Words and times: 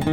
Hallo 0.00 0.12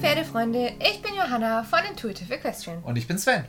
Pferdefreunde, 0.00 0.74
ich 0.80 1.00
bin 1.00 1.14
Johanna 1.14 1.62
von 1.62 1.78
Intuitive 1.88 2.34
Equestrian. 2.34 2.82
Und 2.82 2.96
ich 2.98 3.08
bin 3.08 3.16
Sven. 3.16 3.46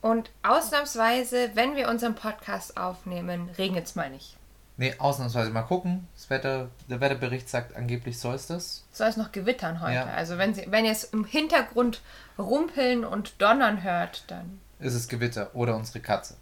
Und 0.00 0.30
ausnahmsweise, 0.44 1.50
wenn 1.54 1.74
wir 1.74 1.88
unseren 1.88 2.14
Podcast 2.14 2.76
aufnehmen, 2.76 3.50
regnet 3.58 3.86
es 3.86 3.96
mal 3.96 4.08
nicht. 4.08 4.36
Nee, 4.82 4.96
ausnahmsweise 4.98 5.50
mal 5.50 5.62
gucken. 5.62 6.08
Das 6.16 6.28
Wetter, 6.28 6.68
der 6.90 7.00
Wetterbericht 7.00 7.48
sagt, 7.48 7.76
angeblich 7.76 8.18
soll 8.18 8.34
es 8.34 8.48
das. 8.48 8.84
Soll 8.90 9.06
es 9.06 9.16
noch 9.16 9.30
gewittern 9.30 9.80
heute? 9.80 9.94
Ja. 9.94 10.06
Also 10.06 10.38
wenn, 10.38 10.54
Sie, 10.54 10.64
wenn 10.70 10.84
ihr 10.84 10.90
es 10.90 11.04
im 11.04 11.24
Hintergrund 11.24 12.00
rumpeln 12.36 13.04
und 13.04 13.40
donnern 13.40 13.84
hört, 13.84 14.24
dann... 14.26 14.58
Ist 14.80 14.94
es 14.94 15.06
Gewitter 15.06 15.54
oder 15.54 15.76
unsere 15.76 16.00
Katze. 16.00 16.34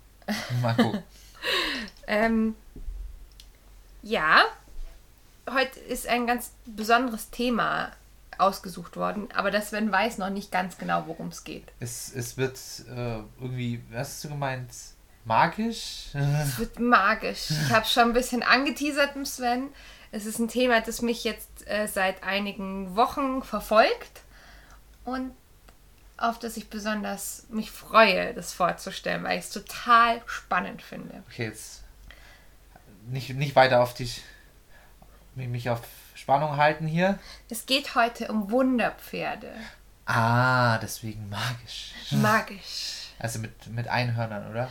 Mal 0.62 0.74
gucken. 0.74 1.02
Ähm, 2.06 2.56
ja, 4.02 4.42
heute 5.48 5.78
ist 5.78 6.08
ein 6.08 6.26
ganz 6.26 6.52
besonderes 6.66 7.30
Thema 7.30 7.92
ausgesucht 8.36 8.96
worden, 8.96 9.28
aber 9.32 9.50
das 9.50 9.68
Sven 9.68 9.92
weiß 9.92 10.18
noch 10.18 10.30
nicht 10.30 10.50
ganz 10.50 10.76
genau, 10.76 11.04
worum 11.06 11.28
es 11.28 11.44
geht. 11.44 11.70
es, 11.78 12.12
es 12.14 12.36
wird 12.36 12.58
äh, 12.88 13.20
irgendwie, 13.40 13.82
was 13.90 14.08
hast 14.08 14.24
du 14.24 14.28
gemeint? 14.30 14.70
Magisch? 15.24 16.06
Es 16.14 16.58
wird 16.58 16.78
magisch. 16.78 17.50
Ich 17.50 17.72
habe 17.72 17.86
schon 17.86 18.04
ein 18.04 18.12
bisschen 18.12 18.42
angeteasert 18.42 19.16
im 19.16 19.24
Sven. 19.24 19.68
Es 20.12 20.26
ist 20.26 20.38
ein 20.38 20.48
Thema, 20.48 20.80
das 20.80 21.02
mich 21.02 21.24
jetzt 21.24 21.68
äh, 21.68 21.86
seit 21.86 22.24
einigen 22.24 22.96
Wochen 22.96 23.42
verfolgt 23.42 24.22
und 25.04 25.32
auf 26.16 26.38
das 26.38 26.56
ich 26.56 26.68
besonders 26.68 27.46
mich 27.48 27.70
freue, 27.70 28.34
das 28.34 28.52
vorzustellen, 28.52 29.24
weil 29.24 29.38
ich 29.38 29.44
es 29.44 29.50
total 29.50 30.20
spannend 30.26 30.82
finde. 30.82 31.22
Okay, 31.28 31.44
jetzt 31.44 31.82
nicht, 33.08 33.30
nicht 33.34 33.56
weiter 33.56 33.80
auf 33.82 33.94
dich, 33.94 34.22
mich 35.34 35.70
auf 35.70 35.80
Spannung 36.14 36.56
halten 36.56 36.86
hier. 36.86 37.18
Es 37.48 37.64
geht 37.64 37.94
heute 37.94 38.28
um 38.28 38.50
Wunderpferde. 38.50 39.52
Ah, 40.04 40.78
deswegen 40.78 41.28
magisch. 41.28 41.92
Magisch. 42.10 43.10
Also 43.18 43.38
mit, 43.38 43.66
mit 43.68 43.88
Einhörnern, 43.88 44.50
oder? 44.50 44.68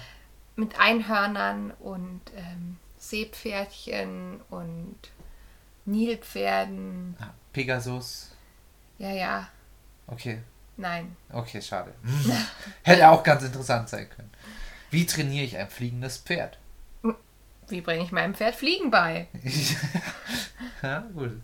Mit 0.60 0.78
Einhörnern 0.78 1.72
und 1.80 2.22
ähm, 2.36 2.78
Seepferdchen 2.98 4.42
und 4.50 4.98
Nilpferden. 5.86 7.16
Ah, 7.20 7.30
Pegasus. 7.54 8.32
Ja, 8.98 9.12
ja, 9.12 9.48
Okay, 10.08 10.42
nein. 10.76 11.16
okay, 11.32 11.62
schade. 11.62 11.94
Hm. 12.04 12.32
Hätte 12.84 13.08
auch 13.10 13.24
ganz 13.24 13.44
interessant 13.44 13.88
sein 13.88 14.10
können. 14.10 14.32
Wie 14.92 15.06
trainiere 15.06 15.46
ich 15.46 15.56
ein 15.58 15.70
fliegendes 15.70 16.18
Pferd? 16.18 16.58
Wie 17.70 17.82
bringe 17.82 18.04
ich 18.04 18.12
meinem 18.12 18.34
Pferd 18.34 18.56
Fliegen 18.56 18.90
bei? 18.92 19.28
ja, 20.82 21.06
gut. 21.14 21.40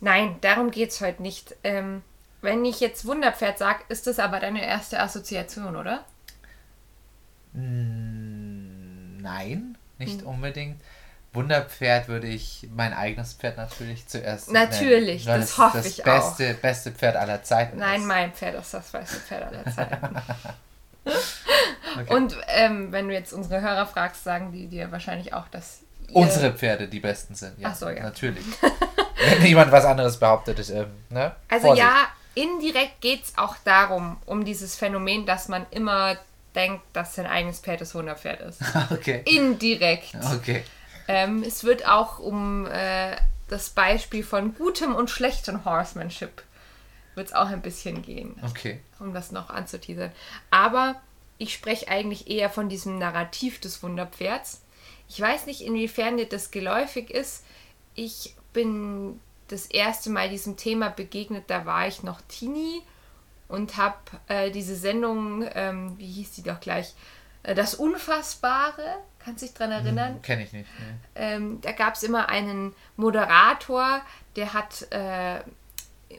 Nein, 0.00 0.36
darum 0.40 0.70
geht 0.72 0.90
es 0.90 1.00
heute 1.00 1.22
nicht. 1.22 1.54
Ähm, 1.62 2.02
wenn 2.42 2.64
ich 2.64 2.80
jetzt 2.80 3.06
Wunderpferd 3.06 3.56
sage, 3.56 3.84
ist 3.88 4.06
das 4.08 4.18
aber 4.18 4.40
deine 4.40 4.64
erste 4.66 4.98
Assoziation, 5.00 5.76
oder? 5.76 6.04
Nein, 9.22 9.76
nicht 9.98 10.20
Hm. 10.22 10.26
unbedingt. 10.26 10.80
Wunderpferd 11.32 12.08
würde 12.08 12.26
ich 12.26 12.68
mein 12.74 12.92
eigenes 12.92 13.34
Pferd 13.34 13.56
natürlich 13.56 14.08
zuerst 14.08 14.50
Natürlich, 14.50 15.26
nennen, 15.26 15.42
das 15.42 15.50
es 15.50 15.58
hoffe 15.58 15.76
das 15.78 15.86
ich 15.86 16.02
beste, 16.02 16.54
beste 16.54 16.90
Pferd 16.90 17.14
aller 17.14 17.44
Zeiten 17.44 17.78
Nein, 17.78 18.00
ist. 18.00 18.06
mein 18.08 18.32
Pferd 18.32 18.56
ist 18.60 18.74
das 18.74 18.90
beste 18.90 19.16
Pferd 19.16 19.44
aller 19.44 19.64
Zeiten. 19.72 20.16
Okay. 21.98 22.14
Und 22.14 22.36
ähm, 22.46 22.92
wenn 22.92 23.08
du 23.08 23.14
jetzt 23.14 23.32
unsere 23.32 23.60
Hörer 23.62 23.84
fragst, 23.86 24.22
sagen 24.22 24.52
die 24.52 24.68
dir 24.68 24.92
wahrscheinlich 24.92 25.32
auch, 25.34 25.48
dass 25.48 25.80
Unsere 26.12 26.52
Pferde 26.52 26.86
die 26.86 27.00
besten 27.00 27.34
sind. 27.34 27.58
Ja, 27.58 27.70
Ach 27.72 27.74
so, 27.74 27.88
ja. 27.88 28.02
Natürlich. 28.04 28.44
Wenn 29.16 29.44
jemand 29.46 29.72
was 29.72 29.84
anderes 29.84 30.18
behauptet, 30.20 30.58
ist, 30.60 30.70
ähm, 30.70 30.86
ne? 31.08 31.34
Also 31.48 31.66
Vorsicht. 31.68 31.84
ja, 31.86 32.06
indirekt 32.34 33.00
geht 33.00 33.24
es 33.24 33.38
auch 33.38 33.56
darum, 33.64 34.18
um 34.26 34.44
dieses 34.44 34.76
Phänomen, 34.76 35.26
dass 35.26 35.48
man 35.48 35.66
immer 35.70 36.16
denkt, 36.54 36.82
dass 36.92 37.14
sein 37.14 37.26
eigenes 37.26 37.60
Pferd 37.60 37.80
das 37.80 37.94
Wunderpferd 37.94 38.40
ist. 38.40 38.60
Okay. 38.90 39.22
Indirekt. 39.26 40.14
Okay. 40.34 40.64
Ähm, 41.08 41.42
es 41.42 41.64
wird 41.64 41.86
auch 41.86 42.18
um 42.18 42.66
äh, 42.66 43.16
das 43.48 43.70
Beispiel 43.70 44.22
von 44.22 44.54
gutem 44.54 44.94
und 44.94 45.10
schlechtem 45.10 45.64
Horsemanship 45.64 46.42
wird 47.16 47.28
es 47.28 47.32
auch 47.34 47.48
ein 47.48 47.62
bisschen 47.62 48.02
gehen, 48.02 48.36
Okay. 48.44 48.80
um 49.00 49.12
das 49.12 49.32
noch 49.32 49.50
anzuteasern. 49.50 50.12
Aber 50.50 51.00
ich 51.38 51.52
spreche 51.52 51.88
eigentlich 51.88 52.28
eher 52.30 52.50
von 52.50 52.68
diesem 52.68 52.98
Narrativ 52.98 53.60
des 53.60 53.82
Wunderpferds. 53.82 54.62
Ich 55.08 55.20
weiß 55.20 55.46
nicht, 55.46 55.62
inwiefern 55.62 56.16
dir 56.16 56.28
das 56.28 56.50
geläufig 56.52 57.10
ist. 57.10 57.44
Ich 57.94 58.36
bin 58.52 59.20
das 59.48 59.66
erste 59.66 60.10
Mal 60.10 60.28
diesem 60.28 60.56
Thema 60.56 60.90
begegnet, 60.90 61.44
da 61.48 61.66
war 61.66 61.88
ich 61.88 62.04
noch 62.04 62.20
Teenie 62.28 62.82
und 63.50 63.76
habe 63.76 63.96
äh, 64.28 64.50
diese 64.50 64.76
Sendung, 64.76 65.44
ähm, 65.54 65.98
wie 65.98 66.06
hieß 66.06 66.32
die 66.32 66.42
doch 66.42 66.60
gleich, 66.60 66.94
äh, 67.42 67.54
das 67.54 67.74
Unfassbare, 67.74 68.96
kannst 69.18 69.42
du 69.42 69.46
dich 69.46 69.54
dran 69.54 69.72
erinnern? 69.72 70.22
Kenne 70.22 70.44
ich 70.44 70.52
nicht. 70.52 70.68
Nee. 70.78 70.94
ähm, 71.16 71.60
da 71.60 71.72
gab 71.72 71.94
es 71.94 72.02
immer 72.02 72.28
einen 72.28 72.74
Moderator, 72.96 74.02
der 74.36 74.54
hat 74.54 74.90
äh, 74.92 75.40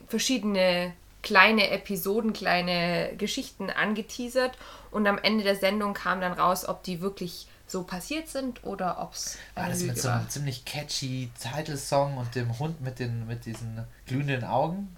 verschiedene 0.08 0.94
kleine 1.24 1.70
Episoden, 1.70 2.34
kleine 2.34 3.14
Geschichten 3.18 3.70
angeteasert 3.70 4.58
und 4.90 5.08
am 5.08 5.18
Ende 5.18 5.44
der 5.44 5.56
Sendung 5.56 5.94
kam 5.94 6.20
dann 6.20 6.34
raus, 6.34 6.68
ob 6.68 6.84
die 6.84 7.02
wirklich 7.02 7.48
so 7.68 7.84
passiert 7.84 8.28
sind 8.28 8.64
oder 8.66 9.02
ob 9.02 9.14
es 9.14 9.38
War 9.56 9.64
eine 9.64 9.74
das 9.74 9.84
mit 9.84 9.98
so 9.98 10.10
einem 10.10 10.28
ziemlich 10.30 10.66
catchy 10.66 11.30
Titelsong 11.40 12.18
und 12.18 12.36
dem 12.36 12.60
Hund 12.60 12.82
mit 12.82 13.00
den 13.00 13.28
mit 13.28 13.46
diesen 13.46 13.86
glühenden 14.06 14.44
Augen? 14.44 14.94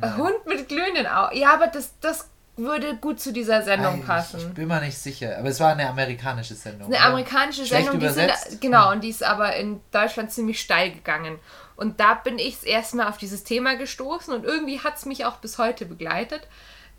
Ein 0.00 0.16
Hund 0.16 0.46
mit 0.46 0.68
glühenden 0.68 1.06
Augen. 1.06 1.36
Ja, 1.36 1.54
aber 1.54 1.68
das, 1.68 1.92
das 2.00 2.28
würde 2.56 2.96
gut 2.96 3.20
zu 3.20 3.32
dieser 3.32 3.62
Sendung 3.62 4.00
Ich 4.00 4.06
passen. 4.06 4.54
bin 4.54 4.68
mir 4.68 4.80
nicht 4.80 4.98
sicher, 4.98 5.38
aber 5.38 5.48
es 5.48 5.58
war 5.60 5.72
eine 5.72 5.88
amerikanische 5.88 6.54
Sendung. 6.54 6.86
Eine 6.86 7.00
amerikanische 7.00 7.66
Schlecht 7.66 7.84
Sendung, 7.86 8.00
die 8.00 8.06
übersetzt? 8.06 8.50
sind, 8.50 8.60
genau, 8.60 8.92
und 8.92 9.02
die 9.02 9.08
ist 9.08 9.24
aber 9.24 9.56
in 9.56 9.80
Deutschland 9.90 10.30
ziemlich 10.30 10.60
steil 10.60 10.92
gegangen. 10.92 11.38
Und 11.76 11.98
da 11.98 12.14
bin 12.14 12.38
ich 12.38 12.64
erstmal 12.64 13.08
auf 13.08 13.18
dieses 13.18 13.42
Thema 13.42 13.76
gestoßen 13.76 14.32
und 14.32 14.44
irgendwie 14.44 14.80
hat 14.80 14.96
es 14.96 15.06
mich 15.06 15.24
auch 15.24 15.36
bis 15.36 15.58
heute 15.58 15.86
begleitet. 15.86 16.46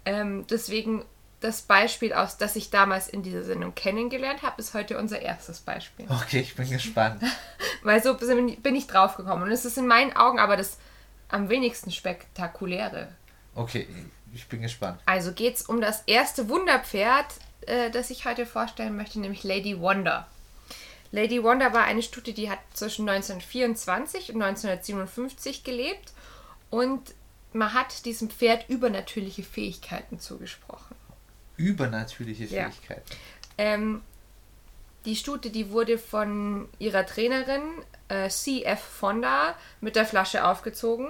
Ähm, 0.03 0.45
deswegen 0.49 1.05
das 1.39 1.61
Beispiel 1.61 2.13
aus, 2.13 2.37
das 2.37 2.55
ich 2.55 2.69
damals 2.69 3.07
in 3.07 3.23
dieser 3.23 3.43
Sendung 3.43 3.75
kennengelernt 3.75 4.41
habe, 4.41 4.61
ist 4.61 4.73
heute 4.73 4.97
unser 4.97 5.21
erstes 5.21 5.59
Beispiel. 5.61 6.05
Okay, 6.09 6.39
ich 6.39 6.55
bin 6.55 6.69
gespannt. 6.69 7.21
Weil 7.83 8.03
so 8.03 8.15
bin 8.15 8.61
bin 8.61 8.75
ich 8.75 8.87
draufgekommen. 8.87 9.43
Und 9.43 9.51
es 9.51 9.63
ist 9.63 9.77
in 9.77 9.87
meinen 9.87 10.15
Augen 10.15 10.39
aber 10.39 10.57
das 10.57 10.77
am 11.29 11.49
wenigsten 11.49 11.91
spektakuläre. 11.91 13.09
Okay, 13.55 13.87
ich 14.33 14.47
bin 14.47 14.61
gespannt. 14.61 14.99
Also 15.05 15.31
geht 15.31 15.55
es 15.55 15.61
um 15.63 15.81
das 15.81 16.03
erste 16.07 16.49
Wunderpferd, 16.49 17.25
äh, 17.61 17.89
das 17.91 18.09
ich 18.09 18.25
heute 18.25 18.45
vorstellen 18.45 18.95
möchte, 18.95 19.19
nämlich 19.19 19.43
Lady 19.43 19.79
Wonder. 19.79 20.27
Lady 21.11 21.41
Wonder 21.41 21.71
war 21.73 21.83
eine 21.83 22.01
Stute, 22.01 22.33
die 22.33 22.49
hat 22.49 22.59
zwischen 22.73 23.07
1924 23.07 24.33
und 24.33 24.41
1957 24.41 25.63
gelebt 25.63 26.11
und 26.69 27.13
man 27.53 27.73
hat 27.73 28.05
diesem 28.05 28.29
Pferd 28.29 28.67
übernatürliche 28.69 29.43
Fähigkeiten 29.43 30.19
zugesprochen. 30.19 30.95
Übernatürliche 31.55 32.43
Ja. 32.45 32.69
Fähigkeit. 32.69 33.03
Ähm, 33.57 34.01
die 35.05 35.15
Stute, 35.15 35.51
die 35.51 35.69
wurde 35.69 35.97
von 35.97 36.67
ihrer 36.79 37.05
Trainerin 37.05 37.61
äh, 38.09 38.27
CF 38.27 38.79
Fonda 38.81 39.55
mit 39.79 39.95
der 39.95 40.05
Flasche 40.05 40.45
aufgezogen 40.45 41.07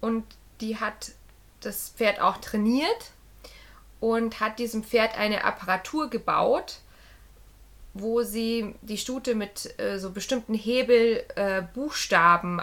und 0.00 0.24
die 0.60 0.78
hat 0.78 1.12
das 1.60 1.90
Pferd 1.90 2.20
auch 2.20 2.38
trainiert 2.38 3.12
und 4.00 4.40
hat 4.40 4.58
diesem 4.58 4.84
Pferd 4.84 5.18
eine 5.18 5.44
Apparatur 5.44 6.08
gebaut, 6.10 6.78
wo 7.94 8.22
sie 8.22 8.74
die 8.82 8.98
Stute 8.98 9.34
mit 9.34 9.78
äh, 9.80 9.98
so 9.98 10.10
bestimmten 10.10 10.54
Hebel 10.54 11.24
äh, 11.34 11.62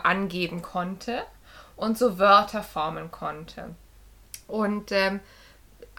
angeben 0.04 0.62
konnte 0.62 1.24
und 1.76 1.98
so 1.98 2.20
Wörter 2.20 2.64
formen 2.64 3.12
konnte. 3.12 3.76
Und 4.48 4.92
ähm, 4.92 5.20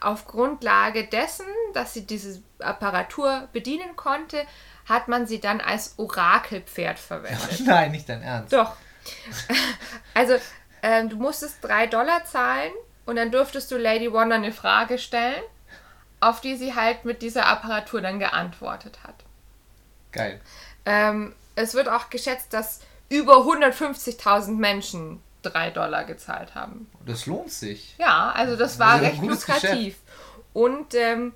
auf 0.01 0.27
Grundlage 0.27 1.07
dessen, 1.07 1.47
dass 1.75 1.95
sie 1.95 2.07
diese 2.07 2.43
Apparatur 2.59 3.49
bedienen 3.53 3.97
konnte, 3.97 4.45
hat 4.87 5.09
man 5.09 5.27
sie 5.27 5.41
dann 5.41 5.61
als 5.61 5.95
Orakelpferd 5.99 6.99
verwendet. 6.99 7.61
Nein, 7.65 7.91
nicht 7.91 8.09
dein 8.09 8.23
Ernst. 8.23 8.53
Doch. 8.53 8.73
Also, 10.15 10.35
ähm, 10.87 11.09
du 11.09 11.17
musstest 11.17 11.57
drei 11.63 11.89
Dollar 11.89 12.25
zahlen 12.25 12.71
und 13.07 13.17
dann 13.17 13.33
durftest 13.33 13.73
du 13.73 13.77
Lady 13.77 14.13
Wonder 14.13 14.37
eine 14.37 14.53
Frage 14.53 14.99
stellen, 14.99 15.43
auf 16.21 16.41
die 16.41 16.55
sie 16.55 16.77
halt 16.77 17.05
mit 17.05 17.23
dieser 17.23 17.47
Apparatur 17.47 18.01
dann 18.01 18.21
geantwortet 18.21 19.01
hat. 19.03 19.17
Geil. 20.13 20.41
Ähm, 20.85 21.35
es 21.57 21.75
wird 21.75 21.89
auch 21.89 22.09
geschätzt, 22.09 22.53
dass 22.53 22.83
über 23.09 23.39
150.000 23.39 24.53
Menschen 24.53 25.21
3 25.43 25.71
Dollar 25.71 26.05
gezahlt 26.05 26.55
haben. 26.55 26.89
Das 27.05 27.27
lohnt 27.27 27.51
sich. 27.51 27.97
Ja, 27.99 28.31
also 28.31 28.55
das 28.55 28.79
war 28.79 28.95
ein 28.95 29.01
recht 29.01 29.23
lukrativ. 29.23 29.97
Und 30.53 30.95
ähm, 30.95 31.35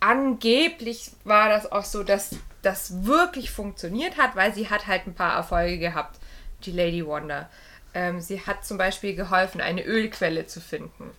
angeblich 0.00 1.12
war 1.22 1.48
das 1.48 1.70
auch 1.70 1.84
so, 1.84 2.02
dass 2.02 2.34
das 2.62 3.04
wirklich 3.04 3.52
funktioniert 3.52 4.18
hat, 4.18 4.34
weil 4.34 4.52
sie 4.52 4.68
hat 4.68 4.88
halt 4.88 5.06
ein 5.06 5.14
paar 5.14 5.36
Erfolge 5.36 5.78
gehabt, 5.78 6.18
die 6.64 6.72
Lady 6.72 7.06
Wonder. 7.06 7.48
Ähm, 7.98 8.20
sie 8.20 8.40
hat 8.46 8.64
zum 8.64 8.78
Beispiel 8.78 9.16
geholfen, 9.16 9.60
eine 9.60 9.82
Ölquelle 9.82 10.46
zu 10.46 10.60
finden. 10.60 11.10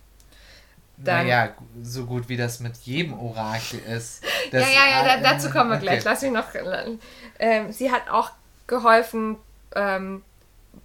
Dann- 0.96 1.26
naja, 1.26 1.54
so 1.82 2.06
gut 2.06 2.30
wie 2.30 2.38
das 2.38 2.60
mit 2.60 2.74
jedem 2.78 3.18
Orakel 3.18 3.80
ist. 3.80 4.24
ja, 4.52 4.60
ja, 4.60 4.66
ja, 4.90 5.04
da, 5.04 5.32
dazu 5.32 5.50
kommen 5.50 5.68
wir 5.68 5.76
okay. 5.76 5.86
gleich. 5.86 6.04
Lass 6.04 6.22
mich 6.22 6.32
noch. 6.32 6.46
Ähm, 7.38 7.70
sie 7.70 7.90
hat 7.90 8.08
auch 8.08 8.30
geholfen, 8.66 9.36
ähm, 9.76 10.22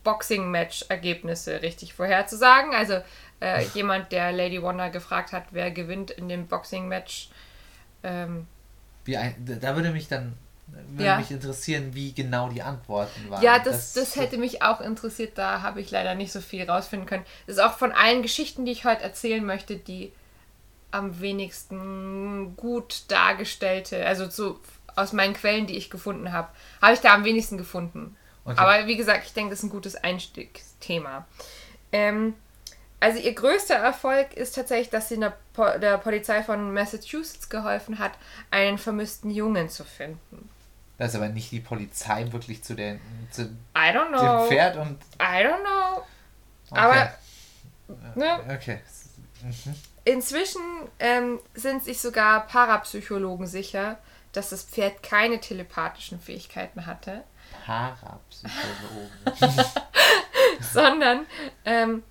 Boxing-Match-Ergebnisse 0.04 1.62
richtig 1.62 1.94
vorherzusagen. 1.94 2.74
Also 2.74 3.00
äh, 3.40 3.64
jemand, 3.74 4.12
der 4.12 4.34
Lady 4.34 4.62
Wonder 4.62 4.90
gefragt 4.90 5.32
hat, 5.32 5.46
wer 5.52 5.72
gewinnt 5.72 6.12
in 6.12 6.28
dem 6.28 6.48
Boxing-Match. 6.48 7.30
Ähm, 8.04 8.48
Wie 9.06 9.16
ein, 9.16 9.36
da 9.62 9.76
würde 9.78 9.92
mich 9.92 10.10
dann 10.10 10.34
würde 10.68 11.04
Ja. 11.04 11.18
mich 11.18 11.32
interessieren, 11.32 11.94
wie 11.94 12.14
genau 12.14 12.50
die 12.50 12.62
Antworten 12.62 13.30
waren. 13.30 13.44
ja, 13.44 13.60
das, 13.60 13.94
das 13.94 14.16
hätte 14.16 14.38
mich 14.38 14.62
auch 14.62 14.82
interessiert. 14.82 15.38
Da 15.38 15.62
habe 15.62 15.82
ich 15.82 15.92
leider 15.92 16.16
nicht 16.16 16.32
so 16.32 16.42
viel 16.42 16.70
rausfinden 16.70 17.08
können. 17.08 17.26
Das 17.48 17.58
ist 17.58 17.62
auch 17.64 17.78
von 17.78 17.92
allen 17.92 18.22
Geschichten, 18.22 18.66
die 18.66 18.72
ich 18.72 18.86
heute 18.86 19.04
erzählen 19.04 19.46
möchte, 19.46 19.78
die 19.78 20.12
am 20.92 21.20
wenigsten 21.20 22.56
gut 22.56 23.04
dargestellte, 23.10 24.06
also 24.06 24.30
so 24.30 24.60
aus 24.96 25.12
meinen 25.12 25.34
Quellen, 25.34 25.68
die 25.68 25.76
ich 25.76 25.90
gefunden 25.90 26.32
habe, 26.32 26.48
habe 26.82 26.94
ich 26.94 27.00
da 27.02 27.14
am 27.14 27.26
wenigsten 27.26 27.58
gefunden. 27.58 28.16
Okay. 28.46 28.58
Aber 28.58 28.88
wie 28.88 28.96
gesagt, 28.96 29.26
ich 29.26 29.34
denke, 29.34 29.50
das 29.50 29.60
ist 29.60 29.66
ein 29.66 29.70
gutes 29.72 29.96
Einstiegsthema. 29.96 31.26
Ähm, 31.92 32.36
also 33.00 33.20
ihr 33.20 33.34
größter 33.34 33.76
Erfolg 33.76 34.34
ist 34.36 34.56
tatsächlich, 34.56 34.90
dass 34.90 35.10
sie 35.10 35.20
der, 35.20 35.36
po 35.54 35.66
der 35.80 35.98
Polizei 35.98 36.42
von 36.44 36.74
Massachusetts 36.74 37.50
geholfen 37.50 38.00
hat, 38.00 38.14
einen 38.52 38.78
vermissten 38.78 39.32
Jungen 39.32 39.70
zu 39.70 39.84
finden. 39.84 40.50
Das 40.98 41.10
ist 41.10 41.16
aber 41.16 41.30
nicht 41.30 41.52
die 41.52 41.60
Polizei 41.60 42.32
wirklich 42.32 42.64
zu, 42.64 42.74
der, 42.74 43.00
zu 43.30 43.44
I 43.78 43.92
don't 43.92 44.12
dem. 44.12 44.48
Pferd 44.48 44.78
und. 44.78 45.02
I 45.20 45.44
don't 45.44 45.60
know. 45.62 46.04
Okay. 46.70 46.80
Aber 46.80 47.14
ne, 48.16 48.56
Okay. 48.56 48.80
inzwischen 50.06 50.62
ähm, 51.00 51.40
sind 51.54 51.84
sich 51.84 52.00
sogar 52.00 52.48
Parapsychologen 52.48 53.46
sicher, 53.48 53.98
dass 54.32 54.50
das 54.50 54.64
Pferd 54.64 55.04
keine 55.04 55.40
telepathischen 55.40 56.20
Fähigkeiten 56.20 56.86
hatte, 56.86 57.24
Parapsychologen. 57.66 59.10
sondern 60.74 61.26
ähm, 61.66 62.04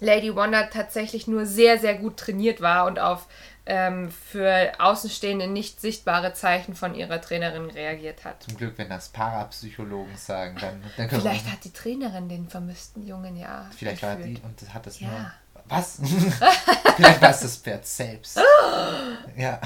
Lady 0.00 0.34
Wonder 0.34 0.70
tatsächlich 0.70 1.26
nur 1.26 1.46
sehr, 1.46 1.78
sehr 1.78 1.94
gut 1.94 2.16
trainiert 2.16 2.60
war 2.60 2.86
und 2.86 2.98
auf 2.98 3.26
ähm, 3.72 4.10
für 4.10 4.72
Außenstehende 4.80 5.46
nicht 5.46 5.80
sichtbare 5.80 6.32
Zeichen 6.32 6.74
von 6.74 6.96
ihrer 6.96 7.20
Trainerin 7.20 7.70
reagiert 7.70 8.24
hat. 8.24 8.42
Zum 8.42 8.56
Glück, 8.56 8.74
wenn 8.78 8.88
das 8.88 9.10
Parapsychologen 9.10 10.16
sagen, 10.16 10.56
dann, 10.60 10.82
dann 10.96 11.08
Vielleicht 11.08 11.46
wir. 11.46 11.52
hat 11.52 11.62
die 11.62 11.72
Trainerin 11.72 12.28
den 12.28 12.48
vermissten 12.48 13.06
Jungen 13.06 13.36
ja. 13.36 13.70
Vielleicht 13.76 14.02
war 14.02 14.16
geführt. 14.16 14.38
die 14.38 14.42
und 14.42 14.60
das 14.60 14.74
hat 14.74 14.86
das 14.86 14.98
Ja. 14.98 15.08
nur. 15.08 15.30
Was? 15.66 16.00
Vielleicht 16.96 17.22
war 17.22 17.30
es 17.30 17.40
das 17.42 17.56
Pferd 17.58 17.86
selbst. 17.86 18.40
ja. 19.36 19.60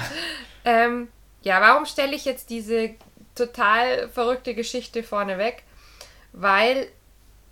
Ähm, 0.63 1.07
ja, 1.41 1.59
warum 1.61 1.87
stelle 1.87 2.13
ich 2.15 2.25
jetzt 2.25 2.51
diese 2.51 2.91
total 3.33 4.07
verrückte 4.09 4.53
Geschichte 4.53 5.01
vorneweg? 5.01 5.63
Weil 6.31 6.89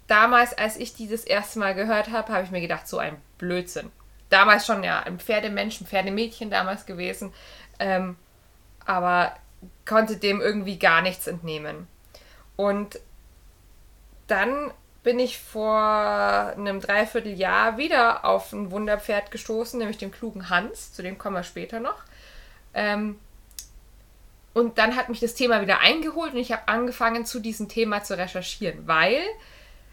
damals, 0.05 0.55
als 0.55 0.77
ich 0.77 0.93
die 0.93 1.09
das 1.09 1.23
erste 1.23 1.57
Mal 1.57 1.73
gehört 1.73 2.11
habe, 2.11 2.31
habe 2.31 2.43
ich 2.43 2.51
mir 2.51 2.61
gedacht, 2.61 2.87
so 2.87 2.99
ein 2.99 3.17
Blödsinn. 3.39 3.91
Damals 4.33 4.65
schon 4.65 4.83
ja 4.83 5.01
ein 5.01 5.19
Pferdemensch, 5.19 5.79
ein 5.79 5.85
Pferdemädchen 5.85 6.49
damals 6.49 6.87
gewesen, 6.87 7.31
ähm, 7.77 8.15
aber 8.83 9.35
konnte 9.85 10.17
dem 10.17 10.41
irgendwie 10.41 10.79
gar 10.79 11.03
nichts 11.03 11.27
entnehmen. 11.27 11.87
Und 12.55 12.99
dann 14.25 14.71
bin 15.03 15.19
ich 15.19 15.37
vor 15.37 15.77
einem 15.77 16.81
Dreivierteljahr 16.81 17.77
wieder 17.77 18.25
auf 18.25 18.51
ein 18.53 18.71
Wunderpferd 18.71 19.29
gestoßen, 19.29 19.77
nämlich 19.77 19.99
den 19.99 20.11
klugen 20.11 20.49
Hans, 20.49 20.93
zu 20.93 21.03
dem 21.03 21.19
kommen 21.19 21.35
wir 21.35 21.43
später 21.43 21.79
noch. 21.79 22.01
Ähm, 22.73 23.19
und 24.55 24.79
dann 24.79 24.95
hat 24.95 25.09
mich 25.09 25.19
das 25.19 25.35
Thema 25.35 25.61
wieder 25.61 25.81
eingeholt 25.81 26.33
und 26.33 26.39
ich 26.39 26.51
habe 26.51 26.67
angefangen, 26.67 27.27
zu 27.27 27.39
diesem 27.39 27.69
Thema 27.69 28.03
zu 28.03 28.17
recherchieren, 28.17 28.87
weil 28.87 29.21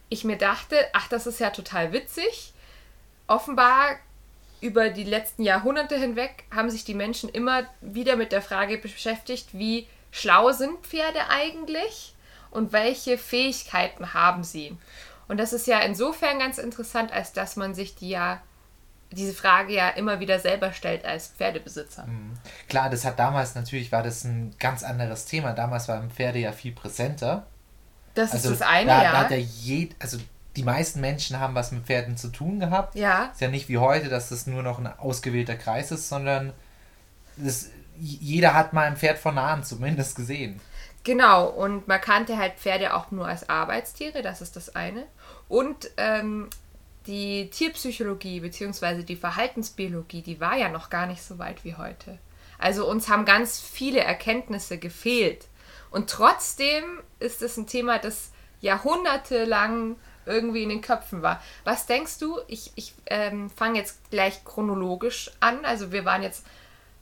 ich 0.09 0.25
mir 0.25 0.39
dachte, 0.39 0.77
ach, 0.95 1.09
das 1.09 1.27
ist 1.27 1.41
ja 1.41 1.51
total 1.51 1.93
witzig. 1.93 2.55
Offenbar 3.27 3.99
über 4.61 4.91
die 4.91 5.05
letzten 5.05 5.43
Jahrhunderte 5.43 5.97
hinweg 5.97 6.45
haben 6.55 6.71
sich 6.71 6.85
die 6.85 6.95
Menschen 6.95 7.29
immer 7.29 7.65
wieder 7.81 8.17
mit 8.17 8.33
der 8.33 8.43
Frage 8.43 8.79
beschäftigt, 8.79 9.49
wie 9.53 9.87
schlau 10.11 10.53
sind 10.53 10.79
Pferde 10.87 11.29
eigentlich 11.29 12.15
und 12.51 12.73
welche 12.73 13.17
Fähigkeiten 13.19 14.13
haben 14.15 14.45
sie. 14.45 14.77
Und 15.29 15.39
das 15.39 15.53
ist 15.53 15.67
ja 15.67 15.81
insofern 15.81 16.39
ganz 16.39 16.59
interessant, 16.59 17.13
als 17.13 17.33
dass 17.33 17.57
man 17.57 17.75
sich 17.75 17.95
die 17.95 18.11
ja 18.11 18.43
diese 19.13 19.35
Frage 19.35 19.73
ja 19.75 19.89
immer 19.89 20.21
wieder 20.21 20.39
selber 20.39 20.73
stellt 20.73 21.05
als 21.05 21.29
Pferdebesitzer. 21.29 22.07
Klar, 22.69 22.91
das 22.91 23.05
hat 23.05 23.19
damals 23.19 23.55
natürlich, 23.55 23.91
war 23.91 24.03
das 24.03 24.25
ein 24.25 24.55
ganz 24.59 24.85
anderes 24.85 25.25
Thema. 25.25 25.53
Damals 25.53 25.89
waren 25.89 26.11
Pferde 26.11 26.39
ja 26.39 26.53
viel 26.53 26.73
präsenter. 26.73 27.47
Das 28.15 28.33
Also 28.33 28.53
ist 28.53 28.61
das 28.61 28.69
eine, 28.69 28.87
da, 28.87 29.03
ja. 29.03 29.13
da 29.13 29.19
hat 29.19 29.31
ja 29.33 29.37
jed, 29.37 29.97
also 29.99 30.19
die 30.57 30.63
meisten 30.63 31.01
Menschen 31.01 31.39
haben 31.39 31.55
was 31.55 31.73
mit 31.73 31.85
Pferden 31.85 32.17
zu 32.17 32.29
tun 32.29 32.61
gehabt. 32.61 32.95
ja, 32.95 33.27
Ist 33.27 33.41
ja 33.41 33.49
nicht 33.49 33.69
wie 33.69 33.79
heute, 33.79 34.09
dass 34.09 34.31
das 34.31 34.47
nur 34.47 34.63
noch 34.63 34.79
ein 34.79 34.87
ausgewählter 34.87 35.57
Kreis 35.57 35.91
ist, 35.93 36.09
sondern 36.09 36.53
das, 37.37 37.69
jeder 37.99 38.55
hat 38.55 38.73
mal 38.73 38.87
ein 38.87 38.97
Pferd 38.97 39.19
von 39.19 39.35
nahen 39.37 39.63
zumindest 39.63 40.17
gesehen. 40.17 40.61
genau. 41.05 41.47
Und 41.49 41.87
man 41.89 42.01
kannte 42.01 42.37
halt 42.37 42.55
Pferde 42.55 42.95
auch 42.95 43.11
nur 43.11 43.27
als 43.29 43.49
Arbeitstiere, 43.49 44.23
das 44.23 44.41
ist 44.41 44.57
das 44.57 44.75
eine. 44.75 45.05
Und 45.49 45.91
ähm, 45.97 46.49
die 47.07 47.49
Tierpsychologie 47.51 48.41
bzw. 48.41 49.03
die 49.05 49.17
Verhaltensbiologie, 49.17 50.23
die 50.23 50.41
war 50.41 50.57
ja 50.57 50.69
noch 50.69 50.91
gar 50.91 51.07
nicht 51.07 51.23
so 51.23 51.39
weit 51.39 51.65
wie 51.65 51.77
heute. 51.77 52.19
Also 52.59 52.89
uns 52.89 53.09
haben 53.09 53.25
ganz 53.25 53.61
viele 53.61 54.01
Erkenntnisse 54.01 54.79
gefehlt. 54.79 55.47
Und 55.91 56.11
trotzdem 56.11 56.85
ist 57.19 57.41
es 57.41 57.57
ein 57.57 57.67
Thema, 57.67 57.99
das 57.99 58.33
jahrhundertelang 58.61 59.97
irgendwie 60.31 60.63
in 60.63 60.69
den 60.69 60.81
Köpfen 60.81 61.23
war. 61.23 61.43
Was 61.65 61.87
denkst 61.87 62.19
du? 62.19 62.39
Ich, 62.47 62.73
ich 62.77 62.95
ähm, 63.07 63.51
fange 63.51 63.79
jetzt 63.79 64.11
gleich 64.11 64.45
chronologisch 64.45 65.31
an. 65.41 65.65
Also 65.65 65.93
wir 65.93 66.05
waren 66.05 66.23
jetzt 66.23 66.45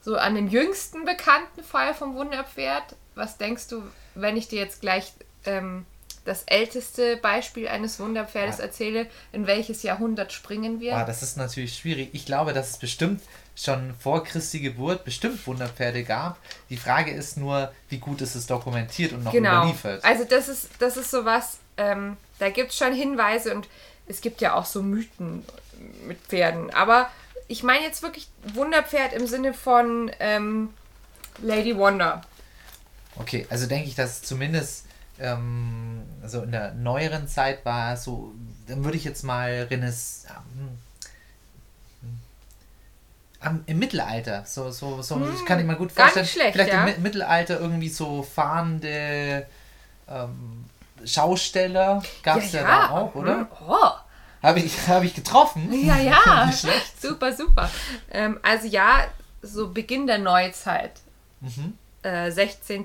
so 0.00 0.16
an 0.16 0.34
dem 0.34 0.48
jüngsten 0.48 1.04
bekannten 1.04 1.62
Fall 1.62 1.94
vom 1.94 2.14
Wunderpferd. 2.14 2.96
Was 3.14 3.36
denkst 3.36 3.68
du, 3.68 3.82
wenn 4.14 4.36
ich 4.36 4.48
dir 4.48 4.60
jetzt 4.60 4.80
gleich 4.80 5.12
ähm, 5.44 5.84
das 6.24 6.42
älteste 6.44 7.16
Beispiel 7.16 7.68
eines 7.68 7.98
Wunderpferdes 7.98 8.58
Ja. 8.58 8.64
erzähle, 8.64 9.06
in 9.32 9.46
welches 9.46 9.82
Jahrhundert 9.82 10.32
springen 10.32 10.78
wir? 10.78 10.96
Ah, 10.96 11.04
das 11.04 11.22
ist 11.22 11.36
natürlich 11.36 11.76
schwierig. 11.76 12.10
Ich 12.12 12.26
glaube, 12.26 12.52
dass 12.52 12.70
es 12.70 12.76
bestimmt 12.76 13.22
schon 13.56 13.94
vor 13.98 14.22
Christi 14.22 14.60
Geburt 14.60 15.04
bestimmt 15.04 15.44
Wunderpferde 15.46 16.04
gab. 16.04 16.38
Die 16.70 16.76
Frage 16.76 17.10
ist 17.10 17.36
nur, 17.36 17.72
wie 17.88 17.98
gut 17.98 18.20
ist 18.20 18.34
es 18.34 18.46
dokumentiert 18.46 19.12
und 19.12 19.24
noch 19.24 19.32
genau. 19.32 19.62
überliefert. 19.62 20.04
Also 20.04 20.24
das 20.24 20.48
ist, 20.48 20.68
das 20.78 20.96
ist 20.96 21.10
sowas, 21.10 21.58
ähm, 21.78 22.16
da 22.38 22.50
gibt 22.50 22.70
es 22.72 22.76
schon 22.76 22.92
Hinweise 22.92 23.54
und 23.54 23.68
es 24.06 24.20
gibt 24.20 24.40
ja 24.40 24.54
auch 24.54 24.66
so 24.66 24.82
Mythen 24.82 25.44
mit 26.06 26.18
Pferden. 26.20 26.70
Aber 26.74 27.10
ich 27.46 27.62
meine 27.62 27.84
jetzt 27.84 28.02
wirklich 28.02 28.28
Wunderpferd 28.54 29.12
im 29.14 29.26
Sinne 29.26 29.54
von 29.54 30.10
ähm, 30.20 30.74
Lady 31.40 31.76
Wonder. 31.76 32.22
Okay, 33.16 33.46
also 33.50 33.66
denke 33.66 33.88
ich, 33.88 33.94
dass 33.94 34.10
es 34.18 34.22
zumindest 34.22 34.84
ähm, 35.18 36.02
so 36.26 36.42
in 36.42 36.52
der 36.52 36.74
neueren 36.74 37.26
Zeit 37.26 37.64
war, 37.64 37.96
so, 37.96 38.32
dann 38.66 38.84
würde 38.84 38.96
ich 38.96 39.04
jetzt 39.04 39.24
mal 39.24 39.66
Rennes, 39.70 40.26
ähm, 40.28 40.78
am, 43.40 43.62
im 43.66 43.78
Mittelalter, 43.78 44.44
so, 44.46 44.70
so, 44.70 45.00
so, 45.02 45.20
ich 45.34 45.44
kann 45.46 45.58
ich 45.60 45.64
mir 45.66 45.76
gut 45.76 45.90
Hm, 45.90 45.96
gar 45.96 46.06
vorstellen, 46.06 46.24
nicht 46.24 46.32
schlecht, 46.32 46.52
vielleicht 46.52 46.72
ja. 46.72 46.84
im 46.86 46.94
Mi- 46.94 46.98
Mittelalter 47.00 47.60
irgendwie 47.60 47.88
so 47.88 48.22
fahrende 48.22 49.46
ähm, 50.08 50.64
Schausteller 51.04 52.02
gab 52.22 52.38
es 52.38 52.52
ja, 52.52 52.62
da 52.62 52.90
auch, 52.90 53.14
oder? 53.14 53.38
hm, 53.40 53.46
Oh. 53.66 53.90
Habe 54.42 54.60
ich, 54.60 54.86
hab 54.86 55.02
ich 55.02 55.14
getroffen? 55.14 55.72
Ja, 55.84 55.96
ja. 55.98 56.52
Super, 57.02 57.32
super. 57.32 57.68
Ähm, 58.10 58.38
also 58.42 58.68
ja, 58.68 59.04
so 59.42 59.70
Beginn 59.70 60.06
der 60.06 60.18
Neuzeit. 60.18 61.00
Mhm. 61.40 61.76
Äh, 62.02 62.30
16. 62.30 62.84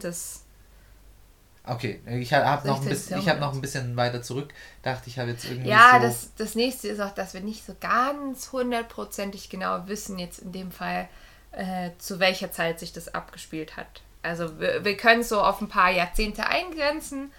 Okay, 1.65 2.01
ich 2.07 2.33
habe 2.33 2.67
noch, 2.67 2.77
ein 2.81 2.83
16. 2.83 2.89
bisschen- 2.89 3.19
ich 3.19 3.29
hab 3.29 3.39
noch 3.39 3.53
ein 3.53 3.61
bisschen 3.61 3.95
weiter 3.95 4.21
zurück. 4.21 4.53
Dachte, 4.81 5.09
ich 5.09 5.17
habe 5.17 5.29
jetzt 5.31 5.45
irgendwie 5.45 5.69
Ja, 5.69 5.93
so... 6.01 6.07
das, 6.07 6.35
das 6.35 6.55
nächste 6.55 6.89
ist 6.89 6.99
auch, 6.99 7.13
dass 7.13 7.33
wir 7.33 7.41
nicht 7.41 7.65
so 7.65 7.73
ganz 7.79 8.51
hundertprozentig 8.51 9.49
genau 9.49 9.87
wissen, 9.87 10.19
jetzt 10.19 10.39
in 10.39 10.51
dem 10.51 10.71
Fall, 10.71 11.07
äh, 11.51 11.91
zu 11.99 12.19
welcher 12.19 12.51
Zeit 12.51 12.79
sich 12.79 12.91
das 12.91 13.13
abgespielt 13.13 13.77
hat. 13.77 14.01
Also 14.23 14.59
wir, 14.59 14.83
wir 14.83 14.97
können 14.97 15.21
es 15.21 15.29
so 15.29 15.39
auf 15.41 15.61
ein 15.61 15.69
paar 15.69 15.91
Jahrzehnte 15.91 16.47
eingrenzen, 16.47 17.31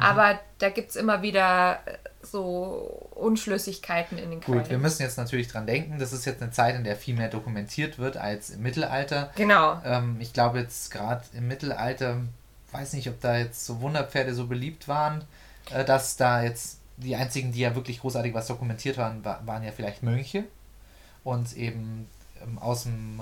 aber 0.00 0.38
da 0.58 0.70
gibt 0.70 0.90
es 0.90 0.96
immer 0.96 1.22
wieder 1.22 1.80
äh, 1.86 1.96
so 2.22 3.08
Unschlüssigkeiten 3.14 4.18
in 4.18 4.30
den 4.30 4.40
Quellen. 4.40 4.60
Gut, 4.62 4.70
wir 4.70 4.78
müssen 4.78 5.02
jetzt 5.02 5.16
natürlich 5.18 5.48
dran 5.48 5.66
denken, 5.66 5.98
das 5.98 6.12
ist 6.12 6.24
jetzt 6.24 6.42
eine 6.42 6.50
Zeit, 6.50 6.74
in 6.74 6.84
der 6.84 6.96
viel 6.96 7.14
mehr 7.14 7.28
dokumentiert 7.28 7.98
wird 7.98 8.16
als 8.16 8.50
im 8.50 8.62
Mittelalter. 8.62 9.30
Genau. 9.36 9.80
Ähm, 9.84 10.16
ich 10.20 10.32
glaube 10.32 10.58
jetzt 10.58 10.90
gerade 10.90 11.22
im 11.34 11.48
Mittelalter, 11.48 12.16
weiß 12.72 12.92
nicht, 12.92 13.08
ob 13.08 13.20
da 13.20 13.36
jetzt 13.38 13.64
so 13.66 13.80
Wunderpferde 13.80 14.34
so 14.34 14.46
beliebt 14.46 14.88
waren, 14.88 15.24
äh, 15.72 15.84
dass 15.84 16.16
da 16.16 16.42
jetzt 16.42 16.78
die 16.96 17.16
einzigen, 17.16 17.52
die 17.52 17.60
ja 17.60 17.74
wirklich 17.74 18.00
großartig 18.00 18.34
was 18.34 18.46
dokumentiert 18.46 18.98
waren, 18.98 19.24
wa- 19.24 19.40
waren 19.46 19.62
ja 19.62 19.72
vielleicht 19.72 20.02
Mönche 20.02 20.44
und 21.24 21.56
eben 21.56 22.06
ähm, 22.42 22.58
aus 22.58 22.82
dem 22.82 23.20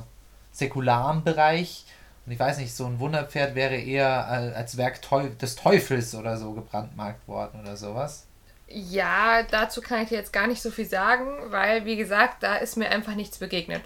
säkularen 0.53 1.23
Bereich. 1.23 1.85
Und 2.29 2.33
ich 2.33 2.39
weiß 2.41 2.59
nicht, 2.59 2.77
so 2.77 2.85
ein 2.85 3.01
Wunderpferd 3.01 3.55
wäre 3.55 3.75
eher 3.75 4.05
äh, 4.05 4.55
als 4.55 4.77
Werk 4.77 5.01
des 5.39 5.57
Teufels 5.57 6.15
oder 6.15 6.37
so 6.37 6.53
gebrandmarkt 6.53 7.27
worden 7.27 7.59
oder 7.63 7.75
sowas. 7.75 8.27
Ja, 8.67 9.45
dazu 9.45 9.81
kann 9.81 10.03
ich 10.03 10.11
dir 10.11 10.19
jetzt 10.19 10.35
gar 10.35 10.47
nicht 10.47 10.61
so 10.61 10.71
viel 10.71 10.85
sagen, 10.85 11.27
weil, 11.47 11.87
wie 11.87 11.97
gesagt, 11.97 12.43
da 12.43 12.57
ist 12.57 12.77
mir 12.77 12.91
einfach 12.91 13.15
nichts 13.15 13.39
begegnet. 13.39 13.81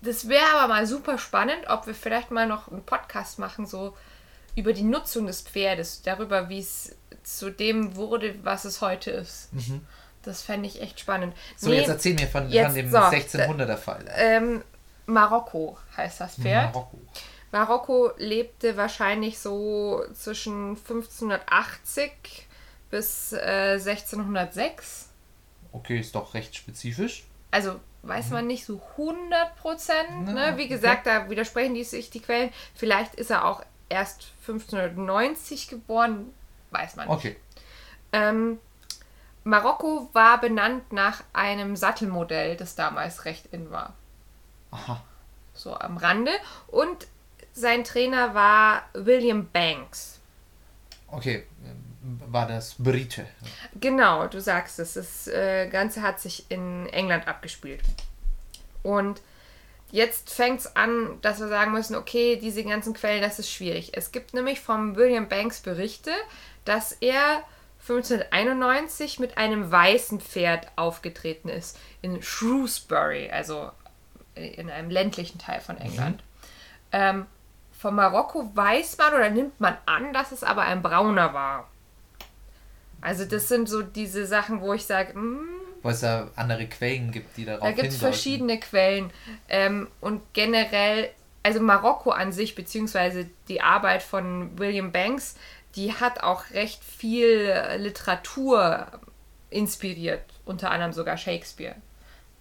Das 0.00 0.26
wäre 0.26 0.46
aber 0.54 0.72
mal 0.72 0.86
super 0.86 1.18
spannend, 1.18 1.58
ob 1.68 1.86
wir 1.86 1.94
vielleicht 1.94 2.30
mal 2.30 2.46
noch 2.46 2.72
einen 2.72 2.82
Podcast 2.82 3.38
machen, 3.38 3.66
so 3.66 3.94
über 4.56 4.72
die 4.72 4.82
Nutzung 4.82 5.26
des 5.26 5.42
Pferdes, 5.42 6.00
darüber, 6.00 6.48
wie 6.48 6.60
es 6.60 6.96
zu 7.24 7.50
dem 7.50 7.94
wurde, 7.94 8.36
was 8.42 8.64
es 8.64 8.80
heute 8.80 9.10
ist. 9.10 9.50
Das 10.22 10.40
fände 10.40 10.66
ich 10.66 10.80
echt 10.80 10.98
spannend. 10.98 11.34
Mhm. 11.34 11.58
So, 11.58 11.68
Nee, 11.68 11.76
jetzt 11.76 11.88
erzähl 11.88 12.14
mir 12.14 12.26
von, 12.26 12.48
jetzt 12.48 12.68
von 12.68 12.74
dem 12.74 12.90
so, 12.90 12.96
1600er 12.96 13.76
Fall. 13.76 14.06
ähm, 14.16 14.64
Marokko 15.04 15.76
heißt 15.94 16.22
das 16.22 16.36
Pferd. 16.36 16.72
Marokko. 16.72 16.98
Marokko 17.52 18.12
lebte 18.16 18.76
wahrscheinlich 18.76 19.38
so 19.38 20.04
zwischen 20.14 20.76
1580 20.76 22.46
bis 22.90 23.32
äh, 23.32 23.78
1606. 23.78 25.08
Okay, 25.72 25.98
ist 25.98 26.14
doch 26.14 26.34
recht 26.34 26.54
spezifisch. 26.54 27.24
Also 27.50 27.80
weiß 28.02 28.30
man 28.30 28.46
nicht 28.46 28.64
so 28.64 28.80
100 28.96 29.56
Prozent. 29.56 30.26
Ne? 30.26 30.54
Wie 30.56 30.68
gesagt, 30.68 31.06
da 31.06 31.28
widersprechen 31.28 31.74
die 31.74 31.84
sich 31.84 32.10
die 32.10 32.20
Quellen. 32.20 32.50
Vielleicht 32.74 33.14
ist 33.16 33.30
er 33.30 33.44
auch 33.44 33.62
erst 33.88 34.32
1590 34.46 35.68
geboren, 35.68 36.32
weiß 36.70 36.96
man 36.96 37.08
nicht. 37.08 37.16
Okay. 37.16 37.36
Ähm, 38.12 38.58
Marokko 39.44 40.08
war 40.12 40.40
benannt 40.40 40.92
nach 40.92 41.22
einem 41.32 41.76
Sattelmodell, 41.76 42.56
das 42.56 42.74
damals 42.74 43.24
recht 43.24 43.46
in 43.52 43.70
war. 43.70 43.94
Aha. 44.70 45.02
So 45.52 45.74
am 45.74 45.96
Rande. 45.96 46.32
Und 46.68 47.06
sein 47.60 47.84
Trainer 47.84 48.34
war 48.34 48.82
William 48.94 49.48
Banks. 49.52 50.18
Okay. 51.08 51.44
War 52.02 52.46
das 52.46 52.76
Brite? 52.78 53.26
Genau, 53.78 54.26
du 54.26 54.40
sagst 54.40 54.78
es. 54.78 54.94
Das 54.94 55.28
äh, 55.28 55.68
Ganze 55.68 56.02
hat 56.02 56.18
sich 56.20 56.50
in 56.50 56.86
England 56.86 57.28
abgespielt. 57.28 57.82
Und 58.82 59.20
jetzt 59.90 60.30
fängt 60.30 60.60
es 60.60 60.76
an, 60.76 61.18
dass 61.20 61.40
wir 61.40 61.48
sagen 61.48 61.72
müssen, 61.72 61.94
okay, 61.94 62.36
diese 62.36 62.64
ganzen 62.64 62.94
Quellen, 62.94 63.20
das 63.20 63.38
ist 63.38 63.50
schwierig. 63.50 63.92
Es 63.94 64.12
gibt 64.12 64.32
nämlich 64.32 64.60
vom 64.60 64.96
William 64.96 65.28
Banks 65.28 65.60
Berichte, 65.60 66.12
dass 66.64 66.92
er 66.92 67.42
1591 67.80 69.18
mit 69.18 69.38
einem 69.38 69.70
weißen 69.70 70.20
Pferd 70.20 70.68
aufgetreten 70.76 71.48
ist 71.48 71.78
in 72.02 72.22
Shrewsbury, 72.22 73.30
also 73.30 73.70
in 74.34 74.70
einem 74.70 74.90
ländlichen 74.90 75.38
Teil 75.38 75.60
von 75.60 75.76
England. 75.78 76.22
Ähm, 76.92 77.26
von 77.80 77.94
Marokko 77.94 78.50
weiß 78.54 78.98
man 78.98 79.14
oder 79.14 79.30
nimmt 79.30 79.58
man 79.58 79.76
an, 79.86 80.12
dass 80.12 80.32
es 80.32 80.42
aber 80.44 80.62
ein 80.62 80.82
brauner 80.82 81.32
war. 81.32 81.68
Also 83.00 83.24
das 83.24 83.48
sind 83.48 83.68
so 83.68 83.80
diese 83.82 84.26
Sachen, 84.26 84.60
wo 84.60 84.74
ich 84.74 84.84
sage, 84.84 85.14
hm, 85.14 85.40
Wo 85.82 85.88
es 85.88 86.00
da 86.00 86.28
andere 86.36 86.66
Quellen 86.66 87.10
gibt, 87.10 87.36
die 87.38 87.46
darauf 87.46 87.62
da 87.62 87.72
gibt 87.72 87.88
es 87.88 87.96
verschiedene 87.96 88.60
Quellen. 88.60 89.10
Ähm, 89.48 89.88
und 90.02 90.20
generell, 90.34 91.08
also 91.42 91.60
Marokko 91.60 92.10
an 92.10 92.32
sich, 92.32 92.54
beziehungsweise 92.54 93.30
die 93.48 93.62
Arbeit 93.62 94.02
von 94.02 94.58
William 94.58 94.92
Banks, 94.92 95.36
die 95.74 95.94
hat 95.94 96.22
auch 96.22 96.50
recht 96.50 96.84
viel 96.84 97.54
Literatur 97.78 98.88
inspiriert. 99.48 100.24
Unter 100.44 100.70
anderem 100.70 100.92
sogar 100.92 101.16
Shakespeare. 101.16 101.76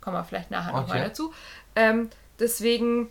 Kommen 0.01 0.17
wir 0.17 0.25
vielleicht 0.25 0.51
nachher 0.51 0.73
nochmal 0.73 0.97
Okay. 0.97 1.07
dazu. 1.07 1.33
Ähm, 1.77 2.09
deswegen, 2.39 3.09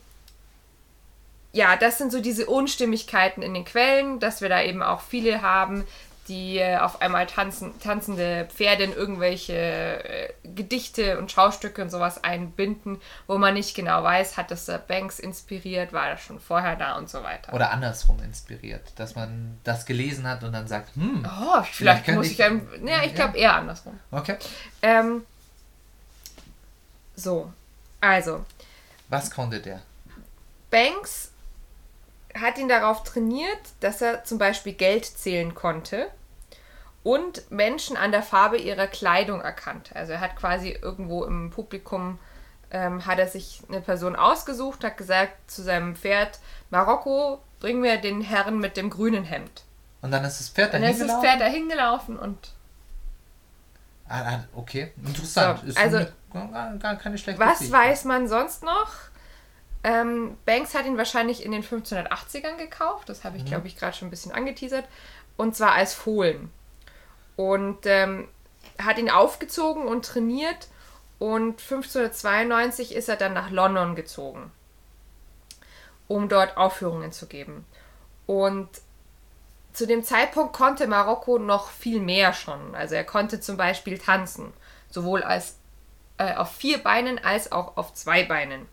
ja, 1.52 1.76
das 1.76 1.98
sind 1.98 2.12
so 2.12 2.20
diese 2.20 2.46
Unstimmigkeiten 2.46 3.42
in 3.42 3.54
den 3.54 3.64
Quellen, 3.64 4.20
dass 4.20 4.40
wir 4.40 4.48
da 4.48 4.62
eben 4.62 4.82
auch 4.82 5.00
viele 5.00 5.42
haben, 5.42 5.84
die 6.28 6.58
äh, 6.58 6.76
auf 6.76 7.00
einmal 7.00 7.26
tanzen, 7.26 7.72
tanzende 7.80 8.46
Pferde 8.54 8.84
in 8.84 8.92
irgendwelche 8.92 9.54
äh, 9.54 10.28
Gedichte 10.44 11.18
und 11.18 11.32
Schaustücke 11.32 11.80
und 11.80 11.88
sowas 11.88 12.22
einbinden, 12.22 13.00
wo 13.26 13.38
man 13.38 13.54
nicht 13.54 13.74
genau 13.74 14.02
weiß, 14.02 14.36
hat 14.36 14.50
das 14.50 14.66
der 14.66 14.76
Banks 14.76 15.18
inspiriert, 15.18 15.94
war 15.94 16.10
das 16.10 16.20
schon 16.20 16.38
vorher 16.38 16.76
da 16.76 16.98
und 16.98 17.08
so 17.08 17.22
weiter. 17.22 17.54
Oder 17.54 17.70
andersrum 17.70 18.22
inspiriert, 18.22 18.82
dass 18.96 19.14
man 19.14 19.58
das 19.64 19.86
gelesen 19.86 20.28
hat 20.28 20.44
und 20.44 20.52
dann 20.52 20.68
sagt, 20.68 20.94
hm, 20.96 21.26
oh, 21.26 21.62
vielleicht 21.62 22.04
könnte 22.04 22.18
muss 22.18 22.26
ich- 22.26 22.38
ich, 22.38 22.44
ähm, 22.44 22.68
ja, 22.86 22.98
ich 23.04 23.12
ja. 23.12 23.14
glaube 23.14 23.38
eher 23.38 23.54
andersrum. 23.54 23.98
okay. 24.10 24.36
Ähm, 24.82 25.24
so, 27.16 27.50
also, 28.02 28.44
Was 29.08 29.30
konnte 29.30 29.60
der? 29.60 29.80
Banks 30.70 31.30
hat 32.40 32.58
ihn 32.58 32.68
darauf 32.68 33.02
trainiert, 33.04 33.58
dass 33.80 34.00
er 34.02 34.24
zum 34.24 34.38
Beispiel 34.38 34.72
Geld 34.72 35.04
zählen 35.04 35.54
konnte 35.54 36.06
und 37.02 37.50
Menschen 37.50 37.96
an 37.96 38.10
der 38.12 38.22
Farbe 38.22 38.56
ihrer 38.58 38.86
Kleidung 38.86 39.40
erkannte. 39.40 39.94
Also 39.96 40.12
er 40.12 40.20
hat 40.20 40.36
quasi 40.36 40.70
irgendwo 40.70 41.24
im 41.24 41.50
Publikum 41.50 42.18
ähm, 42.70 43.06
hat 43.06 43.18
er 43.18 43.28
sich 43.28 43.62
eine 43.68 43.80
Person 43.80 44.14
ausgesucht, 44.14 44.84
hat 44.84 44.96
gesagt 44.98 45.50
zu 45.50 45.62
seinem 45.62 45.96
Pferd, 45.96 46.38
Marokko, 46.70 47.40
bring 47.60 47.80
mir 47.80 47.96
den 47.98 48.20
Herrn 48.20 48.58
mit 48.58 48.76
dem 48.76 48.90
grünen 48.90 49.24
Hemd. 49.24 49.62
Und 50.02 50.10
dann 50.10 50.22
ist 50.24 50.38
das 50.38 50.48
Pferd 50.50 50.74
dahin 50.74 50.82
dann 50.82 50.92
ist 50.92 51.00
das 51.00 51.06
gelaufen? 51.08 51.26
Pferd 51.26 51.40
dahin 51.40 51.68
gelaufen 51.68 52.18
und 52.18 52.52
Ah, 54.10 54.22
ah, 54.24 54.44
okay, 54.54 54.92
interessant. 55.04 55.60
So, 55.66 55.78
also- 55.78 55.98
nicht- 55.98 56.12
gar, 56.80 56.96
keine 56.96 57.18
schlechte 57.18 57.40
Was 57.42 57.58
Geschichte. 57.58 57.76
weiß 57.76 58.04
man 58.04 58.26
sonst 58.28 58.62
noch? 58.62 58.90
Ähm, 59.88 60.36
Banks 60.44 60.74
hat 60.74 60.84
ihn 60.84 60.98
wahrscheinlich 60.98 61.42
in 61.42 61.50
den 61.50 61.64
1580ern 61.64 62.58
gekauft. 62.58 63.08
Das 63.08 63.24
habe 63.24 63.38
ich, 63.38 63.46
glaube 63.46 63.68
ich, 63.68 63.76
gerade 63.76 63.96
schon 63.96 64.08
ein 64.08 64.10
bisschen 64.10 64.32
angeteasert. 64.32 64.84
Und 65.38 65.56
zwar 65.56 65.72
als 65.72 65.94
Fohlen. 65.94 66.50
Und 67.36 67.86
ähm, 67.86 68.28
hat 68.78 68.98
ihn 68.98 69.08
aufgezogen 69.08 69.84
und 69.84 70.04
trainiert. 70.04 70.68
Und 71.18 71.62
1592 71.62 72.94
ist 72.94 73.08
er 73.08 73.16
dann 73.16 73.32
nach 73.32 73.50
London 73.50 73.94
gezogen, 73.94 74.52
um 76.06 76.28
dort 76.28 76.58
Aufführungen 76.58 77.10
zu 77.10 77.26
geben. 77.26 77.64
Und 78.26 78.68
zu 79.72 79.86
dem 79.86 80.04
Zeitpunkt 80.04 80.52
konnte 80.52 80.86
Marokko 80.86 81.38
noch 81.38 81.70
viel 81.70 82.00
mehr 82.00 82.34
schon. 82.34 82.74
Also 82.74 82.94
er 82.94 83.04
konnte 83.04 83.40
zum 83.40 83.56
Beispiel 83.56 83.96
tanzen, 83.98 84.52
sowohl 84.90 85.22
als 85.22 85.56
äh, 86.18 86.34
auf 86.34 86.52
vier 86.52 86.78
Beinen 86.78 87.18
als 87.18 87.52
auch 87.52 87.78
auf 87.78 87.94
zwei 87.94 88.24
Beinen. 88.24 88.66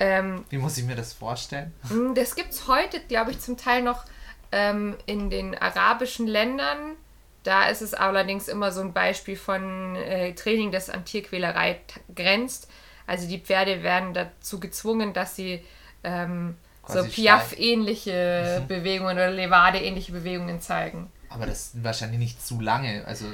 Ähm, 0.00 0.44
Wie 0.50 0.58
muss 0.58 0.76
ich 0.78 0.84
mir 0.84 0.96
das 0.96 1.12
vorstellen? 1.12 1.72
Mm, 1.90 2.14
Das 2.14 2.34
gibt 2.34 2.52
es 2.52 2.68
heute, 2.68 3.00
glaube 3.00 3.32
ich, 3.32 3.40
zum 3.40 3.56
Teil 3.56 3.82
noch 3.82 4.04
ähm, 4.52 4.96
in 5.06 5.30
den 5.30 5.56
arabischen 5.56 6.26
Ländern. 6.26 6.94
Da 7.42 7.68
ist 7.68 7.82
es 7.82 7.94
allerdings 7.94 8.48
immer 8.48 8.72
so 8.72 8.80
ein 8.80 8.92
Beispiel 8.92 9.36
von 9.36 9.96
äh, 9.96 10.34
Training, 10.34 10.72
das 10.72 10.90
an 10.90 11.04
Tierquälerei 11.04 11.80
grenzt. 12.14 12.68
Also 13.06 13.26
die 13.26 13.38
Pferde 13.38 13.82
werden 13.82 14.12
dazu 14.12 14.60
gezwungen, 14.60 15.14
dass 15.14 15.34
sie 15.34 15.64
ähm, 16.04 16.56
so 16.86 17.04
Piaf-ähnliche 17.04 18.64
Bewegungen 18.68 19.16
oder 19.16 19.30
Levade-ähnliche 19.30 20.12
Bewegungen 20.12 20.60
zeigen. 20.60 21.10
Aber 21.30 21.46
das 21.46 21.74
ist 21.74 21.84
wahrscheinlich 21.84 22.18
nicht 22.18 22.44
zu 22.44 22.60
lange. 22.60 23.04
Also, 23.06 23.26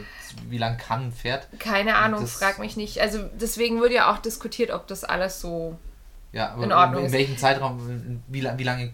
wie 0.48 0.58
lang 0.58 0.76
kann 0.78 1.08
ein 1.08 1.12
Pferd? 1.12 1.46
Keine 1.60 1.96
Ahnung, 1.96 2.26
frag 2.26 2.58
mich 2.58 2.76
nicht. 2.76 3.00
Also 3.00 3.22
deswegen 3.34 3.80
wird 3.80 3.92
ja 3.92 4.12
auch 4.12 4.18
diskutiert, 4.18 4.70
ob 4.70 4.88
das 4.88 5.04
alles 5.04 5.40
so 5.40 5.78
Ja, 6.34 6.50
aber 6.52 6.64
In 6.64 6.72
Ordnung 6.72 7.00
in 7.00 7.06
ist. 7.06 7.12
welchem 7.12 7.38
Zeitraum, 7.38 8.22
wie, 8.28 8.42
wie 8.56 8.64
lange 8.64 8.92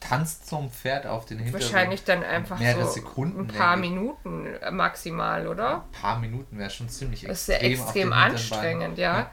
tanzt 0.00 0.48
so 0.48 0.58
ein 0.58 0.70
Pferd 0.70 1.06
auf 1.06 1.24
den 1.26 1.38
Hintergrund? 1.38 1.72
wahrscheinlich 1.72 2.04
dann 2.04 2.22
einfach 2.24 2.58
mehrere 2.58 2.84
so 2.86 2.90
Sekunden, 2.92 3.40
ein 3.40 3.46
paar. 3.48 3.76
Minuten 3.76 4.46
maximal, 4.72 5.46
oder? 5.48 5.84
Ein 5.84 6.00
paar 6.00 6.18
Minuten 6.18 6.58
wäre 6.58 6.70
schon 6.70 6.88
ziemlich 6.88 7.22
Das 7.22 7.42
ist 7.42 7.48
ja 7.48 7.54
extrem. 7.56 7.72
extrem 7.82 8.12
anstrengend, 8.12 8.80
Beinen. 8.80 8.96
ja. 8.96 9.30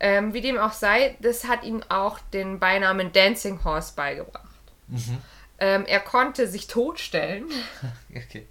Ähm, 0.00 0.34
wie 0.34 0.40
dem 0.40 0.58
auch 0.58 0.72
sei, 0.72 1.16
das 1.20 1.44
hat 1.46 1.64
ihm 1.64 1.82
auch 1.88 2.18
den 2.32 2.58
Beinamen 2.58 3.12
Dancing 3.12 3.62
Horse 3.64 3.92
beigebracht. 3.94 4.42
Mhm. 4.88 5.18
Ähm, 5.58 5.84
er 5.86 6.00
konnte 6.00 6.48
sich 6.48 6.66
totstellen 6.66 7.44
Okay. 8.10 8.46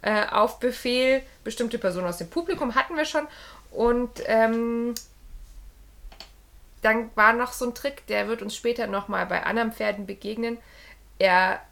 äh, 0.00 0.26
auf 0.28 0.58
Befehl. 0.60 1.22
Bestimmte 1.44 1.78
Personen 1.78 2.06
aus 2.06 2.16
dem 2.18 2.30
Publikum 2.30 2.74
hatten 2.74 2.96
wir 2.96 3.04
schon. 3.04 3.26
Und 3.70 4.22
ähm, 4.26 4.94
dann 6.82 7.10
war 7.14 7.32
noch 7.32 7.52
so 7.52 7.66
ein 7.66 7.74
Trick, 7.74 8.06
der 8.08 8.28
wird 8.28 8.42
uns 8.42 8.54
später 8.54 8.88
nochmal 8.88 9.24
bei 9.26 9.44
anderen 9.44 9.72
Pferden 9.72 10.04
begegnen. 10.04 10.58
Er 11.18 11.62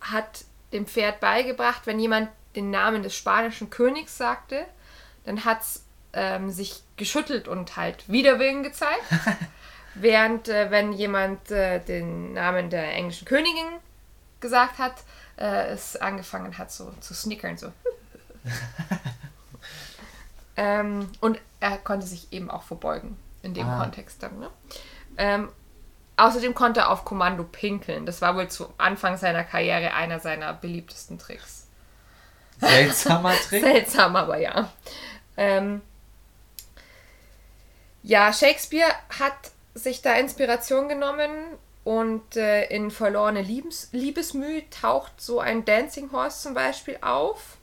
hat 0.00 0.44
dem 0.72 0.86
Pferd 0.86 1.20
beigebracht, 1.20 1.86
wenn 1.86 1.98
jemand 1.98 2.30
den 2.54 2.70
Namen 2.70 3.02
des 3.02 3.14
spanischen 3.14 3.70
Königs 3.70 4.16
sagte, 4.16 4.64
dann 5.24 5.44
hat 5.44 5.62
es 5.62 5.84
ähm, 6.12 6.50
sich 6.50 6.82
geschüttelt 6.96 7.48
und 7.48 7.76
halt 7.76 8.08
Widerwillen 8.08 8.62
gezeigt. 8.62 9.02
Während 9.94 10.48
äh, 10.48 10.70
wenn 10.70 10.92
jemand 10.92 11.50
äh, 11.50 11.80
den 11.80 12.32
Namen 12.32 12.70
der 12.70 12.94
englischen 12.94 13.26
Königin 13.26 13.66
gesagt 14.40 14.78
hat, 14.78 14.94
äh, 15.36 15.68
es 15.68 15.96
angefangen 15.96 16.56
hat 16.56 16.70
so 16.70 16.92
zu 17.00 17.14
snickern, 17.14 17.58
so. 17.58 17.72
ähm, 20.56 21.10
und 21.20 21.40
er 21.60 21.78
konnte 21.78 22.06
sich 22.06 22.32
eben 22.32 22.50
auch 22.50 22.62
verbeugen 22.62 23.16
in 23.42 23.54
dem 23.54 23.68
Ah. 23.68 23.80
Kontext 23.80 24.22
dann. 24.22 24.38
Ne? 24.38 24.50
Ähm, 25.16 25.48
außerdem 26.16 26.54
konnte 26.54 26.80
er 26.80 26.90
auf 26.90 27.04
Kommando 27.04 27.44
pinkeln. 27.44 28.06
Das 28.06 28.20
war 28.22 28.36
wohl 28.36 28.48
zu 28.48 28.72
Anfang 28.78 29.16
seiner 29.16 29.44
Karriere 29.44 29.94
einer 29.94 30.20
seiner 30.20 30.52
beliebtesten 30.52 31.18
Tricks. 31.18 31.66
Seltsamer 32.58 33.34
Trick. 33.48 33.62
Seltsam, 33.62 34.16
aber 34.16 34.38
ja. 34.38 34.70
Ähm, 35.36 35.80
ja, 38.02 38.32
Shakespeare 38.32 38.90
hat 39.18 39.32
sich 39.74 40.02
da 40.02 40.14
Inspiration 40.14 40.88
genommen 40.88 41.30
und 41.84 42.36
äh, 42.36 42.66
in 42.66 42.90
Verlorene 42.90 43.42
Liebes 43.42 43.88
Liebesmüh 43.92 44.62
taucht 44.70 45.20
so 45.20 45.40
ein 45.40 45.64
Dancing 45.64 46.12
Horse 46.12 46.42
zum 46.42 46.54
Beispiel 46.54 46.98
auf. 47.00 47.56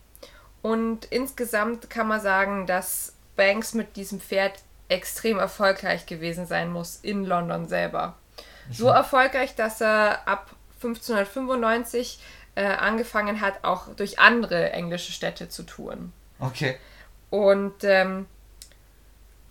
Und 0.62 1.05
insgesamt 1.05 1.89
kann 1.89 2.07
man 2.07 2.19
sagen, 2.19 2.67
dass 2.67 3.13
Banks 3.38 3.74
mit 3.74 3.95
diesem 3.95 4.19
Pferd 4.19 4.59
extrem 4.89 5.39
erfolgreich 5.39 6.05
gewesen 6.05 6.46
sein 6.46 6.72
muss 6.72 6.98
in 7.01 7.24
London 7.24 7.67
selber. 7.67 8.15
So 8.72 8.88
erfolgreich, 8.88 9.55
dass 9.55 9.81
er 9.81 10.27
ab 10.27 10.51
1595 10.75 12.19
äh, 12.55 12.65
angefangen 12.65 13.41
hat, 13.41 13.63
auch 13.63 13.88
durch 13.96 14.19
andere 14.19 14.72
englische 14.72 15.12
Städte 15.12 15.50
zu 15.50 15.63
touren. 15.63 16.13
Okay. 16.39 16.77
Und 17.29 17.84
ähm, 17.84 18.27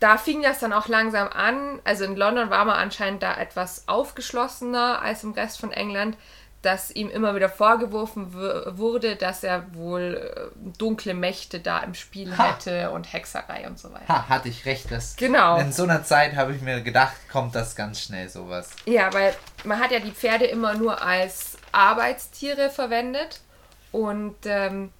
da 0.00 0.16
fing 0.16 0.42
das 0.42 0.60
dann 0.60 0.72
auch 0.72 0.88
langsam 0.88 1.28
an. 1.28 1.80
Also 1.84 2.04
in 2.04 2.16
London 2.16 2.50
war 2.50 2.64
man 2.64 2.76
anscheinend 2.76 3.22
da 3.22 3.36
etwas 3.36 3.88
aufgeschlossener 3.88 5.02
als 5.02 5.24
im 5.24 5.32
Rest 5.32 5.60
von 5.60 5.72
England, 5.72 6.16
dass 6.62 6.90
ihm 6.90 7.08
immer 7.08 7.36
wieder 7.36 7.48
vorgeworfen 7.48 8.32
wurde, 8.34 9.14
dass 9.14 9.44
er 9.44 9.72
wohl 9.74 10.50
äh, 10.64 10.70
dunkle 10.76 11.14
Mächte 11.14 11.60
da 11.60 11.78
im 11.78 11.94
Spiel 11.94 12.36
Ha. 12.36 12.48
hätte 12.48 12.90
und 12.90 13.12
Hexerei 13.12 13.68
und 13.68 13.78
so 13.78 13.92
weiter. 13.92 14.08
Ha, 14.08 14.28
hatte 14.28 14.48
ich 14.48 14.66
recht. 14.66 14.90
Das 14.90 15.14
Genau. 15.16 15.58
In 15.58 15.72
so 15.72 15.84
einer 15.84 16.02
Zeit 16.02 16.34
habe 16.34 16.54
ich 16.54 16.60
mir 16.60 16.80
gedacht, 16.82 17.14
kommt 17.30 17.54
das 17.54 17.76
ganz 17.76 18.00
schnell 18.00 18.28
sowas. 18.28 18.70
Ja, 18.86 19.12
weil 19.12 19.34
man 19.64 19.78
hat 19.78 19.92
ja 19.92 20.00
die 20.00 20.10
Pferde 20.10 20.46
immer 20.46 20.74
nur 20.74 21.00
als 21.00 21.56
Arbeitstiere 21.70 22.70
verwendet 22.70 23.40
und 23.92 24.36
ähm, 24.44 24.90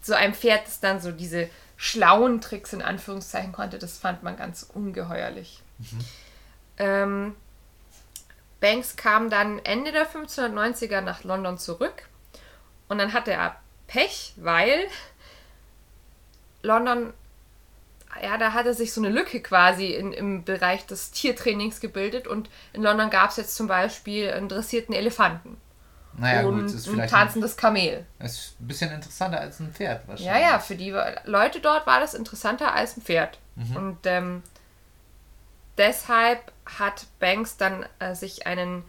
so 0.00 0.14
ein 0.14 0.34
Pferd, 0.34 0.66
das 0.66 0.80
dann 0.80 1.00
so 1.00 1.12
diese 1.12 1.48
schlauen 1.76 2.40
Tricks 2.40 2.72
in 2.72 2.80
Anführungszeichen 2.80 3.52
konnte, 3.52 3.78
das 3.78 3.98
fand 3.98 4.22
man 4.22 4.36
ganz 4.36 4.62
ungeheuerlich. 4.72 5.62
Ähm, 6.78 7.34
Banks 8.64 8.96
kam 8.96 9.28
dann 9.28 9.58
Ende 9.58 9.92
der 9.92 10.08
1590er 10.10 11.02
nach 11.02 11.22
London 11.22 11.58
zurück 11.58 12.08
und 12.88 12.96
dann 12.96 13.12
hatte 13.12 13.30
er 13.32 13.56
Pech, 13.88 14.32
weil 14.36 14.86
London 16.62 17.12
ja, 18.22 18.38
da 18.38 18.54
hatte 18.54 18.72
sich 18.72 18.94
so 18.94 19.02
eine 19.02 19.10
Lücke 19.10 19.40
quasi 19.42 19.88
in, 19.88 20.12
im 20.14 20.44
Bereich 20.44 20.86
des 20.86 21.10
Tiertrainings 21.10 21.80
gebildet 21.80 22.26
und 22.26 22.48
in 22.72 22.82
London 22.82 23.10
gab 23.10 23.30
es 23.30 23.36
jetzt 23.36 23.54
zum 23.54 23.66
Beispiel 23.66 24.30
einen 24.30 24.48
dressierten 24.48 24.94
Elefanten 24.94 25.58
Naja, 26.16 26.46
und 26.46 26.60
gut, 26.62 26.74
ist 26.74 26.86
ein 26.86 26.94
vielleicht 26.94 27.12
ein, 27.12 27.20
tanzendes 27.20 27.58
Kamel. 27.58 28.06
ist 28.20 28.58
ein 28.60 28.66
bisschen 28.66 28.92
interessanter 28.92 29.40
als 29.40 29.60
ein 29.60 29.74
Pferd 29.74 30.04
Ja, 30.04 30.08
wahrscheinlich. 30.08 30.42
ja, 30.42 30.58
für 30.58 30.76
die 30.76 30.94
Leute 31.24 31.60
dort 31.60 31.86
war 31.86 32.00
das 32.00 32.14
interessanter 32.14 32.72
als 32.72 32.96
ein 32.96 33.02
Pferd. 33.02 33.38
Mhm. 33.56 33.76
Und 33.76 33.98
ähm, 34.04 34.42
deshalb 35.76 36.53
hat 36.66 37.06
Banks 37.20 37.56
dann 37.56 37.86
äh, 37.98 38.14
sich 38.14 38.46
einen 38.46 38.84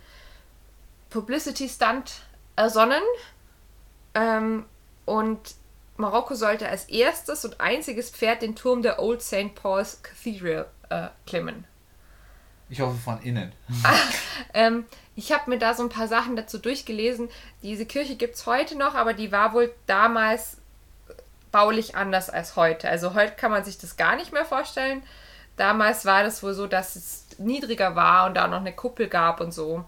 Publicity-Stunt 1.09 2.21
ersonnen. 2.55 3.03
Ähm, 4.13 4.65
und 5.05 5.55
Marokko 5.97 6.35
sollte 6.35 6.67
als 6.67 6.85
erstes 6.85 7.45
und 7.45 7.61
einziges 7.61 8.09
Pferd 8.09 8.41
den 8.41 8.55
Turm 8.55 8.81
der 8.81 8.99
Old 9.01 9.21
St. 9.21 9.55
Paul's 9.55 10.01
Cathedral 10.03 10.67
äh, 10.89 11.07
klimmen. 11.25 11.65
Ich 12.69 12.81
hoffe 12.81 12.97
von 12.97 13.21
innen. 13.21 13.51
Ähm, 14.53 14.85
ich 15.15 15.33
habe 15.33 15.49
mir 15.49 15.59
da 15.59 15.73
so 15.73 15.83
ein 15.83 15.89
paar 15.89 16.07
Sachen 16.07 16.37
dazu 16.37 16.57
durchgelesen. 16.57 17.29
Diese 17.61 17.85
Kirche 17.85 18.15
gibt 18.15 18.35
es 18.35 18.45
heute 18.45 18.77
noch, 18.77 18.95
aber 18.95 19.13
die 19.13 19.31
war 19.33 19.53
wohl 19.53 19.73
damals 19.85 20.57
baulich 21.51 21.95
anders 21.95 22.29
als 22.29 22.55
heute. 22.55 22.89
Also 22.89 23.13
heute 23.13 23.33
kann 23.35 23.51
man 23.51 23.65
sich 23.65 23.77
das 23.77 23.97
gar 23.97 24.15
nicht 24.15 24.31
mehr 24.31 24.45
vorstellen. 24.45 25.03
Damals 25.57 26.05
war 26.05 26.23
das 26.23 26.41
wohl 26.41 26.53
so, 26.53 26.67
dass 26.67 26.95
es 26.95 27.24
niedriger 27.39 27.95
war 27.95 28.27
und 28.27 28.35
da 28.35 28.47
noch 28.47 28.59
eine 28.59 28.73
Kuppel 28.73 29.07
gab 29.07 29.41
und 29.41 29.53
so. 29.53 29.83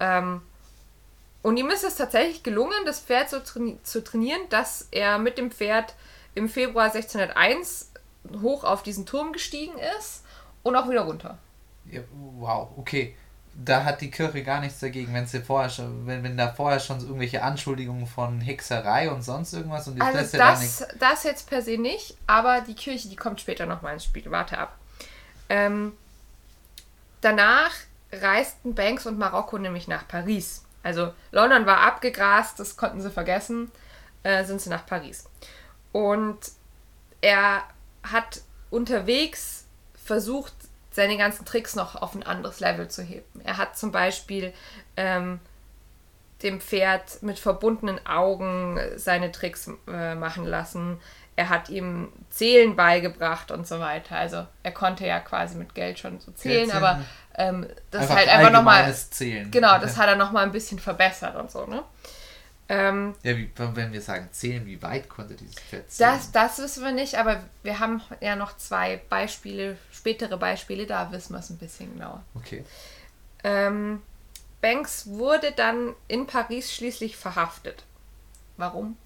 Ähm, 0.00 0.42
und 1.42 1.56
ihm 1.56 1.70
ist 1.70 1.84
es 1.84 1.96
tatsächlich 1.96 2.42
gelungen, 2.42 2.84
das 2.84 3.00
Pferd 3.00 3.30
so 3.30 3.38
traini 3.40 3.78
zu 3.82 4.02
trainieren, 4.02 4.40
dass 4.50 4.88
er 4.90 5.18
mit 5.18 5.38
dem 5.38 5.50
Pferd 5.50 5.94
im 6.34 6.48
Februar 6.48 6.86
1601 6.86 7.92
hoch 8.42 8.64
auf 8.64 8.82
diesen 8.82 9.06
Turm 9.06 9.32
gestiegen 9.32 9.74
ist 9.98 10.24
und 10.62 10.74
auch 10.74 10.90
wieder 10.90 11.02
runter. 11.02 11.38
Ja, 11.90 12.00
wow, 12.38 12.68
okay. 12.76 13.14
Da 13.58 13.84
hat 13.84 14.02
die 14.02 14.10
Kirche 14.10 14.42
gar 14.42 14.60
nichts 14.60 14.80
dagegen, 14.80 15.14
wenn 15.14 15.26
sie 15.26 15.40
vorher 15.40 15.70
schon, 15.70 16.06
wenn, 16.06 16.22
wenn 16.22 16.36
da 16.36 16.52
vorher 16.52 16.78
schon 16.78 17.00
so 17.00 17.06
irgendwelche 17.06 17.42
Anschuldigungen 17.42 18.06
von 18.06 18.40
Hexerei 18.40 19.10
und 19.10 19.22
sonst 19.22 19.54
irgendwas 19.54 19.88
und 19.88 20.02
Also 20.02 20.18
lässt 20.18 20.34
da 20.34 20.58
nichts. 20.58 20.78
das, 20.78 20.88
das 20.98 21.22
jetzt 21.22 21.48
per 21.48 21.62
se 21.62 21.78
nicht, 21.78 22.18
aber 22.26 22.60
die 22.60 22.74
Kirche, 22.74 23.08
die 23.08 23.16
kommt 23.16 23.40
später 23.40 23.64
nochmal 23.64 23.94
ins 23.94 24.04
Spiel. 24.04 24.30
Warte 24.30 24.58
ab. 24.58 24.76
Ähm, 25.48 25.92
danach 27.26 27.72
reisten 28.12 28.74
Banks 28.74 29.04
und 29.04 29.18
Marokko 29.18 29.58
nämlich 29.58 29.88
nach 29.88 30.06
Paris. 30.06 30.64
Also 30.82 31.12
London 31.32 31.66
war 31.66 31.80
abgegrast, 31.80 32.60
das 32.60 32.76
konnten 32.76 33.00
sie 33.00 33.10
vergessen, 33.10 33.72
äh, 34.22 34.44
sind 34.44 34.60
sie 34.60 34.70
nach 34.70 34.86
Paris. 34.86 35.28
Und 35.90 36.38
er 37.20 37.64
hat 38.04 38.42
unterwegs 38.70 39.66
versucht, 40.04 40.54
seine 40.92 41.18
ganzen 41.18 41.44
Tricks 41.44 41.74
noch 41.74 41.96
auf 41.96 42.14
ein 42.14 42.22
anderes 42.22 42.60
Level 42.60 42.88
zu 42.88 43.02
heben. 43.02 43.40
Er 43.42 43.58
hat 43.58 43.76
zum 43.76 43.90
Beispiel 43.90 44.54
ähm, 44.96 45.40
dem 46.42 46.60
Pferd 46.60 47.22
mit 47.22 47.38
verbundenen 47.38 48.06
Augen 48.06 48.78
seine 48.94 49.32
Tricks 49.32 49.68
äh, 49.88 50.14
machen 50.14 50.44
lassen. 50.44 51.00
Er 51.36 51.50
hat 51.50 51.68
ihm 51.68 52.12
Zählen 52.30 52.74
beigebracht 52.74 53.50
und 53.50 53.66
so 53.66 53.78
weiter. 53.78 54.16
Also 54.16 54.46
er 54.62 54.72
konnte 54.72 55.06
ja 55.06 55.20
quasi 55.20 55.56
mit 55.56 55.74
Geld 55.74 55.98
schon 55.98 56.18
so 56.18 56.32
zählen, 56.32 56.70
Geld 56.70 56.74
aber 56.74 57.00
ähm, 57.36 57.66
das 57.90 58.02
Einfach 58.02 58.16
halt 58.16 58.28
einfach 58.28 58.52
nochmal. 58.52 58.94
Zählen. 58.94 59.50
Genau, 59.50 59.78
das 59.78 59.96
hat 59.98 60.08
er 60.08 60.16
nochmal 60.16 60.44
ein 60.44 60.52
bisschen 60.52 60.78
verbessert 60.78 61.36
und 61.36 61.50
so, 61.50 61.66
ne? 61.66 61.82
Ähm, 62.68 63.14
Ja, 63.22 63.36
wie, 63.36 63.50
wenn 63.56 63.92
wir 63.92 64.00
sagen 64.00 64.28
zählen, 64.32 64.66
wie 64.66 64.82
weit 64.82 65.08
konnte 65.08 65.34
dieses 65.34 65.54
Pferd 65.56 65.90
zählen? 65.90 66.10
das, 66.10 66.32
das 66.32 66.58
wissen 66.58 66.84
wir 66.84 66.92
nicht, 66.92 67.16
aber 67.16 67.40
wir 67.62 67.78
haben 67.78 68.00
ja 68.20 68.34
noch 68.34 68.56
zwei 68.56 69.00
Beispiele, 69.08 69.76
spätere 69.92 70.36
Beispiele, 70.36 70.86
da 70.86 71.12
wissen 71.12 71.34
wir 71.34 71.40
es 71.40 71.50
ein 71.50 71.58
bisschen 71.58 71.92
genauer. 71.94 72.22
Okay. 72.34 72.64
Ähm, 73.44 74.02
Banks 74.60 75.06
wurde 75.06 75.52
dann 75.52 75.94
in 76.08 76.26
Paris 76.26 76.74
schließlich 76.74 77.16
verhaftet. 77.16 77.84
Warum? 78.56 78.96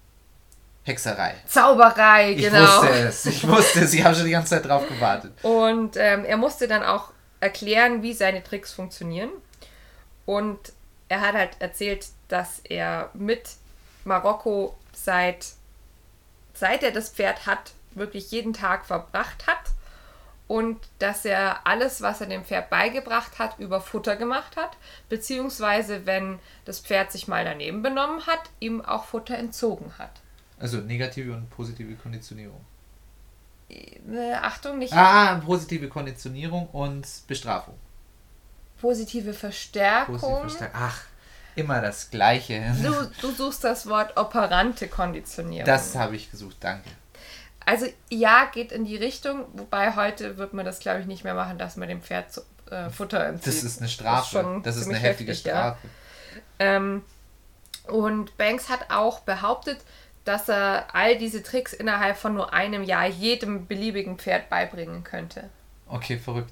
Hexerei. 0.83 1.35
Zauberei, 1.45 2.31
Ich 2.31 2.43
genau. 2.43 2.81
wusste 2.81 2.89
es. 2.89 3.25
Ich 3.25 3.47
wusste 3.47 3.81
es. 3.81 3.93
Ich 3.93 4.03
habe 4.03 4.15
schon 4.15 4.25
die 4.25 4.31
ganze 4.31 4.49
Zeit 4.49 4.65
drauf 4.65 4.87
gewartet. 4.87 5.33
Und 5.43 5.95
ähm, 5.97 6.25
er 6.25 6.37
musste 6.37 6.67
dann 6.67 6.83
auch 6.83 7.11
erklären, 7.39 8.01
wie 8.01 8.13
seine 8.13 8.43
Tricks 8.43 8.73
funktionieren. 8.73 9.29
Und 10.25 10.73
er 11.07 11.21
hat 11.21 11.35
halt 11.35 11.51
erzählt, 11.59 12.07
dass 12.29 12.59
er 12.63 13.09
mit 13.13 13.49
Marokko 14.05 14.75
seit, 14.93 15.47
seit 16.53 16.83
er 16.83 16.91
das 16.91 17.09
Pferd 17.09 17.45
hat, 17.45 17.73
wirklich 17.93 18.31
jeden 18.31 18.53
Tag 18.53 18.85
verbracht 18.85 19.45
hat. 19.45 19.59
Und 20.47 20.79
dass 20.99 21.23
er 21.23 21.65
alles, 21.65 22.01
was 22.01 22.21
er 22.21 22.27
dem 22.27 22.43
Pferd 22.43 22.69
beigebracht 22.69 23.39
hat, 23.39 23.57
über 23.59 23.79
Futter 23.81 24.15
gemacht 24.15 24.57
hat. 24.57 24.71
Beziehungsweise, 25.07 26.05
wenn 26.05 26.39
das 26.65 26.79
Pferd 26.79 27.11
sich 27.11 27.27
mal 27.27 27.45
daneben 27.45 27.83
benommen 27.83 28.25
hat, 28.25 28.41
ihm 28.59 28.83
auch 28.83 29.05
Futter 29.05 29.37
entzogen 29.37 29.93
hat. 29.97 30.11
Also 30.61 30.77
negative 30.77 31.33
und 31.33 31.49
positive 31.49 31.95
Konditionierung. 31.95 32.61
Äh, 33.69 34.33
Achtung, 34.41 34.79
nicht 34.79 34.93
Ah, 34.93 35.35
positive 35.45 35.87
Konditionierung 35.87 36.67
und 36.69 37.07
Bestrafung. 37.27 37.75
positive 38.79 39.33
Verstärkung. 39.33 40.17
Positive 40.19 40.39
Verstärkung. 40.41 40.79
Ach, 40.81 41.01
immer 41.55 41.81
das 41.81 42.09
Gleiche. 42.09 42.75
Du, 42.83 42.91
du 43.21 43.31
suchst 43.31 43.63
das 43.63 43.87
Wort 43.87 44.17
operante 44.17 44.87
Konditionierung. 44.87 45.65
Das 45.65 45.95
habe 45.95 46.15
ich 46.15 46.29
gesucht, 46.31 46.57
danke. 46.59 46.89
also 47.65 47.85
ja, 48.09 48.45
geht 48.53 48.71
in 48.71 48.85
die 48.85 48.97
Richtung, 48.97 49.45
wobei 49.53 49.95
heute 49.95 50.37
wird 50.37 50.53
man 50.53 50.65
das, 50.65 50.79
glaube 50.79 50.99
ich, 51.01 51.05
nicht 51.05 51.23
mehr 51.23 51.33
machen, 51.35 51.57
dass 51.57 51.77
man 51.77 51.87
dem 51.87 52.01
Pferd 52.01 52.33
so, 52.33 52.41
äh, 52.69 52.89
Futter 52.89 53.25
entzieht. 53.25 53.47
Das 53.47 53.63
ist 53.63 53.79
eine 53.79 53.89
Strafe. 53.89 54.37
Das 54.37 54.45
ist, 54.45 54.65
Das 54.65 54.77
ist 54.77 54.87
eine 54.89 54.97
heftige 54.97 55.31
heftig, 55.31 55.45
ja. 55.45 55.53
Strafe. 55.57 55.87
Ähm, 56.59 57.03
und 57.87 58.37
Banks 58.37 58.67
hat 58.69 58.89
auch 58.91 59.21
behauptet, 59.21 59.79
dass 60.25 60.49
er 60.49 60.93
all 60.93 61.17
diese 61.17 61.43
Tricks 61.43 61.73
innerhalb 61.73 62.17
von 62.17 62.33
nur 62.33 62.53
einem 62.53 62.83
Jahr 62.83 63.07
jedem 63.07 63.67
beliebigen 63.67 64.17
Pferd 64.17 64.49
beibringen 64.49 65.03
könnte. 65.03 65.49
Okay, 65.87 66.17
verrückt. 66.17 66.51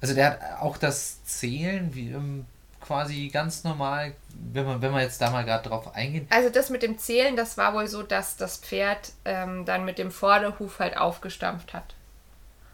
Also 0.00 0.14
der 0.14 0.30
hat 0.30 0.40
auch 0.60 0.76
das 0.76 1.22
Zählen 1.24 1.94
wie 1.94 2.10
ähm, 2.10 2.46
quasi 2.80 3.28
ganz 3.28 3.64
normal, 3.64 4.14
wenn 4.52 4.64
man, 4.64 4.82
wenn 4.82 4.92
man 4.92 5.02
jetzt 5.02 5.20
da 5.20 5.30
mal 5.30 5.44
gerade 5.44 5.68
drauf 5.68 5.94
eingeht. 5.94 6.26
Also 6.30 6.48
das 6.48 6.70
mit 6.70 6.82
dem 6.82 6.98
Zählen, 6.98 7.36
das 7.36 7.56
war 7.56 7.74
wohl 7.74 7.86
so, 7.86 8.02
dass 8.02 8.36
das 8.36 8.56
Pferd 8.56 9.12
ähm, 9.24 9.64
dann 9.64 9.84
mit 9.84 9.98
dem 9.98 10.10
Vorderhuf 10.10 10.78
halt 10.78 10.96
aufgestampft 10.96 11.74
hat. 11.74 11.94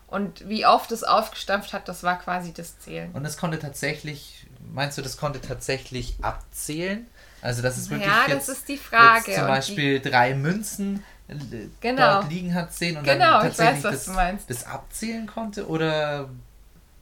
Und 0.06 0.48
wie 0.48 0.64
oft 0.64 0.92
es 0.92 1.02
aufgestampft 1.02 1.72
hat, 1.72 1.88
das 1.88 2.04
war 2.04 2.18
quasi 2.18 2.52
das 2.52 2.78
Zählen. 2.78 3.10
Und 3.12 3.24
es 3.24 3.36
konnte 3.36 3.58
tatsächlich, 3.58 4.46
meinst 4.72 4.96
du, 4.96 5.02
das 5.02 5.16
konnte 5.16 5.40
tatsächlich 5.40 6.16
abzählen? 6.22 7.06
Also 7.46 7.62
das 7.62 7.78
ist 7.78 7.90
wirklich 7.90 8.08
Ja, 8.08 8.24
jetzt, 8.28 8.48
das 8.48 8.58
ist 8.58 8.68
die 8.68 8.76
Frage. 8.76 9.24
zum 9.24 9.34
Und 9.34 9.40
die- 9.40 9.46
Beispiel 9.46 10.00
drei 10.00 10.34
Münzen 10.34 11.04
äh, 11.28 11.34
Genau. 11.80 12.20
dort 12.20 12.30
liegen 12.30 12.54
hat 12.54 12.72
sehen 12.72 12.96
und 12.96 13.04
Genau, 13.04 13.38
dann 13.40 13.50
ich 13.50 13.56
tatsächlich 13.56 13.76
weiß, 13.76 13.84
was 13.84 13.92
das, 13.92 14.04
du 14.06 14.10
meinst. 14.12 14.50
das 14.50 14.66
abzählen 14.66 15.26
konnte? 15.26 15.68
Oder 15.68 16.28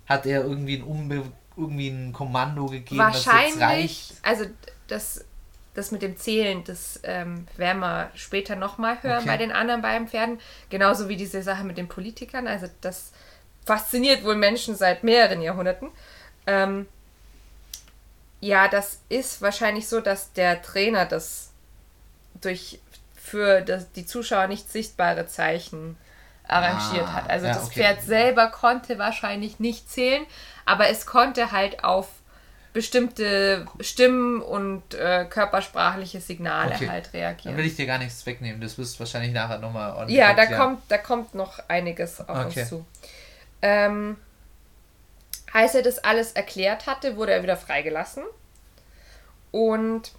hat 0.06 0.26
er 0.26 0.42
irgendwie 0.44 0.76
ein, 0.76 0.82
Umbe 0.82 1.22
irgendwie 1.56 1.88
ein 1.88 2.12
Kommando 2.12 2.66
gegeben, 2.66 2.98
das 2.98 3.26
Wahrscheinlich, 3.26 3.60
reicht? 3.60 4.12
also 4.22 4.44
das, 4.88 5.24
das 5.74 5.90
mit 5.92 6.02
dem 6.02 6.16
Zählen, 6.18 6.62
das 6.64 7.00
ähm, 7.04 7.46
werden 7.56 7.80
wir 7.80 8.10
später 8.14 8.54
nochmal 8.56 9.02
hören 9.02 9.20
Okay. 9.20 9.26
bei 9.28 9.36
den 9.38 9.50
anderen 9.52 9.80
beiden 9.82 10.08
Pferden. 10.08 10.38
Genauso 10.68 11.08
wie 11.08 11.16
diese 11.16 11.42
Sache 11.42 11.64
mit 11.64 11.78
den 11.78 11.88
Politikern. 11.88 12.46
Also 12.48 12.66
das 12.82 13.12
fasziniert 13.64 14.24
wohl 14.24 14.36
Menschen 14.36 14.76
seit 14.76 15.04
mehreren 15.04 15.40
Jahrhunderten. 15.40 15.90
Ähm, 16.46 16.86
ja, 18.44 18.68
das 18.68 19.00
ist 19.08 19.40
wahrscheinlich 19.42 19.88
so, 19.88 20.00
dass 20.00 20.32
der 20.32 20.60
Trainer 20.62 21.06
das 21.06 21.50
durch 22.40 22.80
für 23.16 23.62
das, 23.62 23.90
die 23.92 24.04
Zuschauer 24.06 24.48
nicht 24.48 24.70
sichtbare 24.70 25.26
Zeichen 25.26 25.96
arrangiert 26.46 27.06
Ah, 27.08 27.14
hat. 27.14 27.30
Also 27.30 27.46
ja, 27.46 27.54
das 27.54 27.64
okay. 27.64 27.80
Pferd 27.80 28.02
selber 28.02 28.48
konnte 28.48 28.98
wahrscheinlich 28.98 29.60
nicht 29.60 29.90
zählen, 29.90 30.26
aber 30.66 30.88
es 30.88 31.06
konnte 31.06 31.52
halt 31.52 31.84
auf 31.84 32.08
bestimmte 32.74 33.66
Stimmen 33.80 34.42
und 34.42 34.94
äh, 34.94 35.24
körpersprachliche 35.30 36.20
Signale 36.20 36.74
Okay. 36.74 36.88
halt 36.88 37.06
Dann 37.06 37.12
reagieren. 37.14 37.56
will 37.56 37.64
ich 37.66 37.76
dir 37.76 37.86
gar 37.86 37.98
nichts 37.98 38.26
wegnehmen. 38.26 38.60
Das 38.60 38.76
wirst 38.76 38.96
du 38.96 39.00
wahrscheinlich 39.00 39.32
nachher 39.32 39.58
nochmal 39.58 39.92
ordentlich 39.92 40.18
Ja, 40.18 40.34
da 40.34 40.42
erklären. 40.42 40.62
kommt, 40.68 40.82
da 40.88 40.98
kommt 40.98 41.34
noch 41.34 41.60
einiges 41.68 42.20
auf 42.20 42.28
Okay. 42.28 42.46
uns 42.46 42.68
zu. 42.68 42.84
Ähm, 43.62 44.16
als 45.54 45.74
er 45.74 45.80
das 45.82 45.98
alles 46.00 46.32
erklärt 46.32 46.86
hatte, 46.86 47.16
wurde 47.16 47.32
er 47.32 47.42
wieder 47.42 47.56
freigelassen. 47.56 48.22
Und 49.50 50.12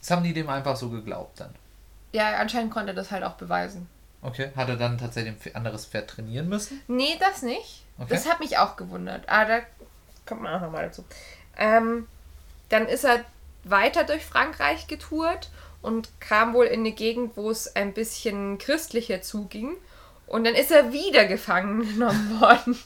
Das 0.00 0.10
haben 0.10 0.22
die 0.24 0.32
dem 0.32 0.48
einfach 0.48 0.76
so 0.76 0.88
geglaubt 0.88 1.40
dann. 1.40 1.54
ja, 2.12 2.36
anscheinend 2.36 2.72
konnte 2.72 2.92
er 2.92 2.94
das 2.94 3.10
halt 3.10 3.24
auch 3.24 3.34
beweisen. 3.34 3.88
Okay. 4.22 4.50
Hat 4.54 4.68
er 4.68 4.76
dann 4.76 4.98
tatsächlich 4.98 5.34
ein 5.46 5.56
anderes 5.56 5.84
Pferd 5.86 6.08
trainieren 6.08 6.48
müssen? 6.48 6.80
Nee, 6.86 7.16
das 7.18 7.42
nicht. 7.42 7.82
Okay. 7.98 8.08
Das 8.10 8.28
hat 8.28 8.38
mich 8.40 8.56
auch 8.58 8.76
gewundert. 8.76 9.28
Aber 9.28 9.46
da 9.46 9.60
kommt 10.26 10.42
man 10.42 10.54
auch 10.54 10.60
nochmal 10.60 10.84
dazu. 10.86 11.04
Ähm, 11.58 12.06
dann 12.68 12.86
ist 12.86 13.04
er 13.04 13.24
weiter 13.64 14.04
durch 14.04 14.24
Frankreich 14.24 14.86
getourt 14.86 15.50
und 15.82 16.08
kam 16.20 16.54
wohl 16.54 16.66
in 16.66 16.80
eine 16.80 16.92
Gegend, 16.92 17.36
wo 17.36 17.50
es 17.50 17.74
ein 17.74 17.92
bisschen 17.92 18.58
christlicher 18.58 19.22
zuging. 19.22 19.74
Und 20.28 20.44
dann 20.44 20.54
ist 20.54 20.70
er 20.70 20.92
wieder 20.92 21.24
gefangen 21.24 21.80
genommen 21.92 22.40
worden. 22.40 22.78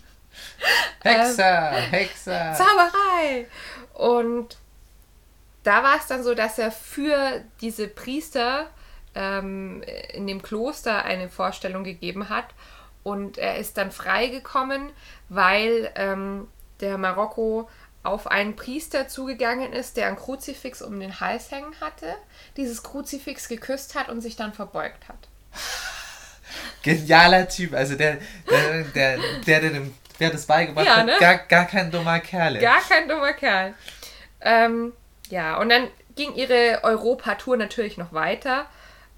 Hexer, 1.03 1.71
Hexer. 1.73 2.55
Zauberei! 2.55 3.47
Und 3.95 4.57
da 5.63 5.83
war 5.83 5.97
es 5.99 6.07
dann 6.07 6.23
so, 6.23 6.35
dass 6.35 6.59
er 6.59 6.71
für 6.71 7.43
diese 7.61 7.89
Priester 7.89 8.67
ähm, 9.15 9.83
in 10.13 10.27
dem 10.27 10.43
Kloster 10.43 11.05
eine 11.05 11.29
Vorstellung 11.29 11.85
gegeben 11.85 12.29
hat. 12.29 12.47
Und 13.03 13.39
er 13.39 13.57
ist 13.57 13.77
dann 13.77 13.91
freigekommen, 13.91 14.91
weil 15.29 15.91
ähm, 15.95 16.49
der 16.81 16.99
Marokko 16.99 17.69
auf 18.03 18.29
einen 18.29 18.55
Priester 18.55 19.09
zugegangen 19.09 19.73
ist, 19.73 19.97
der 19.97 20.09
ein 20.09 20.17
Kruzifix 20.17 20.83
um 20.83 21.01
den 21.01 21.21
Hals 21.21 21.51
hängen 21.51 21.75
hatte, 21.81 22.15
dieses 22.57 22.83
Kruzifix 22.83 23.49
geküsst 23.49 23.95
hat 23.95 24.09
und 24.09 24.21
sich 24.21 24.37
dann 24.37 24.53
verbeugt 24.53 25.09
hat. 25.09 25.29
Genialer 26.83 27.49
Typ. 27.49 27.75
Also 27.75 27.97
der, 27.97 28.19
der, 28.49 28.85
der, 28.85 29.19
der, 29.45 29.61
der 29.61 29.71
dem 29.71 29.95
Pferd 30.17 30.35
das 30.35 30.47
beigebracht 30.47 30.87
Ja, 30.87 30.97
hat, 30.97 31.07
ne? 31.07 31.17
gar, 31.21 31.37
gar 31.39 31.67
kein 31.67 31.91
dummer 31.91 32.21
Kerl. 32.21 32.59
Gar 32.59 32.81
kein 32.81 33.09
dummer 33.09 33.33
Kerl. 33.33 33.75
Ähm, 34.41 34.93
ja, 35.29 35.59
und 35.59 35.69
dann 35.69 35.89
ging 36.15 36.35
ihre 36.35 36.81
Europatour 36.83 37.57
natürlich 37.57 37.99
noch 37.99 38.13
weiter, 38.13 38.67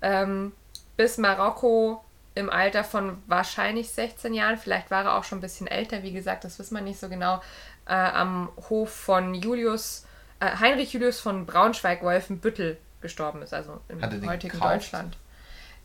ähm, 0.02 0.52
bis 0.96 1.18
Marokko 1.18 2.04
im 2.34 2.50
Alter 2.50 2.84
von 2.84 3.22
wahrscheinlich 3.26 3.90
16 3.90 4.32
Jahren, 4.34 4.58
vielleicht 4.58 4.90
war 4.90 5.04
er 5.04 5.14
auch 5.16 5.24
schon 5.24 5.38
ein 5.38 5.42
bisschen 5.42 5.66
älter, 5.66 6.02
wie 6.02 6.12
gesagt, 6.12 6.44
das 6.44 6.58
wissen 6.58 6.74
wir 6.76 6.82
nicht 6.82 7.00
so 7.00 7.08
genau, 7.08 7.40
äh, 7.86 7.94
am 7.94 8.48
Hof 8.68 8.92
von 8.92 9.34
Julius, 9.34 10.06
äh, 10.40 10.56
Heinrich 10.58 10.92
Julius 10.92 11.20
von 11.20 11.46
Braunschweig-Wolfenbüttel 11.46 12.78
gestorben 13.00 13.42
ist, 13.42 13.54
also 13.54 13.80
im 13.88 14.02
Hat 14.02 14.12
heutigen? 14.26 14.58
Deutschland. 14.58 15.16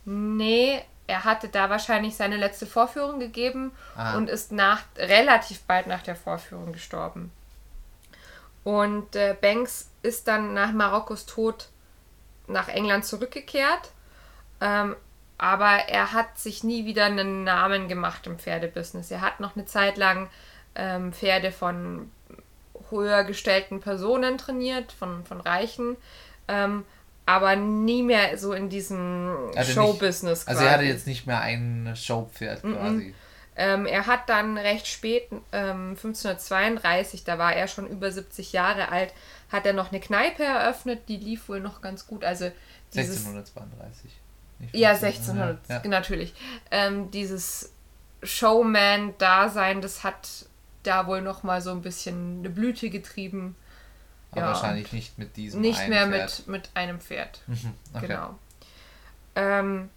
Nee, 0.05 0.83
er 1.07 1.23
hatte 1.25 1.49
da 1.49 1.69
wahrscheinlich 1.69 2.15
seine 2.15 2.37
letzte 2.37 2.65
Vorführung 2.65 3.19
gegeben 3.19 3.71
Ah. 3.95 4.15
und 4.15 4.29
ist 4.29 4.51
nach, 4.51 4.81
relativ 4.97 5.61
bald 5.63 5.87
nach 5.87 6.01
der 6.01 6.15
Vorführung 6.15 6.71
gestorben. 6.71 7.31
Und 8.63 9.15
äh, 9.15 9.35
Banks 9.39 9.89
ist 10.01 10.27
dann 10.27 10.53
nach 10.53 10.71
Marokkos 10.71 11.25
Tod 11.25 11.67
nach 12.47 12.69
England 12.69 13.05
zurückgekehrt. 13.05 13.91
Ähm, 14.61 14.95
aber 15.37 15.89
er 15.89 16.13
hat 16.13 16.37
sich 16.37 16.63
nie 16.63 16.85
wieder 16.85 17.05
einen 17.05 17.43
Namen 17.43 17.89
gemacht 17.89 18.25
im 18.27 18.39
Pferdebusiness. 18.39 19.11
Er 19.11 19.19
hat 19.21 19.41
noch 19.41 19.55
eine 19.55 19.65
Zeit 19.65 19.97
lang 19.97 20.29
ähm, 20.75 21.11
Pferde 21.11 21.51
von 21.51 22.09
höher 22.89 23.23
gestellten 23.25 23.81
Personen 23.81 24.37
trainiert, 24.37 24.91
von, 24.93 25.25
von 25.25 25.41
Reichen, 25.41 25.97
ähm, 26.47 26.85
aber 27.25 27.55
nie 27.55 28.03
mehr 28.03 28.37
so 28.37 28.53
in 28.53 28.69
diesem 28.69 29.35
Also 29.55 29.59
nicht- 29.59 29.73
Showbusiness 29.73 30.47
Also 30.47 30.63
er 30.63 30.71
hatte 30.71 30.83
jetzt 30.83 31.07
nicht 31.07 31.25
mehr 31.27 31.39
ein 31.41 31.93
Showpferd 31.95 32.61
quasi. 32.63 33.13
ähm, 33.55 33.85
er 33.85 34.07
hat 34.07 34.27
dann 34.29 34.57
recht 34.57 34.87
spät, 34.87 35.27
ähm, 35.51 35.95
1532, 35.95 37.23
da 37.23 37.37
war 37.37 37.53
er 37.55 37.67
schon 37.67 37.87
über 37.87 38.11
70 38.11 38.51
Jahre 38.53 38.89
alt, 38.91 39.13
hat 39.51 39.65
er 39.65 39.73
noch 39.73 39.91
eine 39.91 39.99
Kneipe 40.01 40.43
eröffnet, 40.43 41.07
die 41.07 41.17
lief 41.17 41.47
wohl 41.47 41.59
noch 41.61 41.81
ganz 41.81 42.07
gut. 42.07 42.23
Also 42.25 42.51
dieses 42.93 43.17
1632. 43.25 44.11
nicht 44.59 44.75
ja, 44.75 44.89
1500, 44.91 45.59
1600, 45.69 45.83
ja. 45.85 45.89
natürlich. 45.89 46.33
Ähm, 46.71 47.09
dieses 47.11 47.71
Showman-Dasein, 48.23 49.81
das 49.81 50.03
hat 50.03 50.27
da 50.83 51.07
wohl 51.07 51.21
noch 51.21 51.43
mal 51.43 51.61
so 51.61 51.71
ein 51.71 51.81
bisschen 51.81 52.39
eine 52.39 52.49
Blüte 52.49 52.89
getrieben. 52.89 53.55
Aber 54.33 54.41
Ja, 54.41 54.47
wahrscheinlich 54.47 54.91
nicht 54.91 55.17
mit 55.17 55.37
diesem 55.37 55.61
Nicht 55.61 55.79
einen 55.79 55.89
mehr 55.89 56.07
Pferd. 56.09 56.39
mit, 56.39 56.47
mit 56.47 56.69
einem 56.75 56.99
Pferd. 56.99 57.41
Mhm, 57.47 57.73
okay. 57.93 58.07
Genau. 58.07 58.39
Ähm, 59.35 59.89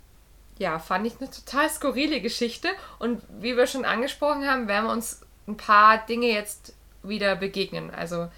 ja, 0.59 0.79
fand 0.79 1.07
ich 1.07 1.15
eine 1.21 1.31
total 1.31 1.69
skurrile 1.69 2.21
Geschichte. 2.21 2.69
Und 2.99 3.23
wie 3.29 3.57
wir 3.57 3.67
schon 3.67 3.85
angesprochen 3.85 4.49
haben, 4.49 4.69
werden 4.69 4.87
wir 4.87 4.93
uns 4.93 5.21
ein 5.47 5.57
paar 5.57 5.99
Dinge 6.07 6.29
jetzt 6.29 6.75
wieder 7.03 7.37
begegnen. 7.37 7.91
Also 7.91 8.29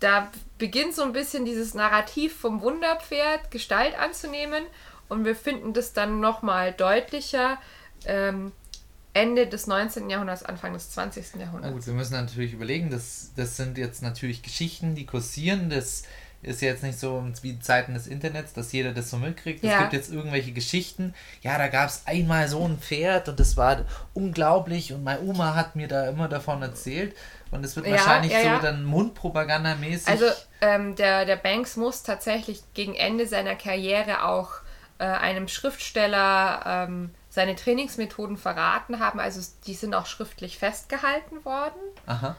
da 0.00 0.30
beginnt 0.58 0.94
so 0.94 1.02
ein 1.02 1.12
bisschen 1.12 1.44
dieses 1.44 1.74
Narrativ 1.74 2.36
vom 2.38 2.60
Wunderpferd 2.60 3.50
Gestalt 3.50 3.98
anzunehmen. 3.98 4.64
Und 5.08 5.24
wir 5.24 5.34
finden 5.34 5.72
das 5.72 5.92
dann 5.94 6.20
nochmal 6.20 6.72
deutlicher 6.72 7.58
ähm, 8.04 8.52
Ende 9.18 9.46
des 9.46 9.66
19. 9.66 10.08
Jahrhunderts, 10.10 10.42
Anfang 10.42 10.72
des 10.72 10.90
20. 10.90 11.24
Na 11.34 11.42
Jahrhunderts. 11.44 11.74
gut, 11.74 11.86
wir 11.86 11.94
müssen 11.94 12.14
natürlich 12.14 12.52
überlegen, 12.52 12.90
das, 12.90 13.32
das 13.36 13.56
sind 13.56 13.76
jetzt 13.78 14.02
natürlich 14.02 14.42
Geschichten, 14.42 14.94
die 14.94 15.06
kursieren. 15.06 15.70
Das 15.70 16.04
ist 16.40 16.62
jetzt 16.62 16.84
nicht 16.84 17.00
so 17.00 17.24
wie 17.42 17.58
Zeiten 17.58 17.94
des 17.94 18.06
Internets, 18.06 18.52
dass 18.52 18.70
jeder 18.70 18.92
das 18.92 19.10
so 19.10 19.16
mitkriegt. 19.16 19.64
Es 19.64 19.70
Ja. 19.70 19.80
gibt 19.80 19.92
jetzt 19.92 20.12
irgendwelche 20.12 20.52
Geschichten. 20.52 21.12
Ja, 21.42 21.58
da 21.58 21.66
gab 21.66 21.88
es 21.88 22.02
einmal 22.06 22.46
so 22.46 22.64
ein 22.64 22.78
Pferd 22.78 23.28
und 23.28 23.40
das 23.40 23.56
war 23.56 23.84
unglaublich 24.14 24.92
und 24.92 25.02
meine 25.02 25.20
Oma 25.22 25.56
hat 25.56 25.74
mir 25.74 25.88
da 25.88 26.08
immer 26.08 26.28
davon 26.28 26.62
erzählt. 26.62 27.16
Und 27.50 27.64
es 27.64 27.74
wird 27.74 27.86
Ja, 27.86 27.92
wahrscheinlich 27.92 28.32
ja, 28.32 28.56
so 28.56 28.62
dann 28.62 28.84
mundpropagandamäßig. 28.84 30.06
Also 30.08 30.26
ähm, 30.60 30.94
der, 30.94 31.24
der 31.24 31.36
Banks 31.36 31.76
muss 31.76 32.02
tatsächlich 32.04 32.62
gegen 32.74 32.94
Ende 32.94 33.26
seiner 33.26 33.56
Karriere 33.56 34.24
auch 34.24 34.50
äh, 34.98 35.04
einem 35.04 35.48
Schriftsteller 35.48 36.62
ähm, 36.88 37.10
seine 37.38 37.54
Trainingsmethoden 37.54 38.36
verraten 38.36 38.98
haben. 38.98 39.20
Also 39.20 39.40
die 39.66 39.74
sind 39.74 39.94
auch 39.94 40.06
schriftlich 40.06 40.58
festgehalten 40.58 41.44
worden. 41.44 41.80
Aha. 42.06 42.36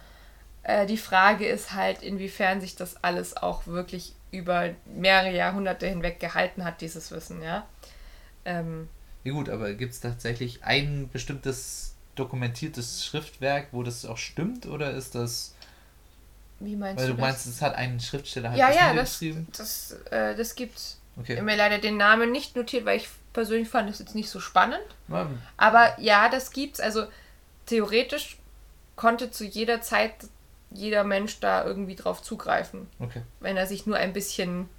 Äh, 0.63 0.85
die 0.87 0.97
Frage 0.97 1.47
ist 1.47 1.73
halt, 1.73 2.03
inwiefern 2.03 2.59
sich 2.59 2.75
das 2.75 3.01
alles 3.01 3.37
auch 3.37 3.65
wirklich 3.65 4.13
über 4.31 4.71
mehrere 4.85 5.31
Jahrhunderte 5.33 5.87
hinweg 5.87 6.19
gehalten 6.19 6.65
hat, 6.65 6.81
dieses 6.81 7.11
Wissen, 7.11 7.41
ja. 7.41 7.65
Ähm, 8.43 8.89
Ja 9.23 9.31
gut, 9.31 9.47
aber 9.49 9.73
gibt 9.73 9.93
es 9.93 10.01
tatsächlich 10.01 10.63
ein 10.65 11.09
bestimmtes 11.13 11.95
dokumentiertes 12.15 13.05
Schriftwerk, 13.05 13.67
wo 13.71 13.83
das 13.83 14.05
auch 14.05 14.17
stimmt, 14.17 14.65
oder 14.65 14.91
ist 14.91 15.15
das. 15.15 15.55
Wie 16.59 16.75
meinst 16.75 16.99
Weil 17.01 17.07
du 17.07 17.13
du 17.13 17.17
das? 17.17 17.21
meinst, 17.21 17.47
es 17.47 17.61
hat 17.61 17.75
ein 17.75 17.99
Schriftsteller 17.99 18.49
halt 18.51 18.59
ja, 18.59 18.67
das 18.67 18.75
ja, 18.75 18.93
das, 18.93 19.21
niedergeschrieben? 19.21 19.47
das, 19.55 19.91
äh, 20.11 20.35
das 20.35 20.55
gibt's. 20.55 20.99
Ich 21.15 21.19
Okay. 21.21 21.35
habe 21.37 21.45
mir 21.45 21.57
leider 21.57 21.79
den 21.79 21.97
Namen 21.97 22.31
nicht 22.31 22.55
notiert, 22.55 22.85
weil 22.85 22.97
ich 22.97 23.09
persönlich 23.33 23.69
fand 23.69 23.89
es 23.89 23.99
jetzt 23.99 24.15
nicht 24.15 24.29
so 24.29 24.39
spannend. 24.39 24.83
Ja, 25.07 25.27
Aber 25.57 25.99
ja, 25.99 26.29
das 26.29 26.51
gibt's. 26.51 26.79
Also 26.79 27.05
theoretisch 27.65 28.37
konnte 28.95 29.31
zu 29.31 29.45
jeder 29.45 29.81
Zeit 29.81 30.13
jeder 30.71 31.03
Mensch 31.03 31.39
da 31.39 31.63
irgendwie 31.65 31.95
drauf 31.95 32.21
zugreifen, 32.21 32.87
Okay. 32.99 33.23
wenn 33.39 33.57
er 33.57 33.65
sich 33.65 33.87
nur 33.87 33.97
ein 33.97 34.13
bisschen 34.13 34.69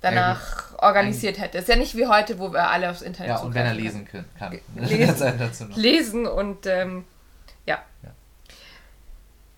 danach 0.00 0.78
organisiert 0.78 1.38
hätte. 1.38 1.58
Ist 1.58 1.68
ja 1.68 1.76
nicht 1.76 1.94
wie 1.96 2.06
heute, 2.06 2.38
wo 2.38 2.52
wir 2.52 2.70
alle 2.70 2.90
aufs 2.90 3.02
Internet 3.02 3.30
Ja, 3.30 3.38
und 3.40 3.54
wenn 3.54 3.66
er 3.66 3.74
lesen 3.74 4.06
können, 4.06 4.28
kann. 4.38 4.58
Lesen. 4.76 5.72
Lesen 5.74 6.26
und 6.26 6.66
ähm, 6.66 7.04
ja. 7.66 7.82
Ja. 8.02 8.10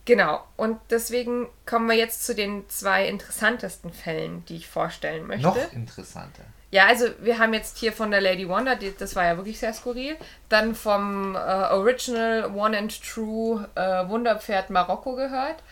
Genau. 0.04 0.44
Und 0.56 0.78
deswegen 0.90 1.48
kommen 1.64 1.88
wir 1.88 1.96
jetzt 1.96 2.24
zu 2.24 2.34
den 2.34 2.68
zwei 2.68 3.06
interessantesten 3.08 3.92
Fällen, 3.92 4.44
die 4.46 4.56
ich 4.56 4.68
vorstellen 4.68 5.26
möchte. 5.26 5.42
Noch 5.46 5.72
interessanter. 5.72 6.42
Ja, 6.70 6.86
also 6.86 7.06
wir 7.20 7.38
haben 7.38 7.54
jetzt 7.54 7.78
hier 7.78 7.92
von 7.92 8.10
der 8.10 8.20
Lady 8.20 8.48
Wonder, 8.48 8.76
die, 8.76 8.94
das 8.96 9.14
war 9.14 9.24
ja 9.24 9.36
wirklich 9.36 9.58
sehr 9.58 9.72
skurril. 9.72 10.16
Dann 10.48 10.74
vom 10.74 11.34
äh, 11.34 11.38
Original 11.38 12.50
One 12.54 12.76
and 12.76 13.02
True 13.02 13.68
äh, 13.76 14.08
Wunderpferd 14.08 14.70
Marokko 14.70 15.14
gehört. 15.14 15.62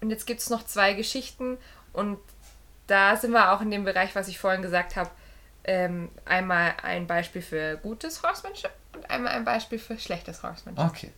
Und 0.00 0.10
jetzt 0.10 0.26
gibt 0.26 0.40
es 0.40 0.50
noch 0.50 0.64
zwei 0.64 0.92
Geschichten. 0.92 1.58
Und 1.92 2.18
da 2.86 3.16
sind 3.16 3.32
wir 3.32 3.52
auch 3.52 3.60
in 3.60 3.70
dem 3.70 3.84
Bereich, 3.84 4.14
was 4.14 4.28
ich 4.28 4.38
vorhin 4.38 4.62
gesagt 4.62 4.96
habe. 4.96 5.10
Ähm, 5.64 6.10
einmal 6.26 6.74
ein 6.82 7.06
Beispiel 7.06 7.40
für 7.40 7.78
gutes 7.78 8.22
Horsemanship 8.22 8.70
und 8.94 9.08
einmal 9.10 9.32
ein 9.32 9.44
Beispiel 9.44 9.78
für 9.78 9.98
schlechtes 9.98 10.42
Horsemanship. 10.42 10.84
Okay. 10.84 11.10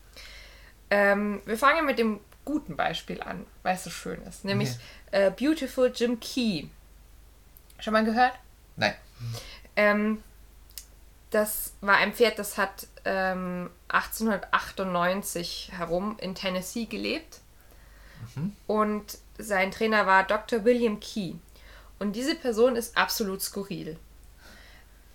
Ähm, 0.91 1.43
wir 1.45 1.59
fangen 1.59 1.85
mit 1.85 1.99
dem 1.99 2.21
guten 2.45 2.77
Beispiel 2.77 3.21
an, 3.21 3.45
weil 3.65 3.75
es 3.75 3.85
so 3.85 3.91
schön 3.91 4.23
ist. 4.23 4.45
Nämlich 4.45 4.71
äh, 5.11 5.31
Beautiful 5.33 5.93
Jim 5.95 6.21
Key. 6.21 6.69
Schon 7.81 7.93
mal 7.93 8.05
gehört? 8.05 8.33
Nein. 8.77 8.95
Ähm, 9.77 10.23
das 11.31 11.75
war 11.81 11.97
ein 11.97 12.13
Pferd, 12.13 12.39
das 12.39 12.57
hat 12.57 12.87
ähm, 13.05 13.71
1898 13.89 15.73
herum 15.73 16.17
in 16.21 16.35
Tennessee 16.35 16.87
gelebt. 16.87 17.41
Und 18.67 19.19
sein 19.39 19.71
Trainer 19.71 20.07
war 20.07 20.25
Dr. 20.25 20.65
William 20.65 21.01
Key. 21.01 21.35
Und 21.99 22.17
diese 22.17 22.35
Person 22.35 22.77
ist 22.77 22.97
absolut 22.97 23.43
skurril. 23.43 23.99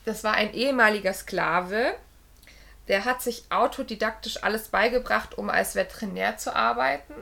Das 0.05 0.23
war 0.23 0.33
ein 0.33 0.53
ehemaliger 0.53 1.13
Sklave. 1.13 1.95
Der 2.87 3.05
hat 3.05 3.21
sich 3.21 3.45
autodidaktisch 3.49 4.43
alles 4.43 4.69
beigebracht, 4.69 5.37
um 5.37 5.49
als 5.49 5.75
Veterinär 5.75 6.37
zu 6.37 6.55
arbeiten. 6.55 7.13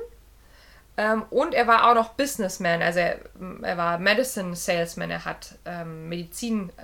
Ähm, 1.01 1.23
und 1.29 1.53
er 1.53 1.65
war 1.65 1.89
auch 1.89 1.95
noch 1.95 2.09
Businessman, 2.09 2.81
also 2.81 2.99
er, 2.99 3.19
er 3.61 3.77
war 3.77 3.97
Medicine 3.99 4.53
Salesman, 4.53 5.09
er 5.09 5.23
hat 5.23 5.55
ähm, 5.63 6.09
Medizin 6.09 6.69
äh, 6.75 6.83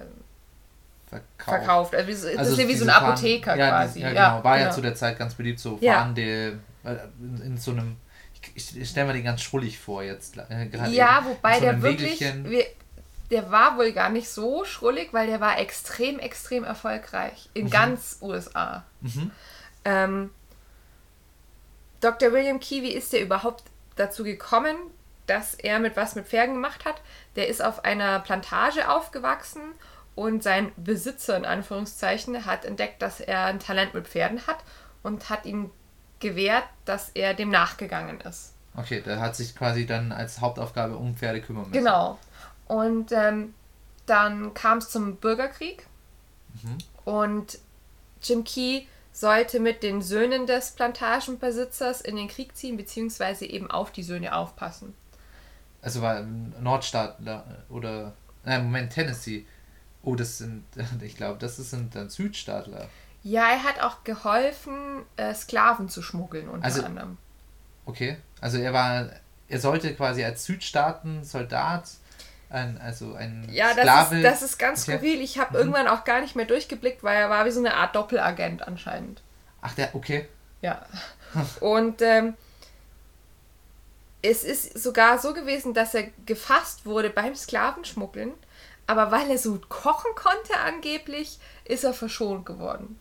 Verkauft. 1.09 1.33
verkauft. 1.49 1.95
Also, 1.95 2.29
das 2.33 2.47
ist 2.47 2.57
ja 2.57 2.65
wie 2.67 2.75
so 2.77 2.85
ein 2.85 2.91
Apotheker 2.91 3.57
ja, 3.57 3.67
quasi. 3.69 3.99
die- 3.99 4.05
Ja, 4.05 4.09
genau. 4.31 4.43
War 4.45 4.57
ja 4.57 4.71
zu 4.71 4.79
der 4.81 4.95
Zeit 4.95 5.19
ganz 5.19 5.33
beliebt, 5.33 5.59
so 5.59 5.77
Ja. 5.81 5.95
fahrende, 5.95 6.59
äh, 6.85 6.95
in, 7.19 7.41
in 7.43 7.57
so 7.57 7.71
einem, 7.71 7.97
ich, 8.53 8.77
ich 8.79 8.89
stelle 8.89 9.07
mir 9.07 9.13
den 9.13 9.25
ganz 9.25 9.41
schrullig 9.41 9.77
vor 9.77 10.01
jetzt. 10.01 10.37
Äh, 10.37 10.67
gerade 10.67 10.91
Ja, 10.91 11.17
eben. 11.19 11.27
wobei 11.31 11.55
In 11.55 11.59
so 11.59 11.65
der 11.65 11.81
wirklich, 11.81 12.19
wir, 12.21 12.65
der 13.31 13.51
war 13.51 13.77
wohl 13.77 13.91
gar 13.91 14.07
nicht 14.09 14.29
so 14.29 14.63
schrullig, 14.63 15.09
weil 15.11 15.27
der 15.27 15.41
war 15.41 15.59
extrem, 15.59 16.19
extrem 16.19 16.63
erfolgreich 16.63 17.49
in 17.53 17.69
ganz 17.69 18.19
USA. 18.21 18.85
Mhm. 19.01 19.31
Ähm, 19.83 20.29
Dr. 21.99 22.31
William 22.31 22.59
Key, 22.61 22.81
wie 22.81 22.93
ist 22.93 23.11
der 23.13 23.21
überhaupt 23.21 23.63
dazu 23.95 24.23
gekommen, 24.23 24.75
dass 25.27 25.55
er 25.55 25.79
mit 25.79 25.95
was 25.95 26.15
mit 26.15 26.27
Pferden 26.27 26.55
gemacht 26.55 26.85
hat? 26.85 27.01
Der 27.35 27.47
ist 27.47 27.63
auf 27.63 27.83
einer 27.83 28.19
Plantage 28.19 28.89
aufgewachsen 28.89 29.61
und 30.15 30.43
sein 30.43 30.71
Besitzer 30.77 31.35
in 31.35 31.45
Anführungszeichen 31.45 32.45
hat 32.45 32.65
entdeckt, 32.65 33.01
dass 33.01 33.19
er 33.19 33.45
ein 33.45 33.59
Talent 33.59 33.93
mit 33.93 34.07
Pferden 34.07 34.45
hat 34.47 34.57
und 35.03 35.29
hat 35.29 35.45
ihm 35.45 35.71
gewährt, 36.19 36.65
dass 36.85 37.09
er 37.09 37.33
dem 37.33 37.49
nachgegangen 37.49 38.21
ist. 38.21 38.53
Okay, 38.77 39.01
der 39.01 39.19
hat 39.19 39.35
sich 39.35 39.55
quasi 39.55 39.85
dann 39.85 40.11
als 40.11 40.41
Hauptaufgabe 40.41 40.95
um 40.95 41.15
Pferde 41.15 41.41
kümmern 41.41 41.69
müssen. 41.69 41.73
Genau. 41.73 42.19
Und 42.67 43.11
ähm, 43.11 43.53
dann 44.05 44.53
kam 44.53 44.79
es 44.79 44.89
zum 44.89 45.17
Bürgerkrieg 45.17 45.85
und 47.03 47.59
Jim 48.21 48.43
Key 48.43 48.83
sollte 49.15 49.61
mit 49.61 49.81
den 49.81 50.01
Söhnen 50.01 50.45
des 50.45 50.71
Plantagenbesitzers 50.71 52.01
in 52.01 52.17
den 52.17 52.27
Krieg 52.27 52.55
ziehen, 52.57 52.75
beziehungsweise 52.75 53.45
eben 53.45 53.71
auf 53.71 53.91
die 53.93 54.03
Söhne 54.03 54.35
aufpassen. 54.35 54.93
Also 55.81 56.01
war 56.01 56.17
ein 56.17 56.53
Nordstaatler 56.59 57.63
oder, 57.69 58.11
nein, 58.43 58.65
Moment, 58.65 58.91
Tennessee. 58.91 59.45
Oh, 60.03 60.15
das 60.15 60.39
sind, 60.39 60.65
ich 61.01 61.15
glaube, 61.15 61.39
das 61.39 61.55
sind 61.55 61.95
dann 61.95 62.09
Südstaatler. 62.09 62.89
Ja, 63.23 63.47
er 63.51 63.63
hat 63.63 63.81
auch 63.81 64.03
geholfen, 64.03 65.03
äh, 65.15 65.33
Sklaven 65.33 65.87
zu 65.87 66.01
schmuggeln 66.01 66.49
unter 66.49 66.65
Also- 66.65 66.83
anderem. 66.83 67.17
Okay, 67.85 68.17
also 68.41 68.57
er 68.57 68.73
war, 68.73 69.09
er 69.47 69.59
sollte 69.59 69.95
quasi 69.95 70.23
als 70.25 70.43
Südstaaten-Soldat, 70.45 71.87
ein, 72.49 72.79
also 72.79 73.13
ein 73.15 73.47
Ja, 73.51 73.67
das 73.73 73.79
Sklave. 73.83 74.15
ist, 74.17 74.23
das 74.23 74.41
ist 74.41 74.57
ganz 74.59 74.83
skurril. 74.83 75.21
Ich 75.21 75.37
habe 75.39 75.57
irgendwann 75.57 75.87
auch 75.87 76.03
gar 76.03 76.21
nicht 76.21 76.35
mehr 76.35 76.45
durchgeblickt, 76.45 77.03
weil 77.03 77.17
er 77.17 77.29
war 77.29 77.45
wie 77.45 77.51
so 77.51 77.59
eine 77.59 77.73
Art 77.75 77.95
Doppelagent 77.95 78.67
anscheinend. 78.67 79.21
Ach, 79.61 79.73
der, 79.73 79.93
okay. 79.95 80.27
Ja. 80.61 80.85
Und 81.59 82.01
ähm, 82.01 82.35
es 84.21 84.43
ist 84.43 84.81
sogar 84.81 85.19
so 85.19 85.33
gewesen, 85.33 85.73
dass 85.73 85.93
er 85.93 86.03
gefasst 86.25 86.85
wurde 86.85 87.09
beim 87.09 87.35
Sklavenschmuggeln, 87.35 88.33
aber 88.87 89.11
weil 89.11 89.29
er 89.29 89.37
so 89.37 89.59
kochen 89.69 90.11
konnte 90.15 90.57
angeblich, 90.65 91.39
ist 91.65 91.83
er 91.83 91.93
verschont 91.93 92.45
geworden. 92.45 92.99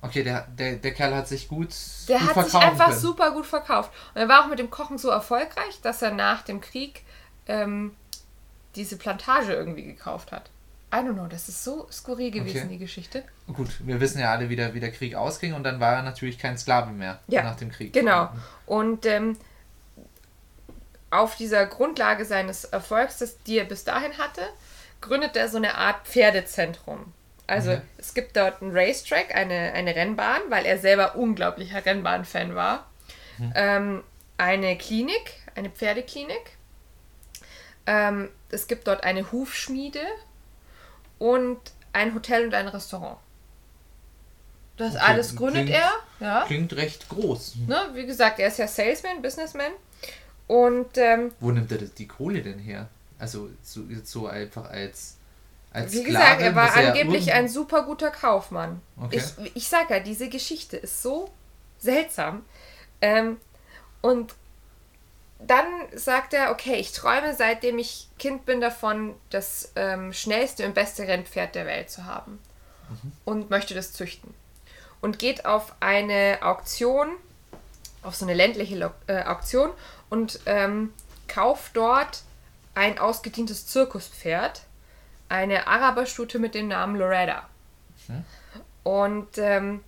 Okay, 0.00 0.22
der, 0.22 0.46
der, 0.56 0.76
der 0.76 0.94
Kerl 0.94 1.14
hat 1.14 1.26
sich 1.26 1.48
gut, 1.48 1.70
Der 2.08 2.20
gut 2.20 2.36
hat 2.36 2.44
sich 2.44 2.54
einfach 2.54 2.88
können. 2.90 3.00
super 3.00 3.32
gut 3.32 3.46
verkauft. 3.46 3.90
Und 4.14 4.20
er 4.20 4.28
war 4.28 4.44
auch 4.44 4.48
mit 4.48 4.60
dem 4.60 4.70
Kochen 4.70 4.96
so 4.98 5.08
erfolgreich, 5.08 5.80
dass 5.82 6.02
er 6.02 6.12
nach 6.12 6.42
dem 6.42 6.60
Krieg 6.60 7.02
ähm, 7.48 7.96
diese 8.78 8.96
Plantage 8.96 9.52
irgendwie 9.52 9.84
gekauft 9.84 10.32
hat. 10.32 10.50
I 10.90 10.96
don't 10.98 11.12
know, 11.12 11.26
das 11.26 11.50
ist 11.50 11.62
so 11.64 11.86
skurril 11.92 12.30
gewesen, 12.30 12.60
Okay. 12.60 12.68
die 12.70 12.78
Geschichte. 12.78 13.22
Gut, 13.52 13.68
wir 13.86 14.00
wissen 14.00 14.20
ja 14.20 14.32
alle, 14.32 14.48
wie 14.48 14.56
der, 14.56 14.72
wie 14.72 14.80
der 14.80 14.90
Krieg 14.90 15.14
ausging 15.14 15.52
und 15.52 15.62
dann 15.64 15.80
war 15.80 15.96
er 15.96 16.02
natürlich 16.02 16.38
kein 16.38 16.56
Sklave 16.56 16.92
mehr 16.92 17.18
Ja, 17.26 17.42
nach 17.42 17.56
dem 17.56 17.70
Krieg. 17.70 17.92
Genau. 17.92 18.30
Und 18.64 19.04
ähm, 19.04 19.36
auf 21.10 21.36
dieser 21.36 21.66
Grundlage 21.66 22.24
seines 22.24 22.64
Erfolgs, 22.64 23.18
das, 23.18 23.42
die 23.42 23.58
er 23.58 23.64
bis 23.64 23.84
dahin 23.84 24.16
hatte, 24.18 24.40
gründet 25.02 25.36
er 25.36 25.48
so 25.48 25.58
eine 25.58 25.76
Art 25.76 26.06
Pferdezentrum. 26.06 27.12
Also 27.46 27.72
Okay. 27.72 27.82
es 27.98 28.14
gibt 28.14 28.36
dort 28.36 28.60
einen 28.62 28.76
Racetrack, 28.76 29.34
eine, 29.34 29.72
eine 29.72 29.94
Rennbahn, 29.94 30.40
weil 30.48 30.66
er 30.66 30.78
selber 30.78 31.16
unglaublicher 31.16 31.84
Rennbahnfan 31.84 32.54
war. 32.54 32.90
Ähm, 33.54 34.02
eine 34.36 34.76
Klinik, 34.76 35.34
eine 35.54 35.70
Pferdeklinik. 35.70 36.56
Ähm, 37.86 38.28
es 38.50 38.66
gibt 38.66 38.86
dort 38.86 39.04
eine 39.04 39.30
Hufschmiede 39.32 40.00
und 41.18 41.58
ein 41.92 42.14
Hotel 42.14 42.46
und 42.46 42.54
ein 42.54 42.68
Restaurant. 42.68 43.18
Das 44.76 44.94
Okay, 44.94 45.04
alles 45.04 45.34
gründet 45.36 45.66
klingt- 45.66 45.78
er. 45.80 45.90
Ja. 46.20 46.44
Klingt 46.46 46.72
recht 46.76 47.08
groß. 47.08 47.56
Ne, 47.66 47.90
wie 47.94 48.06
gesagt, 48.06 48.38
er 48.38 48.48
ist 48.48 48.58
ja 48.58 48.68
Salesman, 48.68 49.20
Businessman. 49.22 49.72
Und 50.46 50.96
ähm, 50.96 51.32
Wo 51.40 51.50
nimmt 51.50 51.70
er 51.72 51.78
das- 51.78 51.94
die 51.94 52.06
Kohle 52.06 52.42
denn 52.42 52.58
her? 52.58 52.88
Also 53.18 53.50
so, 53.62 53.82
so 54.04 54.28
einfach 54.28 54.70
als, 54.70 55.16
als 55.72 55.92
wie 55.92 56.04
gesagt, 56.04 56.40
er 56.40 56.54
war 56.54 56.80
ja 56.80 56.90
angeblich 56.90 57.32
ein 57.32 57.48
super 57.48 57.82
guter 57.82 58.10
Kaufmann. 58.12 58.80
Okay. 59.00 59.20
Ich, 59.44 59.56
ich 59.56 59.68
sag 59.68 59.90
ja, 59.90 59.98
diese 59.98 60.28
Geschichte 60.28 60.76
ist 60.76 61.02
so 61.02 61.28
seltsam. 61.78 62.44
Ähm, 63.00 63.38
und 64.00 64.34
dann 65.40 65.66
sagt 65.94 66.34
er, 66.34 66.50
okay, 66.50 66.74
ich 66.74 66.92
träume, 66.92 67.34
seitdem 67.34 67.78
ich 67.78 68.08
Kind 68.18 68.44
bin, 68.44 68.60
davon, 68.60 69.14
das 69.30 69.72
ähm, 69.76 70.12
schnellste 70.12 70.66
und 70.66 70.74
beste 70.74 71.06
Rennpferd 71.06 71.54
der 71.54 71.66
Welt 71.66 71.90
zu 71.90 72.04
haben. 72.04 72.40
Und 73.24 73.50
möchte 73.50 73.74
das 73.74 73.92
züchten. 73.92 74.34
Und 75.00 75.18
geht 75.18 75.44
auf 75.44 75.74
eine 75.80 76.38
Auktion, 76.40 77.10
auf 78.02 78.16
so 78.16 78.24
eine 78.24 78.34
ländliche 78.34 78.76
Lo 78.76 78.90
äh, 79.06 79.24
Auktion 79.24 79.70
und 80.08 80.40
ähm, 80.46 80.92
kauft 81.28 81.76
dort 81.76 82.22
ein 82.74 82.98
ausgedientes 82.98 83.66
Zirkuspferd, 83.66 84.62
eine 85.28 85.66
Araberstute 85.66 86.38
mit 86.38 86.54
dem 86.54 86.68
Namen 86.68 86.96
Loretta. 86.96 87.46
Und 88.82 89.36
ähm, 89.36 89.84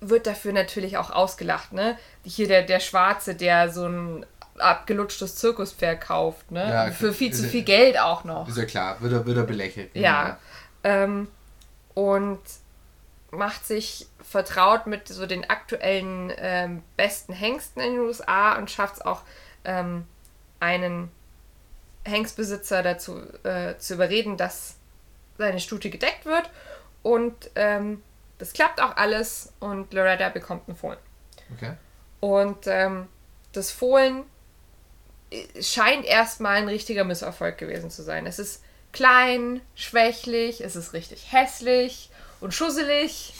wird 0.00 0.26
dafür 0.26 0.52
natürlich 0.52 0.98
auch 0.98 1.10
ausgelacht, 1.10 1.72
ne? 1.72 1.98
Hier 2.24 2.48
der, 2.48 2.62
der 2.62 2.80
Schwarze, 2.80 3.34
der 3.34 3.70
so 3.70 3.86
ein 3.86 4.26
abgelutschtes 4.58 5.36
Zirkuspferd 5.36 6.00
kauft, 6.00 6.50
ne? 6.50 6.68
Ja, 6.68 6.90
Für 6.90 7.12
viel 7.12 7.32
zu 7.32 7.44
viel 7.44 7.62
Geld 7.62 7.98
auch 7.98 8.24
noch. 8.24 8.48
Ist 8.48 8.58
ja 8.58 8.64
klar, 8.64 9.00
wird 9.00 9.12
er, 9.12 9.26
wird 9.26 9.36
er 9.36 9.44
belächelt. 9.44 9.94
Ja. 9.94 10.38
Ähm, 10.84 11.28
und 11.94 12.40
macht 13.30 13.66
sich 13.66 14.06
vertraut 14.22 14.86
mit 14.86 15.08
so 15.08 15.26
den 15.26 15.48
aktuellen 15.48 16.32
ähm, 16.36 16.82
besten 16.96 17.32
Hengsten 17.32 17.82
in 17.82 17.92
den 17.94 18.00
USA 18.00 18.56
und 18.56 18.70
schafft 18.70 18.96
es 18.96 19.00
auch, 19.02 19.22
ähm, 19.64 20.04
einen 20.60 21.10
Hengstbesitzer 22.04 22.82
dazu 22.82 23.20
äh, 23.42 23.76
zu 23.78 23.94
überreden, 23.94 24.36
dass 24.36 24.76
seine 25.38 25.60
Stute 25.60 25.90
gedeckt 25.90 26.24
wird. 26.24 26.50
Und 27.02 27.50
ähm, 27.54 28.02
das 28.38 28.52
klappt 28.52 28.80
auch 28.80 28.96
alles 28.96 29.52
und 29.60 29.92
Loretta 29.92 30.28
bekommt 30.28 30.68
einen 30.68 30.76
Fohlen. 30.76 30.98
Okay. 31.54 31.72
Und 32.20 32.66
ähm, 32.66 33.08
das 33.52 33.70
Fohlen 33.70 34.24
äh, 35.30 35.62
scheint 35.62 36.04
erstmal 36.04 36.56
ein 36.56 36.68
richtiger 36.68 37.04
Misserfolg 37.04 37.58
gewesen 37.58 37.90
zu 37.90 38.02
sein. 38.02 38.26
Es 38.26 38.38
ist 38.38 38.62
klein, 38.92 39.60
schwächlich, 39.74 40.62
es 40.62 40.76
ist 40.76 40.92
richtig 40.92 41.32
hässlich 41.32 42.10
und 42.40 42.54
schusselig. 42.54 43.34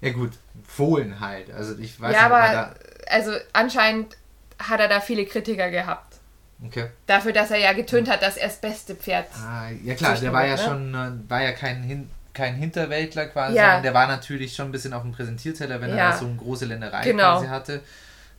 Ja 0.00 0.12
gut, 0.12 0.32
Fohlen 0.66 1.20
halt. 1.20 1.50
Also 1.52 1.76
ich 1.78 2.00
weiß 2.00 2.14
ja, 2.14 2.22
nicht, 2.22 2.32
aber 2.32 2.74
also 3.08 3.32
anscheinend 3.52 4.16
hat 4.58 4.80
er 4.80 4.88
da 4.88 5.00
viele 5.00 5.26
Kritiker 5.26 5.70
gehabt. 5.70 6.14
da. 6.58 6.66
Okay. 6.66 6.90
Dafür, 7.06 7.32
dass 7.32 7.50
er 7.50 7.58
ja 7.58 7.72
getönt 7.72 8.08
hat, 8.08 8.22
dass 8.22 8.36
er 8.36 8.48
das 8.48 8.60
beste 8.60 8.94
Pferd. 8.94 9.26
Ah, 9.34 9.70
ja 9.82 9.94
klar, 9.94 10.14
der 10.16 10.32
war 10.32 10.46
ja 10.46 10.56
ne? 10.56 10.62
schon, 10.62 10.94
äh, 10.94 11.30
war 11.30 11.42
ja 11.42 11.52
kein, 11.52 11.82
Hin 11.82 12.10
kein 12.34 12.54
Hinterwäldler 12.54 13.26
quasi, 13.26 13.56
Ja. 13.56 13.62
sondern 13.64 13.82
der 13.82 13.94
war 13.94 14.06
natürlich 14.06 14.54
schon 14.54 14.68
ein 14.68 14.72
bisschen 14.72 14.92
auf 14.92 15.02
dem 15.02 15.12
Präsentierteller, 15.12 15.80
wenn 15.80 15.90
Ja. 15.90 16.10
er 16.10 16.16
so 16.16 16.26
eine 16.26 16.36
große 16.36 16.64
Länderei 16.64 17.02
Genau. 17.04 17.34
quasi 17.34 17.46
hatte. 17.48 17.82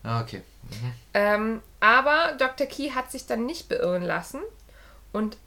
Ah, 0.03 0.21
okay. 0.21 0.41
Mhm. 0.63 0.93
Ähm, 1.13 1.61
aber 1.79 2.33
Dr. 2.37 2.67
Key 2.67 2.91
hat 2.91 3.11
sich 3.11 3.25
dann 3.27 3.45
nicht 3.45 3.69
beirren 3.69 4.03
lassen 4.03 4.39
und 5.11 5.37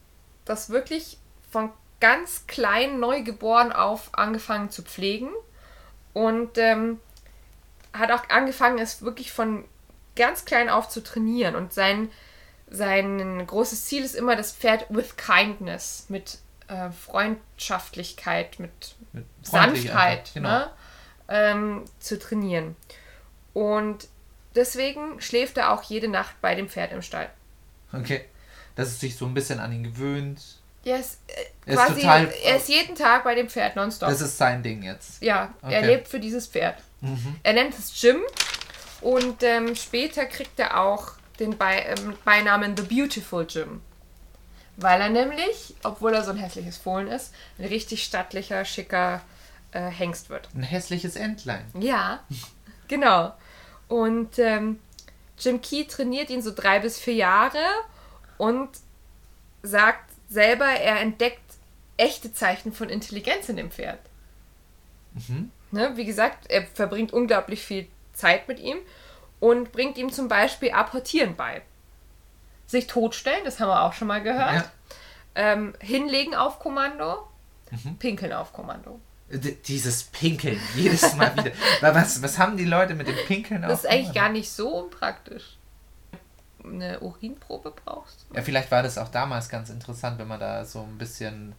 das 0.44 0.70
wirklich 0.70 1.18
von 1.50 1.70
ganz 2.00 2.46
klein 2.46 3.00
neugeboren 3.00 3.72
auf 3.72 4.10
angefangen 4.12 4.68
zu 4.70 4.82
pflegen 4.82 5.30
und 6.12 6.58
ähm, 6.58 7.00
hat 7.92 8.10
auch 8.12 8.28
angefangen, 8.28 8.78
es 8.78 9.02
wirklich 9.02 9.32
von 9.32 9.64
ganz 10.16 10.44
klein 10.44 10.68
auf 10.68 10.88
zu 10.88 11.02
trainieren 11.02 11.54
und 11.56 11.72
sein, 11.72 12.10
sein 12.68 13.44
großes 13.46 13.86
Ziel 13.86 14.04
ist 14.04 14.14
immer 14.14 14.36
das 14.36 14.52
Pferd 14.52 14.86
with 14.90 15.16
kindness, 15.16 16.06
mit 16.08 16.38
äh, 16.68 16.90
Freundschaftlichkeit, 16.90 18.58
mit 18.58 18.96
Mit 19.12 19.24
Sanftheit 19.42 20.18
einfach, 20.20 20.34
genau. 20.34 20.48
ne, 20.50 20.70
ähm, 21.28 21.84
zu 22.00 22.18
trainieren. 22.18 22.76
Und 23.52 24.08
deswegen 24.54 25.20
schläft 25.20 25.56
er 25.58 25.72
auch 25.72 25.82
jede 25.84 26.08
Nacht 26.08 26.34
bei 26.40 26.54
dem 26.54 26.68
Pferd 26.68 26.92
im 26.92 27.02
Stall. 27.02 27.30
Okay. 27.92 28.24
Dass 28.76 28.88
es 28.88 29.00
sich 29.00 29.16
so 29.16 29.26
ein 29.26 29.34
bisschen 29.34 29.60
an 29.60 29.72
ihn 29.72 29.84
gewöhnt. 29.84 30.40
Er 30.84 30.98
ist, 31.00 31.20
äh, 31.28 31.32
Er 31.66 31.74
ist 31.74 31.78
quasi, 31.86 32.00
total- 32.02 32.32
er 32.44 32.56
ist 32.56 32.68
jeden 32.68 32.94
Tag 32.96 33.24
bei 33.24 33.34
dem 33.34 33.48
Pferd 33.48 33.76
nonstop. 33.76 34.08
Das 34.10 34.20
ist 34.20 34.36
sein 34.36 34.62
Ding 34.62 34.82
jetzt. 34.82 35.22
ja, 35.22 35.54
er 35.62 35.68
Okay. 35.68 35.86
lebt 35.86 36.08
für 36.08 36.20
dieses 36.20 36.46
Pferd. 36.46 36.82
Mhm. 37.00 37.36
Er 37.42 37.52
nennt 37.54 37.78
es 37.78 38.00
Jim 38.02 38.20
und 39.00 39.42
ähm, 39.42 39.74
später 39.76 40.26
kriegt 40.26 40.58
er 40.58 40.80
auch 40.80 41.12
den 41.38 41.56
Bei 41.56 41.82
ähm, 41.86 42.14
Beinamen 42.24 42.76
The 42.76 42.82
Beautiful 42.82 43.46
Jim. 43.48 43.80
Weil 44.76 45.00
er 45.00 45.08
nämlich, 45.08 45.74
obwohl 45.84 46.14
er 46.14 46.24
so 46.24 46.30
ein 46.30 46.36
hässliches 46.36 46.78
Fohlen 46.78 47.08
ist, 47.08 47.32
ein 47.58 47.66
richtig 47.66 48.02
stattlicher, 48.02 48.64
schicker 48.64 49.20
äh, 49.72 49.88
Hengst 49.88 50.30
wird. 50.30 50.48
Ein 50.54 50.62
hässliches 50.62 51.16
Entlein. 51.16 51.64
Ja, 51.78 52.24
genau. 52.88 53.32
Und 53.88 54.38
ähm, 54.38 54.80
Jim 55.38 55.60
Key 55.60 55.84
trainiert 55.84 56.30
ihn 56.30 56.42
so 56.42 56.52
drei 56.54 56.80
bis 56.80 56.98
vier 56.98 57.14
Jahre 57.14 57.64
und 58.38 58.70
sagt 59.62 60.10
selber, 60.28 60.66
er 60.66 61.00
entdeckt 61.00 61.40
echte 61.96 62.32
Zeichen 62.32 62.72
von 62.72 62.88
Intelligenz 62.88 63.48
in 63.48 63.56
dem 63.56 63.70
Pferd. 63.70 64.00
Mhm. 65.14 65.50
Ne? 65.70 65.96
Wie 65.96 66.04
gesagt, 66.04 66.50
er 66.50 66.66
verbringt 66.66 67.12
unglaublich 67.12 67.62
viel 67.62 67.86
Zeit 68.12 68.48
mit 68.48 68.58
ihm 68.60 68.78
und 69.40 69.72
bringt 69.72 69.98
ihm 69.98 70.10
zum 70.12 70.28
Beispiel 70.28 70.70
Apportieren 70.70 71.36
bei. 71.36 71.62
Sich 72.66 72.86
totstellen, 72.86 73.44
das 73.44 73.60
haben 73.60 73.68
wir 73.68 73.82
auch 73.82 73.92
schon 73.92 74.08
mal 74.08 74.22
gehört. 74.22 74.54
Ja. 74.54 74.64
Ähm, 75.36 75.74
hinlegen 75.80 76.34
auf 76.34 76.58
Kommando, 76.60 77.28
Mhm. 77.70 77.96
pinkeln 77.98 78.32
auf 78.32 78.52
Kommando. 78.52 79.00
D 79.30 79.56
dieses 79.66 80.04
Pinkeln, 80.04 80.60
jedes 80.76 81.14
Mal 81.16 81.34
wieder. 81.36 81.50
Was, 81.80 82.22
was 82.22 82.38
haben 82.38 82.56
die 82.56 82.66
Leute 82.66 82.94
mit 82.94 83.08
dem 83.08 83.16
Pinkeln 83.26 83.62
Das 83.62 83.80
ist 83.80 83.86
auf- 83.86 83.92
eigentlich 83.92 84.12
gar 84.14 84.28
nicht 84.28 84.50
so 84.50 84.68
unpraktisch. 84.68 85.56
Eine 86.62 87.00
Urinprobe 87.00 87.72
brauchst. 87.84 88.26
Ja, 88.34 88.42
vielleicht 88.42 88.70
war 88.70 88.82
das 88.82 88.96
auch 88.96 89.08
damals 89.08 89.48
ganz 89.48 89.70
interessant, 89.70 90.18
wenn 90.18 90.28
man 90.28 90.40
da 90.40 90.64
so 90.64 90.80
ein 90.82 90.96
bisschen, 90.98 91.54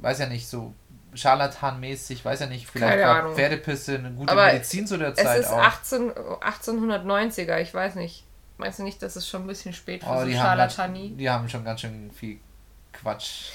weiß 0.00 0.20
ja 0.20 0.26
nicht, 0.26 0.48
so 0.48 0.74
scharlatanmäßig, 1.14 2.24
weiß 2.24 2.40
ja 2.40 2.46
nicht, 2.46 2.66
vielleicht 2.68 2.92
Keine 2.92 3.02
war 3.02 3.18
Ahnung. 3.20 3.34
Pferdepisse 3.34 3.96
eine 3.96 4.12
gute 4.12 4.30
Aber 4.32 4.46
Medizin 4.46 4.86
zu 4.86 4.96
der 4.96 5.08
Es 5.08 5.16
Zeit 5.16 5.40
ist 5.40 5.48
auch. 5.50 5.58
18, 5.58 6.12
1890er, 6.12 7.58
ich 7.58 7.74
weiß 7.74 7.96
nicht. 7.96 8.24
Meinst 8.62 8.78
du 8.78 8.82
nicht, 8.84 9.02
dass 9.02 9.16
es 9.16 9.28
schon 9.28 9.42
ein 9.42 9.46
bisschen 9.46 9.72
spät 9.72 10.02
für 10.02 10.10
Oh, 10.10 10.20
so 10.20 10.26
die, 10.26 10.36
haben 10.38 10.42
Scharlatanie? 10.44 11.08
ganz, 11.08 11.18
die 11.18 11.30
haben 11.30 11.48
schon 11.48 11.64
ganz 11.64 11.80
schön 11.80 12.10
viel 12.10 12.38
Quatsch 12.92 13.50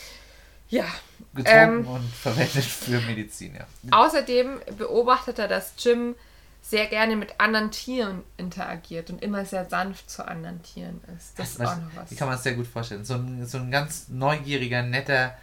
Ja. 0.69 0.85
getrunken 1.33 1.79
Ähm. 1.85 1.87
und 1.87 2.13
verwendet 2.13 2.63
für 2.65 2.99
Medizin, 3.01 3.55
ja. 3.55 3.65
Außerdem 3.97 4.59
beobachtet 4.77 5.39
er, 5.39 5.47
dass 5.47 5.73
Jim 5.77 6.15
sehr 6.61 6.87
gerne 6.87 7.15
mit 7.15 7.39
anderen 7.39 7.71
Tieren 7.71 8.23
interagiert 8.35 9.09
und 9.09 9.21
immer 9.23 9.45
sehr 9.45 9.69
sanft 9.69 10.09
zu 10.09 10.27
anderen 10.27 10.61
Tieren 10.63 10.99
ist. 11.15 11.39
Das 11.39 11.51
ist 11.51 11.59
Was- 11.59 11.69
auch 11.69 11.77
noch 11.77 11.95
was. 11.95 12.11
Wie 12.11 12.15
kann 12.15 12.27
man 12.27 12.35
es 12.37 12.43
sehr 12.43 12.55
gut 12.55 12.67
vorstellen? 12.67 13.05
So 13.05 13.13
ein, 13.13 13.45
so 13.45 13.57
ein 13.57 13.71
ganz 13.71 14.09
neugieriger, 14.09 14.81
netter, 14.81 15.37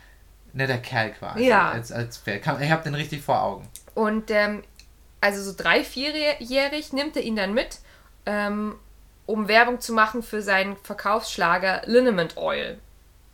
netter 0.53 0.77
Kerl 0.79 1.13
quasi. 1.13 1.47
Ja. 1.47 1.71
Als, 1.71 1.91
als 1.93 2.19
Pferd. 2.19 2.43
Ich 2.61 2.71
habe 2.71 2.85
den 2.85 2.95
richtig 2.95 3.23
vor 3.23 3.41
Augen. 3.43 3.67
Und 3.95 4.31
ähm, 4.31 4.63
also 5.23 5.43
so 5.43 5.55
drei, 5.57 5.83
vierjährig 5.83 6.93
nimmt 6.93 7.17
er 7.17 7.23
ihn 7.23 7.37
dann 7.37 7.55
mit, 7.55 7.79
ähm, 8.27 8.75
um 9.27 9.49
Werbung 9.49 9.81
zu 9.81 9.93
machen 9.93 10.23
für 10.23 10.43
seinen 10.43 10.77
Verkaufsschlager 10.77 11.83
Liniment 11.87 12.37
Oil. 12.37 12.79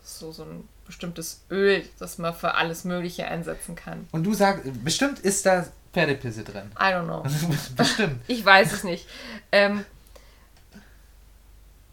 So, 0.03 0.33
so 0.33 0.45
ein 0.45 0.69
bestimmtes 0.87 1.45
Öl, 1.51 1.85
das 1.99 2.19
man 2.19 2.35
für 2.35 2.55
alles 2.55 2.85
Mögliche 2.85 3.27
einsetzen 3.27 3.77
kann. 3.77 4.09
Und 4.13 4.25
du 4.25 4.35
sagst, 4.35 4.65
bestimmt 4.85 5.21
ist 5.21 5.47
da 5.47 5.67
Pferdepisse 5.93 6.45
drin. 6.45 6.71
I 6.79 6.93
don't 6.93 7.05
know. 7.05 7.23
bestimmt. 7.77 8.21
Ich 8.29 8.45
weiß 8.45 8.73
es 8.73 8.85
nicht. 8.85 9.09
Ähm, 9.53 9.85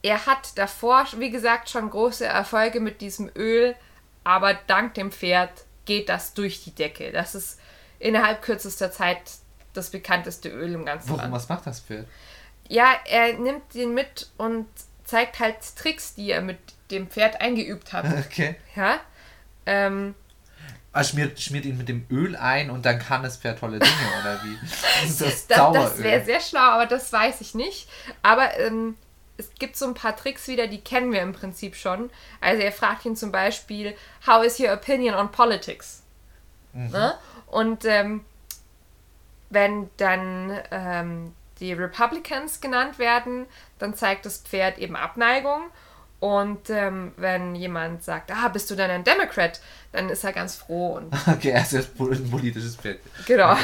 er 0.01 0.25
hat 0.25 0.57
davor, 0.57 1.05
wie 1.17 1.31
gesagt, 1.31 1.69
schon 1.69 1.89
große 1.89 2.25
Erfolge 2.25 2.79
mit 2.79 3.01
diesem 3.01 3.29
Öl, 3.35 3.75
aber 4.23 4.53
dank 4.67 4.93
dem 4.93 5.11
Pferd 5.11 5.51
geht 5.85 6.09
das 6.09 6.33
durch 6.33 6.63
die 6.63 6.71
Decke. 6.71 7.11
Das 7.11 7.35
ist 7.35 7.59
innerhalb 7.99 8.41
kürzester 8.41 8.91
Zeit 8.91 9.21
das 9.73 9.89
bekannteste 9.89 10.49
Öl 10.49 10.73
im 10.73 10.85
ganzen 10.85 11.09
Warum, 11.09 11.21
Land. 11.21 11.33
was 11.33 11.49
macht 11.49 11.65
das 11.67 11.79
Pferd? 11.79 12.07
Ja, 12.69 12.95
er 13.05 13.33
nimmt 13.33 13.73
den 13.73 13.93
mit 13.93 14.29
und 14.37 14.67
zeigt 15.03 15.39
halt 15.39 15.57
Tricks, 15.77 16.15
die 16.15 16.31
er 16.31 16.41
mit 16.41 16.57
dem 16.91 17.07
Pferd 17.07 17.41
eingeübt 17.41 17.93
hat. 17.93 18.05
Okay. 18.25 18.55
Ja. 18.75 18.99
Ähm, 19.65 20.15
Ah, 20.93 21.03
schmiert, 21.03 21.39
schmiert 21.39 21.65
ihn 21.65 21.77
mit 21.77 21.89
dem 21.89 22.07
Öl 22.09 22.35
ein 22.35 22.71
und 22.71 22.83
dann 22.83 22.97
kann 22.97 23.21
das 23.21 23.37
Pferd 23.37 23.59
tolle 23.59 23.77
Dinge, 23.77 23.91
oder 24.19 24.41
wie? 24.43 24.57
Das 25.19 25.45
das 25.45 25.45
das 25.47 25.97
wäre 25.99 26.25
sehr 26.25 26.39
schlau, 26.39 26.59
aber 26.71 26.87
das 26.87 27.13
weiß 27.13 27.41
ich 27.41 27.53
nicht. 27.53 27.87
Aber 28.23 28.57
ähm, 28.57 28.97
es 29.37 29.51
gibt 29.59 29.77
so 29.77 29.85
ein 29.85 29.93
paar 29.93 30.15
Tricks 30.15 30.47
wieder, 30.47 30.65
die 30.65 30.81
kennen 30.81 31.11
wir 31.11 31.21
im 31.21 31.33
Prinzip 31.33 31.75
schon. 31.75 32.09
Also 32.41 32.63
er 32.63 32.71
fragt 32.71 33.05
ihn 33.05 33.15
zum 33.15 33.31
Beispiel, 33.31 33.95
how 34.25 34.43
is 34.43 34.59
your 34.59 34.73
opinion 34.73 35.13
on 35.13 35.31
politics? 35.31 36.01
Ne? 36.73 37.13
Und 37.47 37.85
ähm, 37.85 38.25
wenn 39.49 39.89
dann 39.97 40.59
ähm, 40.71 41.33
die 41.59 41.73
Republicans 41.73 42.61
genannt 42.61 42.99
werden, 42.99 43.45
dann 43.79 43.93
zeigt 43.95 44.25
das 44.25 44.37
Pferd 44.39 44.77
eben 44.77 44.95
Abneigung. 44.95 45.61
Und 46.19 46.71
ähm, 46.71 47.13
wenn 47.17 47.53
jemand 47.53 48.03
sagt, 48.03 48.31
ah, 48.31 48.47
bist 48.47 48.71
du 48.71 48.75
denn 48.75 48.89
ein 48.89 49.03
Democrat, 49.03 49.61
dann 49.91 50.09
ist 50.09 50.23
er 50.23 50.33
ganz 50.33 50.55
froh 50.55 50.95
und 50.95 51.13
Okay, 51.27 51.49
er 51.49 51.63
pol- 51.95 52.11
ein 52.15 52.29
politisches 52.31 52.75
Pferd. 52.75 52.99
Genau. 53.27 53.55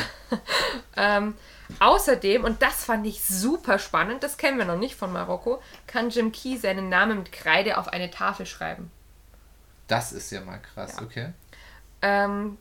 ähm, 0.95 1.33
außerdem, 1.79 2.43
und 2.43 2.61
das 2.61 2.85
fand 2.85 3.07
ich 3.07 3.23
super 3.25 3.79
spannend, 3.79 4.21
das 4.21 4.37
kennen 4.37 4.59
wir 4.59 4.65
noch 4.65 4.77
nicht 4.77 4.95
von 4.95 5.11
Marokko, 5.11 5.63
kann 5.87 6.11
Jim 6.11 6.31
Key 6.31 6.57
seinen 6.57 6.89
Namen 6.89 7.19
mit 7.19 7.31
Kreide 7.31 7.79
auf 7.79 7.87
eine 7.87 8.11
Tafel 8.11 8.45
schreiben. 8.45 8.91
Das 9.87 10.11
ist 10.11 10.31
ja 10.31 10.41
mal 10.41 10.59
krass, 10.59 10.93
Ja. 10.97 11.01
okay. 11.03 11.33
Ähm, 12.03 12.57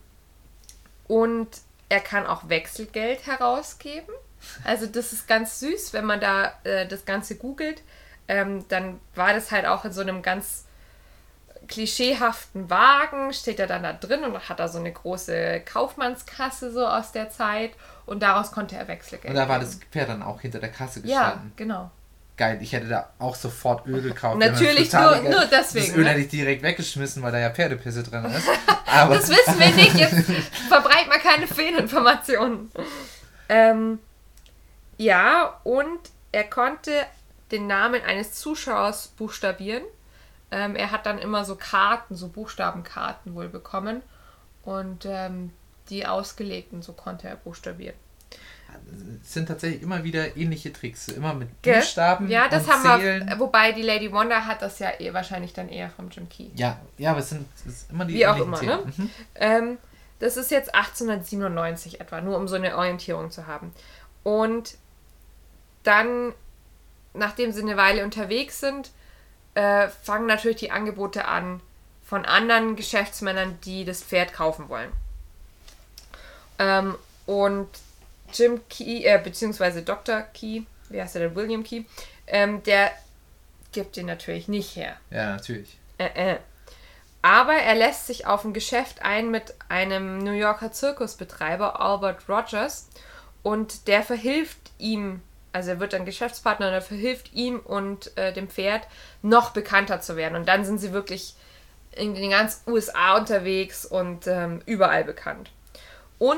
und 1.07 1.49
er 1.89 1.99
kann 1.99 2.25
auch 2.25 2.49
Wechselgeld 2.49 3.27
herausgeben. 3.27 4.13
Also 4.63 4.85
das 4.85 5.13
ist 5.13 5.27
ganz 5.27 5.59
süß, 5.59 5.93
wenn 5.93 6.05
man 6.05 6.19
da 6.19 6.53
äh, 6.63 6.87
das 6.87 7.05
Ganze 7.05 7.35
googelt. 7.35 7.81
Ähm, 8.27 8.65
dann 8.69 8.99
war 9.15 9.33
das 9.33 9.51
halt 9.51 9.65
auch 9.65 9.83
in 9.85 9.91
so 9.91 10.01
einem 10.01 10.21
ganz 10.21 10.65
klischeehaften 11.67 12.69
Wagen, 12.69 13.33
steht 13.33 13.59
er 13.59 13.67
dann 13.67 13.83
da 13.83 13.93
drin 13.93 14.23
und 14.23 14.49
hat 14.49 14.59
da 14.59 14.67
so 14.67 14.79
eine 14.79 14.91
große 14.91 15.61
Kaufmannskasse 15.61 16.71
so 16.71 16.85
aus 16.85 17.11
der 17.11 17.29
Zeit 17.29 17.71
und 18.05 18.21
daraus 18.21 18.51
konnte 18.51 18.75
er 18.75 18.87
Wechselgeld 18.87 19.29
Und 19.31 19.35
da 19.35 19.47
war 19.47 19.59
das 19.59 19.79
Pferd 19.91 20.09
dann 20.09 20.21
auch 20.21 20.41
hinter 20.41 20.59
der 20.59 20.69
Kasse 20.69 20.99
Ja, 21.05 21.21
gestanden. 21.23 21.53
genau. 21.55 21.91
geil. 22.35 22.57
Ich 22.61 22.73
hätte 22.73 22.87
da 22.89 23.09
auch 23.19 23.35
sofort 23.35 23.87
Öl 23.87 24.01
gekauft. 24.01 24.39
Natürlich, 24.39 24.91
nur, 24.91 25.15
nur 25.21 25.45
deswegen. 25.45 25.87
Das 25.87 25.95
Öl 25.95 26.03
ne? 26.03 26.09
hätte 26.09 26.19
ich 26.21 26.27
direkt 26.29 26.63
weggeschmissen, 26.63 27.23
weil 27.23 27.31
da 27.31 27.39
ja 27.39 27.49
Pferdepisse 27.49 28.03
drin 28.03 28.25
ist. 28.25 28.47
Aber 28.85 29.15
Das 29.15 29.29
wissen 29.29 29.57
wir 29.59 29.69
nicht. 29.71 29.95
Jetzt 29.95 30.29
verbreit 30.67 31.07
mal 31.07 31.19
keine 31.19 31.47
Fehlinformationen. 31.47 32.71
Ähm, 33.49 33.99
ja, 34.97 35.59
und 35.63 35.99
er 36.31 36.43
konnte 36.45 36.91
den 37.51 37.67
Namen 37.67 38.01
eines 38.01 38.33
Zuschauers 38.33 39.07
buchstabieren. 39.09 39.83
Ähm, 40.51 40.75
er 40.75 40.91
hat 40.91 41.05
dann 41.05 41.19
immer 41.19 41.45
so 41.45 41.55
Karten, 41.55 42.15
so 42.15 42.27
Buchstabenkarten 42.27 43.35
wohl 43.35 43.49
bekommen. 43.49 44.01
Und 44.63 45.05
ähm, 45.05 45.51
die 45.89 46.05
ausgelegten, 46.05 46.81
so 46.81 46.93
konnte 46.93 47.27
er 47.27 47.35
buchstabieren. 47.35 47.95
es 49.21 49.33
sind 49.33 49.47
tatsächlich 49.47 49.81
immer 49.81 50.03
wieder 50.03 50.37
ähnliche 50.37 50.71
Tricks. 50.71 51.09
Immer 51.09 51.33
mit 51.33 51.49
Gell? 51.61 51.75
Buchstaben 51.79 52.29
Ja, 52.29 52.47
das 52.47 52.67
haben 52.67 53.01
Zählen. 53.01 53.27
wir. 53.27 53.39
Wobei 53.39 53.71
die 53.71 53.81
Lady 53.81 54.11
Wanda 54.11 54.45
hat 54.45 54.61
das 54.61 54.79
ja 54.79 54.89
eh 54.99 55.13
wahrscheinlich 55.13 55.53
dann 55.53 55.69
eher 55.69 55.89
vom 55.89 56.09
Jim 56.09 56.29
Key. 56.29 56.47
Ja, 56.55 56.79
ja, 56.97 57.11
aber 57.11 57.19
es 57.19 57.29
sind 57.29 57.45
es 57.55 57.65
ist 57.65 57.91
immer 57.91 58.05
die 58.05 58.15
Wie 58.15 58.27
auch 58.27 58.37
immer, 58.37 58.61
ne? 58.61 58.79
Themen. 58.79 58.93
Mhm. 58.97 59.09
Ähm, 59.35 59.77
das 60.19 60.37
ist 60.37 60.51
jetzt 60.51 60.73
1897 60.73 61.99
etwa, 61.99 62.21
nur 62.21 62.37
um 62.37 62.47
so 62.47 62.55
eine 62.55 62.77
Orientierung 62.77 63.29
zu 63.29 63.45
haben. 63.47 63.73
Und 64.23 64.77
dann, 65.83 66.33
nachdem 67.13 67.51
sie 67.51 67.61
eine 67.61 67.77
Weile 67.77 68.03
unterwegs 68.03 68.59
sind, 68.59 68.91
äh, 69.55 69.87
fangen 69.87 70.25
natürlich 70.25 70.57
die 70.57 70.71
Angebote 70.71 71.25
an 71.25 71.61
von 72.03 72.25
anderen 72.25 72.75
Geschäftsmännern, 72.75 73.59
die 73.61 73.85
das 73.85 74.03
Pferd 74.03 74.33
kaufen 74.33 74.69
wollen. 74.69 74.91
Ähm, 76.59 76.95
und 77.25 77.69
Jim 78.33 78.61
Key, 78.69 79.03
äh, 79.03 79.19
beziehungsweise 79.23 79.83
Dr. 79.83 80.21
Key, 80.33 80.63
wie 80.89 81.01
heißt 81.01 81.15
er 81.15 81.21
denn, 81.27 81.35
William 81.35 81.63
Key, 81.63 81.83
ähm, 82.27 82.63
der 82.63 82.91
gibt 83.71 83.95
den 83.95 84.05
natürlich 84.05 84.47
nicht 84.47 84.75
her. 84.75 84.97
Ja, 85.09 85.31
natürlich. 85.31 85.77
Äh, 85.97 86.33
äh. 86.33 86.37
Aber 87.21 87.53
er 87.53 87.75
lässt 87.75 88.07
sich 88.07 88.27
auf 88.27 88.43
ein 88.43 88.53
Geschäft 88.53 89.01
ein 89.01 89.31
mit 89.31 89.55
einem 89.69 90.19
New 90.19 90.33
Yorker 90.33 90.71
Zirkusbetreiber, 90.71 91.79
Albert 91.79 92.27
Rogers, 92.27 92.89
und 93.43 93.87
der 93.87 94.03
verhilft 94.03 94.71
ihm, 94.77 95.21
also 95.53 95.69
er 95.71 95.79
wird 95.79 95.93
dann 95.93 96.03
Geschäftspartner 96.05 96.67
und 96.67 96.73
er 96.73 96.81
verhilft 96.81 97.31
ihm 97.33 97.59
und 97.59 98.15
äh, 98.17 98.33
dem 98.33 98.49
Pferd 98.49 98.87
noch 99.21 99.51
bekannter 99.51 100.01
zu 100.01 100.15
werden. 100.17 100.35
Und 100.35 100.47
dann 100.47 100.65
sind 100.65 100.79
sie 100.79 100.91
wirklich 100.91 101.35
in 101.91 102.15
den 102.15 102.31
ganzen 102.31 102.69
USA 102.71 103.15
unterwegs 103.17 103.85
und 103.85 104.27
ähm, 104.27 104.61
überall 104.65 105.03
bekannt. 105.03 105.51
Und 106.19 106.37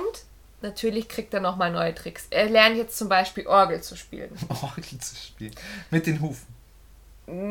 natürlich 0.62 1.08
kriegt 1.08 1.34
er 1.34 1.40
nochmal 1.40 1.72
neue 1.72 1.96
Tricks. 1.96 2.28
Er 2.30 2.50
lernt 2.50 2.76
jetzt 2.78 2.98
zum 2.98 3.08
Beispiel 3.10 3.48
Orgel 3.48 3.82
zu 3.82 3.96
spielen. 3.96 4.32
Orgel 4.62 4.84
zu 5.00 5.16
spielen. 5.16 5.56
Mit 5.92 6.08
den 6.08 6.22
Hufen. 6.22 6.48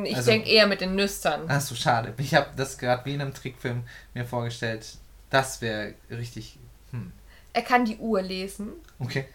Ich 0.05 0.15
Also- 0.17 0.31
denke 0.31 0.49
eher 0.51 0.67
mit 0.67 0.81
den 0.81 0.95
Nüstern. 0.95 1.47
Ach 1.49 1.61
so, 1.61 1.75
schade. 1.75 2.15
Ich 2.19 2.35
habe 2.35 2.51
das 2.57 2.79
gerade 2.79 3.05
wie 3.07 3.15
in 3.15 3.21
einem 3.21 3.35
Trickfilm 3.35 3.85
mir 4.13 4.25
vorgestellt. 4.25 4.99
Das 5.31 5.61
wäre 5.63 5.95
richtig. 6.11 6.59
Hm. 6.93 7.11
Er 7.53 7.63
kann 7.63 7.85
die 7.85 7.97
Uhr 7.97 8.21
lesen. 8.23 8.73
Okay. 8.99 9.27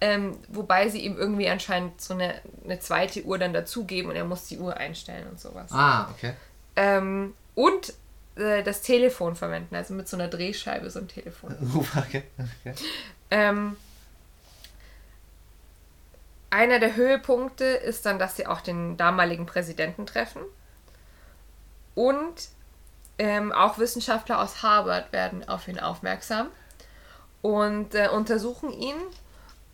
Ähm, 0.00 0.38
wobei 0.48 0.88
sie 0.88 1.00
ihm 1.00 1.16
irgendwie 1.16 1.48
anscheinend 1.48 2.00
so 2.00 2.14
eine, 2.14 2.34
eine 2.64 2.78
zweite 2.80 3.24
Uhr 3.24 3.38
dann 3.38 3.54
dazugeben 3.54 4.10
und 4.10 4.16
er 4.16 4.24
muss 4.24 4.46
die 4.46 4.58
Uhr 4.58 4.76
einstellen 4.76 5.26
und 5.28 5.40
sowas. 5.40 5.72
Ah, 5.72 6.10
okay. 6.10 6.34
Ähm, 6.76 7.34
und 7.54 7.94
äh, 8.36 8.62
das 8.62 8.82
Telefon 8.82 9.36
verwenden, 9.36 9.74
also 9.74 9.94
mit 9.94 10.08
so 10.08 10.16
einer 10.16 10.28
Drehscheibe 10.28 10.90
so 10.90 10.98
ein 10.98 11.08
Telefon. 11.08 11.56
okay. 11.96 12.24
okay. 12.38 12.74
Ähm, 13.30 13.76
einer 16.50 16.78
der 16.78 16.96
Höhepunkte 16.96 17.64
ist 17.64 18.06
dann, 18.06 18.18
dass 18.18 18.36
sie 18.36 18.46
auch 18.46 18.60
den 18.60 18.96
damaligen 18.96 19.46
Präsidenten 19.46 20.06
treffen. 20.06 20.42
Und 21.94 22.48
ähm, 23.18 23.52
auch 23.52 23.78
Wissenschaftler 23.78 24.40
aus 24.40 24.62
Harvard 24.62 25.12
werden 25.12 25.48
auf 25.48 25.66
ihn 25.68 25.80
aufmerksam 25.80 26.48
und 27.42 27.94
äh, 27.94 28.08
untersuchen 28.08 28.70
ihn. 28.70 28.96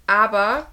Aber 0.07 0.67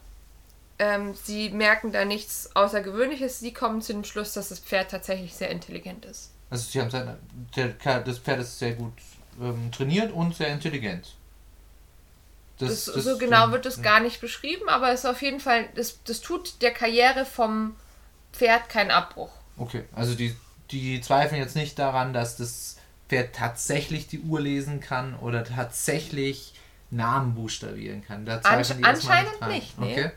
ähm, 0.79 1.13
sie 1.13 1.49
merken 1.49 1.91
da 1.91 2.05
nichts 2.05 2.55
Außergewöhnliches. 2.55 3.39
Sie 3.39 3.53
kommen 3.53 3.81
zu 3.81 3.93
dem 3.93 4.03
Schluss, 4.03 4.33
dass 4.33 4.49
das 4.49 4.59
Pferd 4.59 4.91
tatsächlich 4.91 5.35
sehr 5.35 5.49
intelligent 5.49 6.05
ist. 6.05 6.31
Also 6.49 6.69
sie 6.69 6.81
haben 6.81 6.89
seine, 6.89 7.17
der, 7.55 7.69
das 8.01 8.17
Pferd 8.17 8.39
ist 8.39 8.57
sehr 8.57 8.73
gut 8.73 8.93
ähm, 9.39 9.71
trainiert 9.71 10.11
und 10.11 10.35
sehr 10.35 10.49
intelligent. 10.49 11.15
Das, 12.57 12.85
so 12.85 13.17
genau 13.17 13.51
wird 13.51 13.65
es 13.65 13.81
gar 13.81 14.01
nicht 14.01 14.19
beschrieben, 14.19 14.67
aber 14.67 14.91
es 14.91 15.01
ist 15.01 15.05
auf 15.05 15.21
jeden 15.21 15.39
Fall, 15.39 15.69
das, 15.75 16.03
das 16.03 16.19
tut 16.19 16.61
der 16.61 16.71
Karriere 16.71 17.23
vom 17.23 17.75
Pferd 18.33 18.67
keinen 18.67 18.91
Abbruch. 18.91 19.31
Okay, 19.57 19.85
also 19.95 20.13
die, 20.13 20.35
die 20.71 20.99
zweifeln 20.99 21.39
jetzt 21.39 21.55
nicht 21.55 21.79
daran, 21.79 22.11
dass 22.11 22.35
das 22.35 22.75
Pferd 23.07 23.33
tatsächlich 23.33 24.07
die 24.07 24.19
Uhr 24.19 24.41
lesen 24.41 24.81
kann 24.81 25.15
oder 25.15 25.45
tatsächlich 25.45 26.53
Namen 26.91 27.35
buchstabieren 27.35 28.03
kann. 28.03 28.25
Da 28.25 28.37
Ansch 28.39 28.71
anscheinend 28.81 29.39
dran. 29.39 29.51
nicht, 29.51 29.79
nee. 29.79 29.93
Okay. 29.93 30.11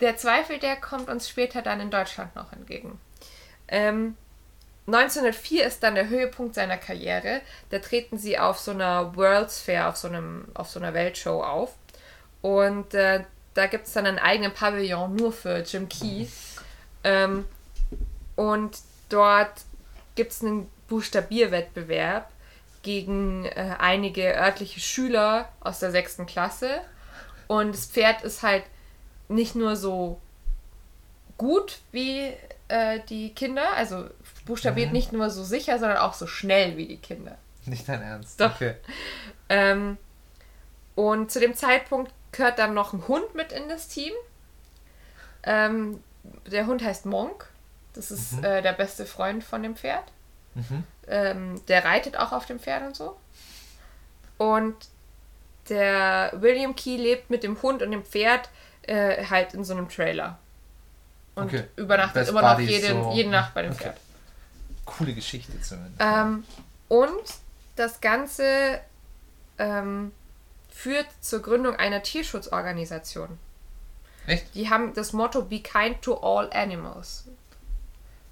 Der 0.00 0.16
Zweifel, 0.16 0.58
der 0.58 0.76
kommt 0.76 1.08
uns 1.08 1.28
später 1.28 1.62
dann 1.62 1.80
in 1.80 1.90
Deutschland 1.90 2.34
noch 2.36 2.52
entgegen. 2.52 3.00
Ähm, 3.66 4.16
1904 4.86 5.66
ist 5.66 5.82
dann 5.82 5.94
der 5.94 6.08
Höhepunkt 6.08 6.54
seiner 6.54 6.76
Karriere. 6.76 7.42
Da 7.70 7.78
treten 7.78 8.16
sie 8.16 8.38
auf 8.38 8.58
so 8.58 8.70
einer 8.70 9.16
World's 9.16 9.60
Fair, 9.60 9.88
auf 9.88 9.96
so, 9.96 10.08
einem, 10.08 10.46
auf 10.54 10.70
so 10.70 10.80
einer 10.80 10.94
Weltshow 10.94 11.42
auf. 11.42 11.74
Und 12.40 12.94
äh, 12.94 13.24
da 13.54 13.66
gibt 13.66 13.86
es 13.86 13.92
dann 13.92 14.06
einen 14.06 14.18
eigenen 14.18 14.54
Pavillon 14.54 15.14
nur 15.16 15.32
für 15.32 15.58
Jim 15.58 15.88
Key. 15.88 16.26
Ähm, 17.04 17.44
und 18.36 18.78
dort 19.08 19.62
gibt 20.14 20.32
es 20.32 20.42
einen 20.42 20.70
Buchstabierwettbewerb 20.88 22.30
gegen 22.88 23.44
äh, 23.44 23.74
einige 23.78 24.34
örtliche 24.34 24.80
Schüler 24.80 25.50
aus 25.60 25.78
der 25.78 25.90
sechsten 25.90 26.24
Klasse. 26.24 26.80
Und 27.46 27.74
das 27.74 27.84
Pferd 27.84 28.22
ist 28.22 28.42
halt 28.42 28.64
nicht 29.28 29.54
nur 29.54 29.76
so 29.76 30.18
gut 31.36 31.80
wie 31.92 32.32
äh, 32.68 33.00
die 33.10 33.34
Kinder, 33.34 33.74
also 33.74 34.08
buchstabiert 34.46 34.86
Mhm. 34.88 34.92
nicht 34.94 35.12
nur 35.12 35.28
so 35.28 35.44
sicher, 35.44 35.78
sondern 35.78 35.98
auch 35.98 36.14
so 36.14 36.26
schnell 36.26 36.78
wie 36.78 36.86
die 36.86 36.96
Kinder. 36.96 37.36
Nicht 37.66 37.86
dein 37.86 38.00
Ernst. 38.00 38.40
Doch. 38.40 38.54
Okay. 38.54 38.74
Ähm, 39.50 39.98
und 40.94 41.30
zu 41.30 41.40
dem 41.40 41.54
Zeitpunkt 41.54 42.10
gehört 42.32 42.58
dann 42.58 42.72
noch 42.72 42.94
ein 42.94 43.06
Hund 43.06 43.34
mit 43.34 43.52
in 43.52 43.68
das 43.68 43.88
Team. 43.88 44.14
Ähm, 45.42 46.02
der 46.50 46.66
Hund 46.66 46.82
heißt 46.82 47.04
Monk. 47.04 47.48
Das 47.92 48.10
ist 48.10 48.32
Mhm. 48.32 48.44
äh, 48.44 48.62
der 48.62 48.72
beste 48.72 49.04
Freund 49.04 49.44
von 49.44 49.62
dem 49.62 49.76
Pferd. 49.76 50.04
Mhm. 50.58 50.84
Ähm, 51.06 51.66
der 51.66 51.84
reitet 51.84 52.16
auch 52.16 52.32
auf 52.32 52.46
dem 52.46 52.58
Pferd 52.60 52.86
und 52.86 52.96
so. 52.96 53.16
Und 54.38 54.76
der 55.68 56.32
William 56.36 56.74
Key 56.76 56.96
lebt 56.96 57.30
mit 57.30 57.42
dem 57.42 57.60
Hund 57.62 57.82
und 57.82 57.90
dem 57.90 58.04
Pferd 58.04 58.48
äh, 58.82 59.24
halt 59.26 59.54
in 59.54 59.64
so 59.64 59.74
einem 59.74 59.88
Trailer. 59.88 60.38
Und 61.34 61.46
Okay. 61.46 61.64
übernachtet 61.76 62.14
Best 62.14 62.30
immer 62.30 62.42
noch 62.42 62.58
jede, 62.58 62.88
so. 62.88 63.12
jede 63.14 63.30
Nacht 63.30 63.54
bei 63.54 63.62
dem 63.62 63.72
Okay. 63.72 63.84
Pferd. 63.84 64.00
Coole 64.84 65.14
Geschichte 65.14 65.60
zumindest. 65.60 66.00
Ähm, 66.00 66.44
und 66.88 67.22
das 67.76 68.00
Ganze 68.00 68.80
ähm, 69.58 70.12
führt 70.70 71.06
zur 71.20 71.42
Gründung 71.42 71.76
einer 71.76 72.02
Tierschutzorganisation. 72.02 73.38
Echt? 74.26 74.54
Die 74.54 74.70
haben 74.70 74.94
das 74.94 75.12
Motto 75.12 75.42
Be 75.42 75.60
kind 75.60 76.00
to 76.02 76.14
all 76.18 76.50
animals. 76.52 77.24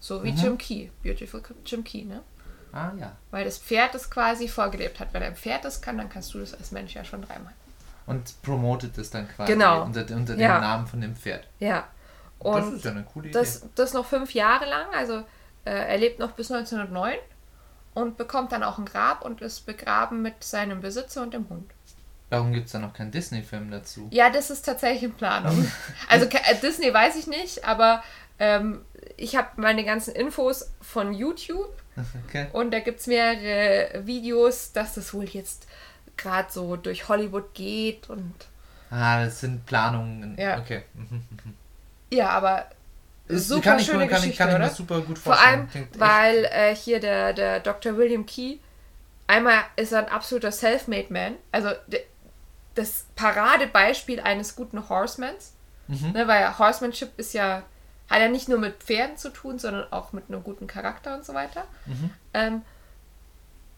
So 0.01 0.23
wie 0.23 0.33
Mhm. 0.33 0.39
Jim 0.39 0.59
Key. 0.59 0.89
Beautiful 1.03 1.43
Jim 1.65 1.83
Key, 1.85 2.05
ne? 2.05 2.23
Ah 2.73 2.93
ja. 2.99 3.13
Weil 3.31 3.45
das 3.45 3.59
Pferd 3.59 3.95
es 3.95 4.11
quasi 4.11 4.49
vorgelebt 4.49 5.01
hat. 5.01 5.09
Wenn 5.13 5.23
ein 5.23 5.37
Pferd 5.37 5.65
das 5.65 5.81
kann, 5.81 5.97
dann 5.99 6.09
kannst 6.09 6.35
du 6.35 6.39
das 6.39 6.53
als 6.55 6.71
Mensch 6.73 6.95
ja 6.95 7.05
schon 7.05 7.23
dreimal. 7.23 7.53
Und 8.07 8.41
promotet 8.43 8.97
es 8.99 9.11
dann 9.11 9.29
quasi 9.29 9.53
Genau. 9.53 9.83
unter, 9.85 10.01
unter 10.15 10.35
dem 10.35 10.41
Ja. 10.41 10.61
Namen 10.61 10.87
von 10.87 11.01
dem 11.01 11.17
Pferd. 11.17 11.47
Ja. 11.59 11.89
das 12.39 12.65
Und 12.67 12.77
ist 12.77 12.85
ja 12.85 12.91
eine 12.91 13.03
coole 13.05 13.31
das, 13.31 13.59
Idee. 13.59 13.69
das 13.77 13.93
noch 13.95 14.05
fünf 14.07 14.35
Jahre 14.35 14.67
lang. 14.67 14.87
Also 14.95 15.19
äh, 15.65 15.71
er 15.71 15.97
lebt 15.99 16.19
noch 16.19 16.33
bis 16.33 16.51
1909 16.53 17.17
und 17.95 18.17
bekommt 18.19 18.53
dann 18.53 18.63
auch 18.63 18.79
ein 18.79 18.85
Grab 18.85 19.25
und 19.25 19.41
ist 19.41 19.65
begraben 19.67 20.21
mit 20.23 20.45
seinem 20.45 20.81
Besitzer 20.83 21.23
und 21.23 21.33
dem 21.33 21.49
Hund. 21.49 21.71
Warum 22.29 22.53
gibt 22.53 22.67
es 22.67 22.73
da 22.73 22.79
noch 22.81 22.93
keinen 22.93 23.11
Disney-Film 23.13 23.71
dazu? 23.71 24.09
Ja, 24.11 24.29
das 24.31 24.51
ist 24.51 24.63
tatsächlich 24.67 25.05
in 25.05 25.15
Planung. 25.15 25.67
Also 26.09 26.27
äh, 26.27 26.57
Disney 26.63 26.93
weiß 26.93 27.17
ich 27.17 27.27
nicht, 27.27 27.65
aber 27.65 28.03
ähm, 28.39 28.83
ich 29.17 29.37
habe 29.37 29.49
meine 29.57 29.85
ganzen 29.85 30.15
Infos 30.15 30.71
von 30.81 31.13
YouTube 31.15 31.73
Okay. 32.29 32.47
und 32.53 32.71
da 32.73 32.81
gibt 32.81 33.01
es 33.01 33.07
mehrere 33.07 34.07
Videos, 34.07 34.73
dass 34.73 34.95
das 34.95 35.15
wohl 35.15 35.25
jetzt 35.25 35.67
gerade 36.17 36.51
so 36.53 36.77
durch 36.77 37.09
Hollywood 37.09 37.55
geht 37.55 38.09
und 38.11 38.35
Ah, 38.91 39.25
das 39.25 39.41
sind 39.41 39.67
Planungen. 39.67 40.37
Ja. 40.39 40.59
Okay. 40.59 40.83
Ja, 42.11 42.29
aber 42.31 42.67
Ist- 43.27 43.49
super 43.49 43.63
kann 43.63 43.79
ich, 43.81 43.87
schöne 43.87 44.07
kann 44.07 44.21
Geschichte, 44.21 44.31
ich, 44.31 44.39
kann 44.51 44.63
ich 44.63 44.71
super 44.71 45.01
gut 45.01 45.19
Vor 45.19 45.35
vorstellen. 45.35 45.59
allem, 45.61 45.69
Klingt 45.71 45.89
echt- 45.91 45.99
weil 46.01 46.45
äh, 46.45 46.75
hier 46.77 47.01
der, 47.01 47.33
der 47.33 47.59
Dr. 47.61 47.97
William 47.97 48.25
Key, 48.27 48.59
einmal 49.27 49.59
ist 49.75 49.91
er 49.93 50.07
ein 50.07 50.09
absoluter 50.09 50.53
Self-Made 50.53 51.13
Man, 51.13 51.35
also 51.51 51.71
das 52.77 53.07
Paradebeispiel 53.17 54.21
eines 54.21 54.55
guten 54.55 54.89
Horsemans, 54.89 55.53
Mhm. 55.89 56.13
ne, 56.13 56.29
weil 56.29 56.57
Horsemanship 56.59 57.11
ist 57.17 57.33
ja 57.35 57.63
hat 58.09 58.21
ja 58.21 58.29
nicht 58.29 58.49
nur 58.49 58.59
mit 58.59 58.83
Pferden 58.83 59.17
zu 59.17 59.31
tun, 59.31 59.59
sondern 59.59 59.93
auch 59.93 60.13
mit 60.13 60.25
einem 60.29 60.43
guten 60.45 60.67
Charakter 60.67 61.15
und 61.17 61.25
so 61.25 61.35
weiter. 61.35 61.65
Mhm. 61.87 62.11
Ähm, 62.35 62.63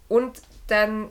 und 0.08 0.40
dann 0.66 1.08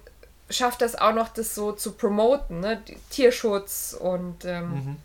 schafft 0.50 0.82
das 0.82 0.96
auch 0.96 1.14
noch, 1.14 1.30
das 1.30 1.54
so 1.56 1.72
zu 1.72 1.94
promoten, 1.94 2.60
ne? 2.60 2.82
Tierschutz 3.10 3.96
und 4.00 4.46
ähm, 4.46 4.70
Mhm. 4.70 4.98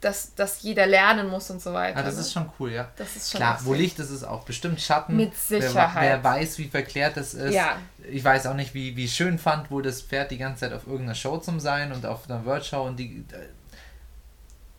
dass, 0.00 0.34
dass 0.34 0.62
jeder 0.62 0.86
lernen 0.86 1.28
muss 1.28 1.50
und 1.50 1.60
so 1.62 1.72
weiter. 1.72 1.98
Ah, 1.98 2.02
das 2.02 2.14
ne? 2.16 2.20
ist 2.20 2.32
schon 2.32 2.50
cool, 2.60 2.70
ja. 2.72 2.88
Das 2.96 3.16
ist 3.16 3.30
schon 3.30 3.38
Klar, 3.38 3.58
wo 3.62 3.72
Licht 3.74 3.98
ist, 3.98 4.10
ist 4.10 4.22
auch 4.22 4.44
bestimmt 4.44 4.80
Schatten. 4.80 5.16
Mit 5.16 5.32
Wer, 5.48 5.62
Sicherheit. 5.62 6.02
wer 6.02 6.24
weiß, 6.24 6.58
wie 6.58 6.68
verklärt 6.68 7.16
das 7.16 7.32
ist. 7.34 7.54
Ja. 7.54 7.78
Ich 8.10 8.22
weiß 8.22 8.46
auch 8.46 8.54
nicht, 8.54 8.74
wie, 8.74 8.96
wie 8.96 9.08
schön 9.08 9.38
fand 9.38 9.70
wohl 9.70 9.82
das 9.82 10.02
Pferd 10.02 10.30
die 10.30 10.38
ganze 10.38 10.60
Zeit 10.60 10.72
auf 10.74 10.86
irgendeiner 10.86 11.14
Show 11.14 11.38
zum 11.38 11.58
Sein 11.58 11.90
und 11.92 12.04
auf 12.06 12.28
einer 12.28 12.44
World 12.44 12.64
Show 12.66 12.82
und 12.84 12.96
die. 12.98 13.24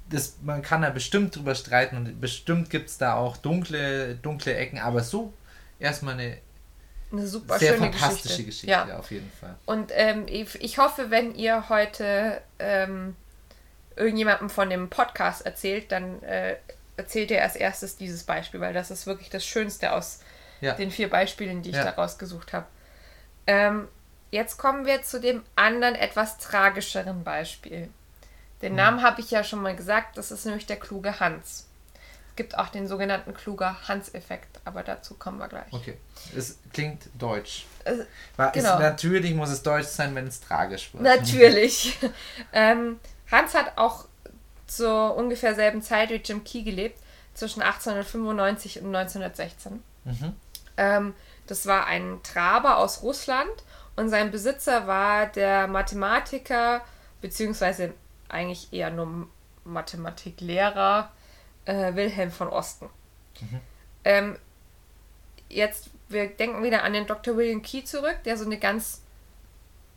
Das, 0.09 0.35
man 0.43 0.61
kann 0.61 0.81
da 0.83 0.89
bestimmt 0.91 1.35
drüber 1.35 1.55
streiten 1.55 1.97
und 1.97 2.21
bestimmt 2.21 2.69
gibt 2.69 2.89
es 2.89 2.97
da 2.97 3.15
auch 3.15 3.37
dunkle, 3.37 4.15
dunkle 4.15 4.55
Ecken, 4.55 4.77
aber 4.79 5.01
so 5.01 5.33
erstmal 5.79 6.13
eine 6.13 6.37
eine 7.11 7.25
super 7.27 7.57
sehr 7.59 7.73
schöne 7.73 7.91
fantastische 7.93 8.43
Geschichte. 8.43 8.67
Geschichte, 8.67 8.89
Ja. 8.89 8.99
auf 8.99 9.09
jeden 9.11 9.31
Fall. 9.39 9.55
Und 9.65 9.91
ähm, 9.93 10.25
ich, 10.27 10.55
ich 10.61 10.77
hoffe, 10.79 11.11
wenn 11.11 11.33
ihr 11.35 11.69
heute 11.69 12.41
ähm, 12.59 13.15
irgendjemandem 13.95 14.49
von 14.49 14.69
dem 14.69 14.89
Podcast 14.89 15.45
erzählt, 15.45 15.91
dann 15.91 16.21
äh, 16.23 16.55
erzählt 16.97 17.31
ihr 17.31 17.41
als 17.43 17.55
erstes 17.55 17.95
dieses 17.95 18.23
Beispiel, 18.23 18.59
weil 18.59 18.73
das 18.73 18.91
ist 18.91 19.05
wirklich 19.07 19.29
das 19.29 19.45
Schönste 19.45 19.93
aus 19.93 20.19
Ja. 20.61 20.73
den 20.73 20.91
vier 20.91 21.09
Beispielen, 21.09 21.61
die 21.61 21.69
ich 21.71 21.75
Ja. 21.75 21.83
da 21.85 21.91
rausgesucht 21.91 22.53
habe. 22.53 22.65
Ähm, 23.47 23.87
jetzt 24.31 24.57
kommen 24.57 24.85
wir 24.85 25.03
zu 25.03 25.19
dem 25.21 25.43
anderen, 25.55 25.95
etwas 25.95 26.37
tragischeren 26.37 27.23
Beispiel. 27.23 27.89
Den 28.61 28.71
Hm. 28.71 28.75
Namen 28.75 29.03
habe 29.03 29.21
ich 29.21 29.31
ja 29.31 29.43
schon 29.43 29.61
mal 29.61 29.75
gesagt, 29.75 30.17
das 30.17 30.31
ist 30.31 30.45
nämlich 30.45 30.65
der 30.65 30.77
kluge 30.77 31.19
Hans. 31.19 31.67
Es 32.29 32.35
gibt 32.35 32.57
auch 32.57 32.67
den 32.67 32.87
sogenannten 32.87 33.33
kluger 33.33 33.77
Hans-Effekt, 33.87 34.59
aber 34.65 34.83
dazu 34.83 35.13
kommen 35.13 35.37
wir 35.37 35.47
gleich. 35.47 35.71
Okay. 35.71 35.97
Es 36.35 36.57
klingt 36.73 37.03
deutsch. 37.17 37.65
Äh, 37.85 37.99
War, 38.35 38.51
genau. 38.51 38.73
es, 38.73 38.79
natürlich 38.79 39.33
muss 39.33 39.49
es 39.49 39.63
deutsch 39.63 39.87
sein, 39.87 40.15
wenn 40.15 40.27
es 40.27 40.41
tragisch 40.41 40.93
wird. 40.93 41.03
Natürlich. 41.03 41.97
ähm, 42.53 42.99
Hans 43.31 43.53
hat 43.53 43.77
auch 43.77 44.05
zur 44.67 45.15
ungefähr 45.15 45.55
selben 45.55 45.81
Zeit 45.81 46.09
wie 46.09 46.15
Jim 46.15 46.43
Key 46.43 46.63
gelebt, 46.63 46.99
zwischen 47.33 47.61
1895 47.61 48.81
und 48.81 48.95
1916. 48.95 49.83
Mhm. 50.05 50.33
Ähm, 50.77 51.13
das 51.47 51.65
war 51.67 51.85
ein 51.85 52.19
Traber 52.23 52.77
aus 52.77 53.03
Russland 53.03 53.51
und 53.95 54.09
sein 54.09 54.31
Besitzer 54.31 54.87
war 54.87 55.27
der 55.27 55.67
Mathematiker, 55.67 56.81
beziehungsweise 57.21 57.93
eigentlich 58.30 58.71
eher 58.73 58.89
nur 58.89 59.28
Mathematiklehrer 59.63 61.11
äh, 61.65 61.95
Wilhelm 61.95 62.32
von 62.32 62.47
Osten. 62.47 62.89
Ähm, 64.03 64.38
jetzt, 65.49 65.89
wir 66.09 66.28
denken 66.28 66.63
wieder 66.63 66.84
an 66.84 66.93
den 66.93 67.07
Dr. 67.07 67.36
William 67.36 67.61
Key 67.61 67.84
zurück, 67.84 68.17
der 68.26 68.38
so 68.38 68.45
eine 68.45 68.57
ganz 68.57 69.01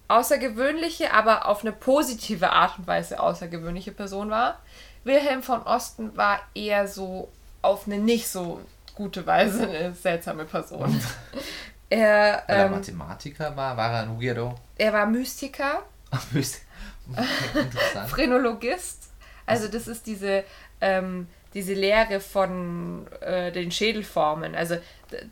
außergewöhnliche, 0.08 1.12
aber 1.12 1.46
auf 1.46 1.60
eine 1.60 1.72
positive 1.72 2.50
Art 2.50 2.78
und 2.78 2.86
Weise 2.86 3.20
außergewöhnliche 3.20 3.92
Person 3.92 4.30
war. 4.30 4.60
Wilhelm 5.04 5.42
von 5.42 5.62
Osten 5.62 6.16
war 6.16 6.40
eher 6.54 6.88
so 6.88 7.28
auf 7.62 7.86
eine 7.86 7.98
nicht 7.98 8.28
so 8.28 8.60
gute 8.94 9.26
Weise 9.26 9.68
eine 9.68 9.94
seltsame 9.94 10.44
Person. 10.44 11.00
er, 11.90 12.42
Weil 12.46 12.56
er 12.56 12.66
ähm, 12.66 12.72
Mathematiker 12.72 13.54
war, 13.54 13.76
war 13.76 13.92
er 13.92 14.02
ein 14.02 14.20
Weirdo. 14.20 14.54
er 14.76 14.92
war 14.92 15.06
Mystiker, 15.06 15.82
Ach, 16.10 16.24
interessant. 16.32 16.62
Phrenologist. 18.08 19.10
Also 19.46 19.68
das 19.68 19.88
ist 19.88 20.06
diese, 20.06 20.44
ähm, 20.80 21.26
diese 21.54 21.72
Lehre 21.74 22.20
von 22.20 23.06
äh, 23.20 23.50
den 23.52 23.70
Schädelformen. 23.70 24.54
Also 24.54 24.76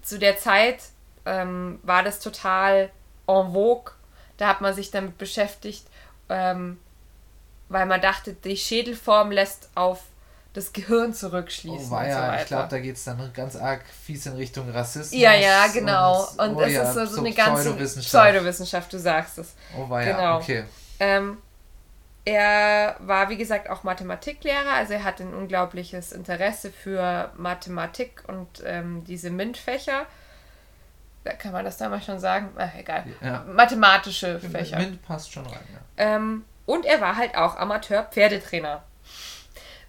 zu 0.03 0.19
der 0.19 0.39
Zeit 0.39 0.79
ähm, 1.25 1.79
war 1.83 2.03
das 2.03 2.21
total 2.21 2.91
en 3.27 3.53
vogue. 3.53 3.93
Da 4.39 4.49
hat 4.49 4.61
man 4.61 4.75
sich 4.75 4.91
damit 4.91 5.19
beschäftigt, 5.19 5.87
ähm, 6.29 6.79
weil 7.69 7.87
man 7.87 8.01
dachte, 8.01 8.33
die 8.35 8.57
Schädelform 8.57 9.31
lässt 9.31 9.71
auf 9.75 10.01
das 10.53 10.73
Gehirn 10.73 11.13
zurückschließen 11.13 11.93
Oh, 11.93 11.97
und 11.97 12.11
so 12.11 12.33
ich 12.41 12.47
glaube, 12.47 12.69
da 12.71 12.79
geht 12.79 12.97
es 12.97 13.05
dann 13.05 13.31
ganz 13.35 13.57
arg 13.57 13.83
fies 14.05 14.25
in 14.25 14.37
Richtung 14.37 14.71
Rassismus. 14.71 15.21
ja, 15.21 15.35
ja, 15.35 15.67
genau. 15.67 16.27
Und, 16.39 16.57
oh 16.57 16.61
es 16.63 16.73
ja, 16.73 16.83
ist 16.83 16.95
so, 16.95 17.05
so 17.05 17.21
eine 17.21 17.33
ganze 17.33 17.63
Pseudowissenschaft. 17.65 18.09
Pseudowissenschaft, 18.09 18.93
du 18.93 18.99
sagst 18.99 19.37
es. 19.39 19.55
Oh, 19.77 19.89
war 19.91 20.03
ja, 20.03 20.17
Genau. 20.17 20.37
okay. 20.39 20.65
Ähm, 20.99 21.37
er 22.27 22.97
war, 22.99 23.29
wie 23.31 23.37
gesagt, 23.39 23.71
auch 23.71 23.85
Mathematiklehrer, 23.85 24.73
also 24.75 24.93
er 24.95 25.05
hatte 25.05 25.23
ein 25.23 25.33
unglaubliches 25.33 26.11
Interesse 26.13 26.71
für 26.73 27.31
Mathematik 27.37 28.25
und 28.27 28.49
ähm, 28.67 29.05
diese 29.05 29.31
MINT-Fächer. 29.31 30.05
Da 31.25 31.33
kann 31.35 31.53
man 31.53 31.65
das 31.65 31.77
damals 31.79 32.05
schon 32.05 32.19
sagen? 32.19 32.51
Ach, 32.59 32.75
egal. 32.77 33.05
Ja. 33.23 33.45
Mathematische 33.49 34.39
Fächer. 34.41 34.77
Mint 34.79 35.03
passt 35.03 35.33
schon 35.33 35.47
rein, 35.47 35.59
ja. 35.73 35.79
Ähm, 35.97 36.45
und 36.67 36.85
er 36.85 37.01
war 37.01 37.17
halt 37.17 37.37
auch 37.37 37.57
Amateur-Pferdetrainer. 37.57 38.83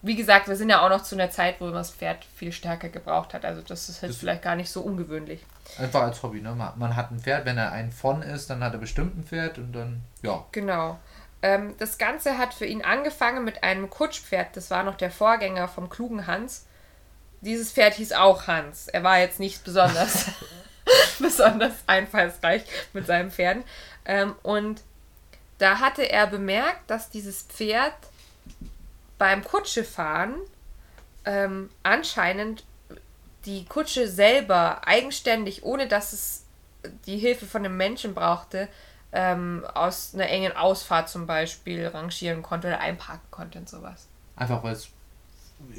Wie 0.04 0.16
gesagt, 0.16 0.48
wir 0.48 0.56
sind 0.56 0.70
ja 0.70 0.86
auch 0.86 0.90
noch 0.90 1.02
zu 1.02 1.16
einer 1.16 1.32
Zeit, 1.32 1.60
wo 1.60 1.66
man 1.66 1.74
das 1.74 1.90
Pferd 1.90 2.24
viel 2.36 2.52
stärker 2.52 2.90
gebraucht 2.90 3.34
hat. 3.34 3.46
Also 3.46 3.62
das 3.64 3.90
ist 3.90 4.02
jetzt 4.04 4.12
Das- 4.12 4.18
vielleicht 4.18 4.44
gar 4.44 4.56
nicht 4.56 4.70
so 4.72 4.82
ungewöhnlich. 4.82 5.44
Einfach 5.80 6.04
als 6.04 6.22
Hobby, 6.22 6.40
ne? 6.42 6.54
Man 6.76 6.96
hat 6.96 7.12
ein 7.12 7.20
Pferd, 7.20 7.46
wenn 7.46 7.58
er 7.58 7.72
ein 7.72 7.92
von 7.92 8.22
ist, 8.22 8.50
dann 8.52 8.64
hat 8.64 8.74
er 8.74 8.80
bestimmt 8.80 9.18
ein 9.18 9.24
Pferd 9.24 9.58
und 9.58 9.74
dann, 9.74 10.02
ja. 10.22 10.46
Genau. 10.52 11.00
Ähm, 11.42 11.76
das 11.78 11.98
Ganze 11.98 12.38
hat 12.38 12.54
für 12.54 12.66
ihn 12.66 12.84
angefangen 12.84 13.44
mit 13.44 13.64
einem 13.64 13.90
Kutschpferd. 13.90 14.56
Das 14.56 14.72
war 14.72 14.84
noch 14.84 14.96
der 14.96 15.12
Vorgänger 15.12 15.68
vom 15.68 15.90
klugen 15.90 16.28
Hans. 16.28 16.66
Dieses 17.42 17.72
Pferd 17.72 17.96
hieß 17.96 18.14
auch 18.14 18.48
Hans. 18.48 18.88
Er 18.88 19.04
war 19.04 19.20
jetzt 19.20 19.40
nicht 19.40 19.64
besonders, 19.64 20.26
besonders 21.20 21.74
einfallsreich 21.86 22.64
mit 22.94 23.06
seinen 23.06 23.32
Pferden. 23.32 23.64
Ähm, 24.06 24.36
und 24.44 24.82
da 25.58 25.80
hatte 25.80 26.10
er 26.10 26.28
bemerkt, 26.28 26.90
dass 26.90 27.10
dieses 27.10 27.44
Pferd 27.44 27.94
beim 29.18 29.44
Kutschefahren 29.44 30.36
ähm, 31.26 31.70
anscheinend 31.84 32.64
die 33.46 33.66
Kutsche 33.66 34.08
selber 34.08 34.88
eigenständig, 34.88 35.64
ohne 35.64 35.88
dass 35.88 36.14
es 36.14 36.44
die 37.06 37.18
Hilfe 37.18 37.46
von 37.46 37.66
einem 37.66 37.78
Menschen 37.78 38.14
brauchte, 38.14 38.68
ähm, 39.14 39.66
aus 39.74 40.12
einer 40.14 40.30
engen 40.30 40.56
Ausfahrt 40.56 41.10
zum 41.10 41.26
Beispiel 41.28 41.88
rangieren 41.88 42.44
konnte 42.44 42.68
oder 42.68 42.80
einparken 42.80 43.30
konnte 43.32 43.58
und 43.60 43.70
sowas. 43.70 44.08
Einfach 44.36 44.62
weil 44.64 44.74
es, 44.74 44.90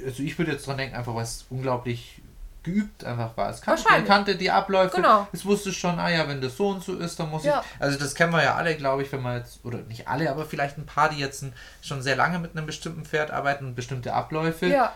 also 0.04 0.22
ich 0.22 0.36
würde 0.38 0.52
jetzt 0.52 0.66
dran 0.66 0.78
denken, 0.78 0.96
einfach 0.96 1.14
weil 1.14 1.22
es 1.24 1.44
unglaublich 1.50 2.20
geübt 2.64 3.04
einfach 3.04 3.36
war. 3.36 3.50
Es 3.50 3.62
kannte, 3.62 3.84
Wahrscheinlich. 3.84 4.08
kannte 4.08 4.36
die 4.36 4.50
Abläufe. 4.50 4.96
Genau. 4.96 5.26
Es 5.32 5.44
wusste 5.44 5.72
schon, 5.72 5.98
ah 5.98 6.10
ja, 6.10 6.26
wenn 6.28 6.40
das 6.40 6.56
so 6.56 6.68
und 6.70 6.82
so 6.82 6.96
ist, 6.96 7.18
dann 7.20 7.30
muss 7.30 7.44
Ja. 7.44 7.60
ich. 7.76 7.80
Also 7.82 7.98
das 7.98 8.14
kennen 8.14 8.32
wir 8.32 8.42
ja 8.42 8.56
alle, 8.56 8.76
glaube 8.76 9.02
ich, 9.02 9.12
wenn 9.12 9.22
man 9.22 9.38
jetzt, 9.38 9.60
oder 9.64 9.78
nicht 9.78 10.08
alle, 10.08 10.28
aber 10.30 10.44
vielleicht 10.44 10.76
ein 10.76 10.84
paar, 10.86 11.08
die 11.08 11.18
jetzt 11.18 11.44
schon 11.82 12.02
sehr 12.02 12.16
lange 12.16 12.38
mit 12.40 12.56
einem 12.56 12.66
bestimmten 12.66 13.04
Pferd 13.04 13.30
arbeiten 13.30 13.66
und 13.66 13.74
bestimmte 13.74 14.12
Abläufe 14.12 14.66
Ja. 14.66 14.92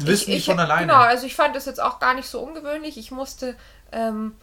wissen 0.00 0.32
die 0.32 0.40
von 0.40 0.60
alleine. 0.60 0.86
Genau, 0.86 0.98
also 1.00 1.26
ich 1.26 1.34
fand 1.34 1.56
das 1.56 1.64
jetzt 1.64 1.80
auch 1.82 1.98
gar 1.98 2.14
nicht 2.14 2.28
so 2.28 2.40
ungewöhnlich. 2.40 2.98
Ich 2.98 3.10
musste 3.10 3.56
ähm, 3.90 4.34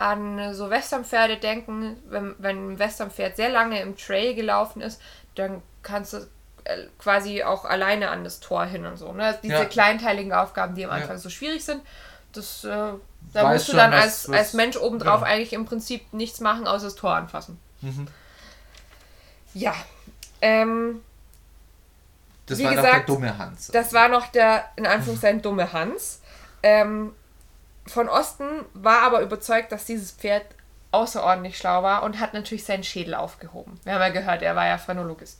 an 0.00 0.54
so 0.54 0.70
Westernpferde 0.70 1.36
denken. 1.36 1.96
Wenn, 2.08 2.34
wenn 2.38 2.72
ein 2.72 2.78
Westernpferd 2.78 3.36
sehr 3.36 3.50
lange 3.50 3.80
im 3.82 3.96
Trail 3.96 4.34
gelaufen 4.34 4.80
ist, 4.80 5.00
dann 5.34 5.62
kannst 5.82 6.14
du 6.14 6.18
äh, 6.64 6.86
quasi 6.98 7.42
auch 7.44 7.64
alleine 7.66 8.10
an 8.10 8.24
das 8.24 8.40
Tor 8.40 8.64
hin 8.64 8.86
und 8.86 8.96
so. 8.96 9.12
Ne? 9.12 9.38
Diese 9.42 9.54
Ja. 9.54 9.64
kleinteiligen 9.66 10.32
Aufgaben, 10.32 10.74
die 10.74 10.84
am 10.84 10.90
Ja. 10.90 10.96
Anfang 10.96 11.18
so 11.18 11.28
schwierig 11.30 11.64
sind, 11.64 11.82
das, 12.32 12.64
äh, 12.64 12.68
da 12.68 12.98
Weiß 13.34 13.54
musst 13.54 13.68
du 13.68 13.72
schon, 13.72 13.76
dann 13.78 13.92
was- 13.92 14.02
als, 14.02 14.28
was- 14.30 14.36
als 14.38 14.52
Mensch 14.54 14.76
obendrauf 14.78 15.20
genau. 15.20 15.30
eigentlich 15.32 15.52
im 15.52 15.66
Prinzip 15.66 16.12
nichts 16.12 16.40
machen, 16.40 16.66
außer 16.66 16.84
das 16.86 16.94
Tor 16.94 17.14
anfassen. 17.14 17.58
Mhm. 17.82 18.06
Ja. 19.54 19.74
Ähm, 20.40 21.02
Das 22.46 22.58
wie 22.58 22.64
war 22.64 22.70
doch 22.74 22.80
der 22.82 22.90
gesagt, 22.92 23.08
dumme 23.10 23.36
Hans. 23.38 23.66
Das 23.68 23.92
war 23.92 24.08
noch 24.08 24.28
der, 24.28 24.64
in 24.76 24.86
Anführungszeichen, 24.86 25.42
dumme 25.42 25.72
Hans. 25.72 26.20
Ähm, 26.62 27.12
von 27.90 28.08
Osten 28.08 28.64
war 28.74 29.02
aber 29.02 29.20
überzeugt, 29.20 29.72
dass 29.72 29.84
dieses 29.84 30.12
Pferd 30.12 30.44
außerordentlich 30.92 31.56
schlau 31.56 31.82
war 31.82 32.02
und 32.02 32.18
hat 32.18 32.34
natürlich 32.34 32.64
seinen 32.64 32.84
Schädel 32.84 33.14
aufgehoben. 33.14 33.80
Wir 33.84 33.94
haben 33.94 34.00
ja 34.00 34.08
gehört, 34.08 34.42
er 34.42 34.56
war 34.56 34.66
ja 34.66 34.78
Phrenologist. 34.78 35.38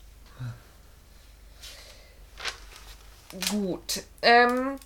Gut. 3.51 4.03
Ähm, 4.23 4.77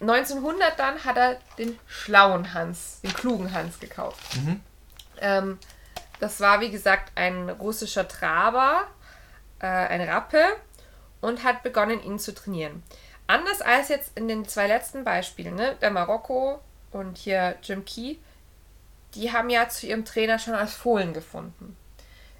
1900 0.00 0.78
dann 0.78 1.04
hat 1.04 1.16
er 1.16 1.36
den 1.58 1.78
schlauen 1.86 2.52
Hans, 2.54 3.00
den 3.02 3.12
klugen 3.14 3.52
Hans 3.52 3.78
gekauft. 3.80 4.36
Mhm. 4.36 4.60
Ähm, 5.20 5.58
das 6.20 6.40
war, 6.40 6.60
wie 6.60 6.70
gesagt, 6.70 7.12
ein 7.16 7.50
russischer 7.50 8.06
Traber, 8.06 8.86
äh, 9.60 9.66
ein 9.66 10.00
Rappe, 10.00 10.44
und 11.20 11.42
hat 11.42 11.62
begonnen, 11.62 12.02
ihn 12.02 12.18
zu 12.18 12.34
trainieren. 12.34 12.82
Anders 13.26 13.62
als 13.62 13.88
jetzt 13.88 14.12
in 14.16 14.28
den 14.28 14.46
zwei 14.46 14.66
letzten 14.66 15.04
Beispielen, 15.04 15.54
ne, 15.54 15.76
der 15.80 15.90
Marokko 15.90 16.60
und 16.94 17.18
hier 17.18 17.56
Jim 17.62 17.84
Key, 17.84 18.16
die 19.14 19.32
haben 19.32 19.50
ja 19.50 19.68
zu 19.68 19.86
ihrem 19.86 20.04
Trainer 20.04 20.38
schon 20.38 20.54
als 20.54 20.74
Fohlen 20.74 21.12
gefunden. 21.12 21.76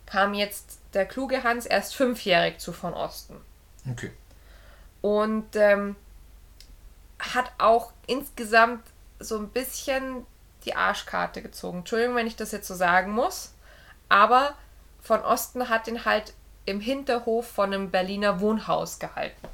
Kam 0.07 0.33
jetzt 0.35 0.79
der 0.95 1.07
kluge 1.07 1.43
Hans 1.43 1.67
erst 1.67 1.97
fünfjährig 1.97 2.59
zu 2.59 2.73
von 2.73 2.95
Osten 2.95 3.37
Okay. 3.91 4.13
und 5.03 5.57
ähm, 5.57 5.97
hat 7.19 7.51
auch 7.59 7.93
insgesamt 8.07 8.83
so 9.19 9.39
ein 9.39 9.49
bisschen 9.49 10.25
die 10.65 10.77
Arschkarte 10.77 11.43
gezogen. 11.43 11.79
Entschuldigung, 11.79 12.17
wenn 12.17 12.27
ich 12.27 12.37
das 12.37 12.53
jetzt 12.53 12.69
so 12.69 12.75
sagen 12.75 13.13
muss. 13.13 13.53
Aber 14.09 14.55
von 15.03 15.21
Osten 15.21 15.69
hat 15.69 15.89
ihn 15.89 16.05
halt 16.05 16.33
im 16.65 16.81
Hinterhof 16.81 17.47
von 17.47 17.73
einem 17.75 17.91
Berliner 17.91 18.41
Wohnhaus 18.41 18.99
gehalten. 18.99 19.49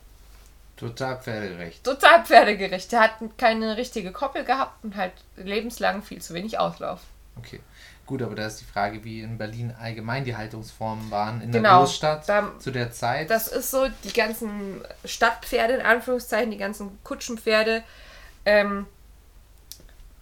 Total 0.80 1.16
pferdegerecht. 1.20 1.84
Total 1.84 2.24
pferdegerecht. 2.24 2.90
Der 2.90 3.00
hat 3.00 3.12
keine 3.38 3.76
richtige 3.76 4.10
Koppel 4.12 4.44
gehabt 4.44 4.82
und 4.82 4.96
halt 4.96 5.12
lebenslang 5.36 6.02
viel 6.02 6.20
zu 6.22 6.32
wenig 6.34 6.58
Auslauf. 6.58 7.00
Okay. 7.36 7.60
Gut, 8.06 8.22
aber 8.22 8.34
da 8.34 8.46
ist 8.46 8.60
die 8.60 8.64
Frage, 8.64 9.04
wie 9.04 9.20
in 9.20 9.38
Berlin 9.38 9.72
allgemein 9.78 10.24
die 10.24 10.34
Haltungsformen 10.36 11.10
waren 11.12 11.42
in 11.42 11.52
der 11.52 11.60
Genau, 11.60 11.80
Großstadt 11.80 12.28
da- 12.28 12.58
zu 12.58 12.72
der 12.72 12.90
Zeit. 12.90 13.30
Das 13.30 13.46
ist 13.46 13.70
so, 13.70 13.86
die 14.04 14.12
ganzen 14.12 14.82
Stadtpferde, 15.04 15.74
in 15.74 15.82
Anführungszeichen, 15.86 16.50
die 16.50 16.56
ganzen 16.56 16.98
Kutschenpferde, 17.04 17.84
ähm, 18.46 18.86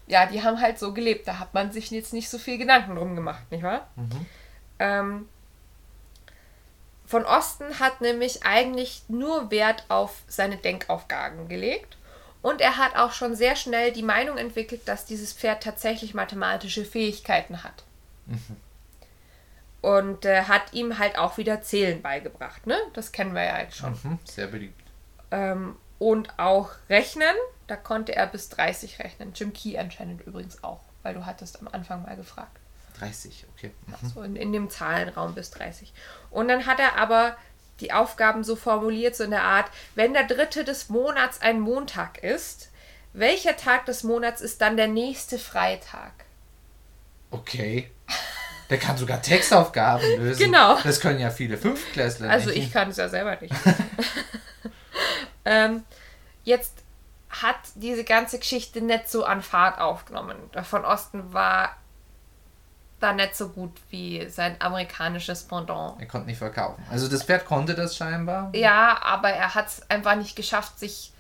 ja, 0.07 0.27
die 0.27 0.43
haben 0.43 0.61
halt 0.61 0.79
so 0.79 0.93
gelebt. 0.93 1.27
Da 1.29 1.39
hat 1.39 1.55
man 1.55 1.71
sich 1.73 1.91
jetzt 1.91 2.13
nicht 2.13 2.29
so 2.29 2.37
viel 2.39 2.59
Gedanken 2.59 2.95
drum 2.97 3.15
gemacht, 3.15 3.51
nicht 3.51 3.63
wahr? 3.63 3.87
Mhm. 3.97 4.27
Ähm, 4.81 5.29
von 7.09 7.25
Osten 7.25 7.81
hat 7.81 8.03
nämlich 8.03 8.45
eigentlich 8.45 9.03
nur 9.09 9.51
Wert 9.51 9.87
auf 9.89 10.21
seine 10.29 10.59
Denkaufgaben 10.59 11.49
gelegt. 11.49 11.97
Und 12.43 12.61
er 12.61 12.77
hat 12.77 12.97
auch 12.97 13.13
schon 13.13 13.35
sehr 13.35 13.57
schnell 13.57 13.93
die 13.93 14.03
Meinung 14.03 14.37
entwickelt, 14.37 14.83
dass 14.85 15.07
dieses 15.07 15.33
Pferd 15.33 15.63
tatsächlich 15.63 16.13
mathematische 16.13 16.85
Fähigkeiten 16.85 17.65
hat. 17.65 17.85
Und 19.81 20.27
äh, 20.27 20.43
hat 20.43 20.75
ihm 20.75 20.99
halt 20.99 21.17
auch 21.17 21.39
wieder 21.39 21.63
Zählen 21.63 22.03
beigebracht. 22.03 22.67
Ne? 22.67 22.77
Das 22.93 23.11
kennen 23.11 23.35
wir 23.35 23.45
ja 23.45 23.61
jetzt 23.61 23.79
schon. 23.79 23.99
Mhm. 24.03 24.19
Sehr 24.25 24.49
beliebt. 24.49 24.79
Ähm, 25.31 25.77
und 25.99 26.39
auch 26.39 26.73
Rechnen. 26.91 27.35
Da 27.69 27.77
konnte 27.77 28.15
er 28.15 28.27
bis 28.27 28.51
30 28.51 28.99
rechnen. 28.99 29.33
Jim 29.35 29.55
Key 29.55 29.79
anscheinend 29.79 30.27
übrigens 30.27 30.63
auch, 30.63 30.81
weil 31.03 31.15
du 31.15 31.25
hattest 31.25 31.59
am 31.61 31.69
Anfang 31.69 32.03
mal 32.03 32.17
gefragt. 32.17 32.59
30, 32.99 33.47
okay. 33.57 33.73
Mhm. 33.87 34.09
So 34.09 34.23
in, 34.23 34.37
in 34.37 34.53
dem 34.53 34.71
Zahlenraum 34.71 35.35
bis 35.35 35.51
30. 35.51 35.93
Und 36.31 36.49
dann 36.49 36.67
hat 36.67 36.81
er 36.81 36.97
aber 36.97 37.37
die 37.81 37.93
Aufgaben 37.93 38.45
so 38.45 38.57
formuliert, 38.57 39.17
so 39.17 39.25
in 39.25 39.31
der 39.31 39.45
Art, 39.45 39.71
wenn 39.95 40.13
der 40.13 40.27
dritte 40.27 40.65
des 40.65 40.89
Monats 40.89 41.41
ein 41.41 41.61
Montag 41.61 42.19
ist, 42.23 42.71
welcher 43.13 43.57
Tag 43.57 43.87
des 43.87 44.03
Monats 44.03 44.41
ist 44.41 44.61
dann 44.61 44.77
der 44.77 44.89
nächste 44.89 45.39
Freitag? 45.39 46.13
Okay. 47.31 47.91
Der 48.71 48.79
kann 48.79 48.99
sogar 48.99 49.23
Textaufgaben 49.23 50.19
lösen. 50.19 50.45
Genau. 50.45 50.79
Das 50.83 51.01
können 51.01 51.21
ja 51.21 51.31
viele 51.31 51.57
Fünftklässler 51.57 52.29
Also 52.29 52.51
nicht. 52.51 52.59
ich 52.59 52.73
kann 52.73 52.91
es 52.91 52.99
ja 52.99 53.09
selber 53.09 53.37
nicht. 53.41 53.55
ähm, 55.45 55.85
jetzt 56.45 56.75
hat 57.31 57.57
diese 57.77 58.05
ganze 58.05 58.39
Geschichte 58.39 58.81
nicht 58.81 59.09
so 59.09 59.25
an 59.25 59.43
Fahrt 59.43 59.81
aufgenommen. 59.81 60.37
Von 60.65 60.85
Osten 60.85 61.33
war 61.33 61.77
da 63.01 63.13
nicht 63.13 63.37
so 63.37 63.49
gut 63.49 63.73
wie 63.91 64.29
sein 64.29 64.57
amerikanisches 64.61 65.45
Pendant. 65.45 66.01
Er 66.01 66.07
konnte 66.07 66.27
nicht 66.27 66.39
verkaufen. 66.39 66.83
Also 66.91 67.09
das 67.09 67.23
Pferd 67.23 67.45
konnte 67.45 67.75
das 67.75 67.97
scheinbar. 67.97 68.51
Ja, 68.55 69.01
aber 69.03 69.31
er 69.31 69.55
hat 69.55 69.69
es 69.69 69.91
einfach 69.91 70.17
nicht 70.17 70.37
geschafft, 70.37 70.79
sich 70.79 71.13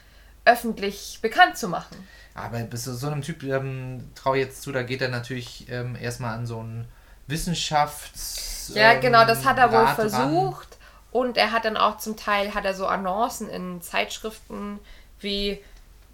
öffentlich 0.44 1.18
bekannt 1.22 1.56
zu 1.56 1.68
machen. 1.68 2.08
Aber 2.34 2.58
bis 2.60 2.84
zu 2.84 2.94
so 2.94 3.08
einem 3.08 3.22
Typ 3.22 3.42
ähm, 3.42 4.10
traue 4.14 4.38
ich 4.38 4.44
jetzt 4.44 4.62
zu, 4.62 4.72
da 4.72 4.82
geht 4.82 5.02
er 5.02 5.08
natürlich 5.08 5.66
ähm, 5.70 5.96
erstmal 5.96 6.34
an 6.34 6.46
so 6.46 6.60
einen 6.60 6.88
Wissenschafts. 7.26 8.72
Ja, 8.74 8.92
ähm, 8.92 9.00
genau, 9.00 9.24
das 9.24 9.44
hat 9.44 9.58
er 9.58 9.70
wohl 9.70 9.78
Rat 9.78 9.98
ran. 9.98 10.10
versucht. 10.10 10.78
Und 11.10 11.36
er 11.36 11.52
hat 11.52 11.64
dann 11.64 11.76
auch 11.76 11.98
zum 11.98 12.16
Teil 12.16 12.54
hat 12.54 12.64
er 12.64 12.74
so 12.74 12.86
Annoncen 12.86 13.48
in 13.48 13.80
Zeitschriften 13.80 14.78
wie 15.20 15.62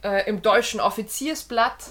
äh, 0.02 0.28
im 0.28 0.40
Deutschen 0.40 0.80
Offiziersblatt 0.80 1.90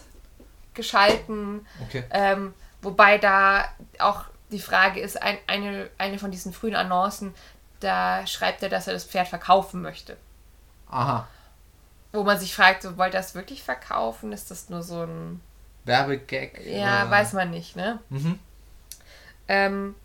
geschalten. 0.73 1.65
Okay. 1.87 2.03
Ähm, 2.11 2.53
wobei 2.83 3.17
da 3.17 3.67
auch 3.99 4.25
die 4.51 4.59
Frage 4.59 4.99
ist, 4.99 5.21
ein, 5.21 5.37
eine, 5.47 5.89
eine 5.97 6.19
von 6.19 6.31
diesen 6.31 6.53
frühen 6.53 6.75
Annoncen, 6.75 7.33
da 7.79 8.25
schreibt 8.27 8.63
er, 8.63 8.69
dass 8.69 8.87
er 8.87 8.93
das 8.93 9.03
Pferd 9.05 9.27
verkaufen 9.27 9.81
möchte. 9.81 10.17
Aha. 10.89 11.27
Wo 12.11 12.23
man 12.23 12.39
sich 12.39 12.55
fragt, 12.55 12.83
so, 12.83 12.97
wollt 12.97 13.13
ihr 13.13 13.17
das 13.17 13.35
wirklich 13.35 13.63
verkaufen? 13.63 14.31
Ist 14.31 14.51
das 14.51 14.69
nur 14.69 14.83
so 14.83 15.03
ein... 15.03 15.41
Werbegag. 15.85 16.61
Ja, 16.65 17.01
oder- 17.01 17.11
weiß 17.11 17.33
man 17.33 17.49
nicht, 17.49 17.75
ne? 17.75 17.99
Mhm. 18.09 18.39
Ähm, 19.47 19.95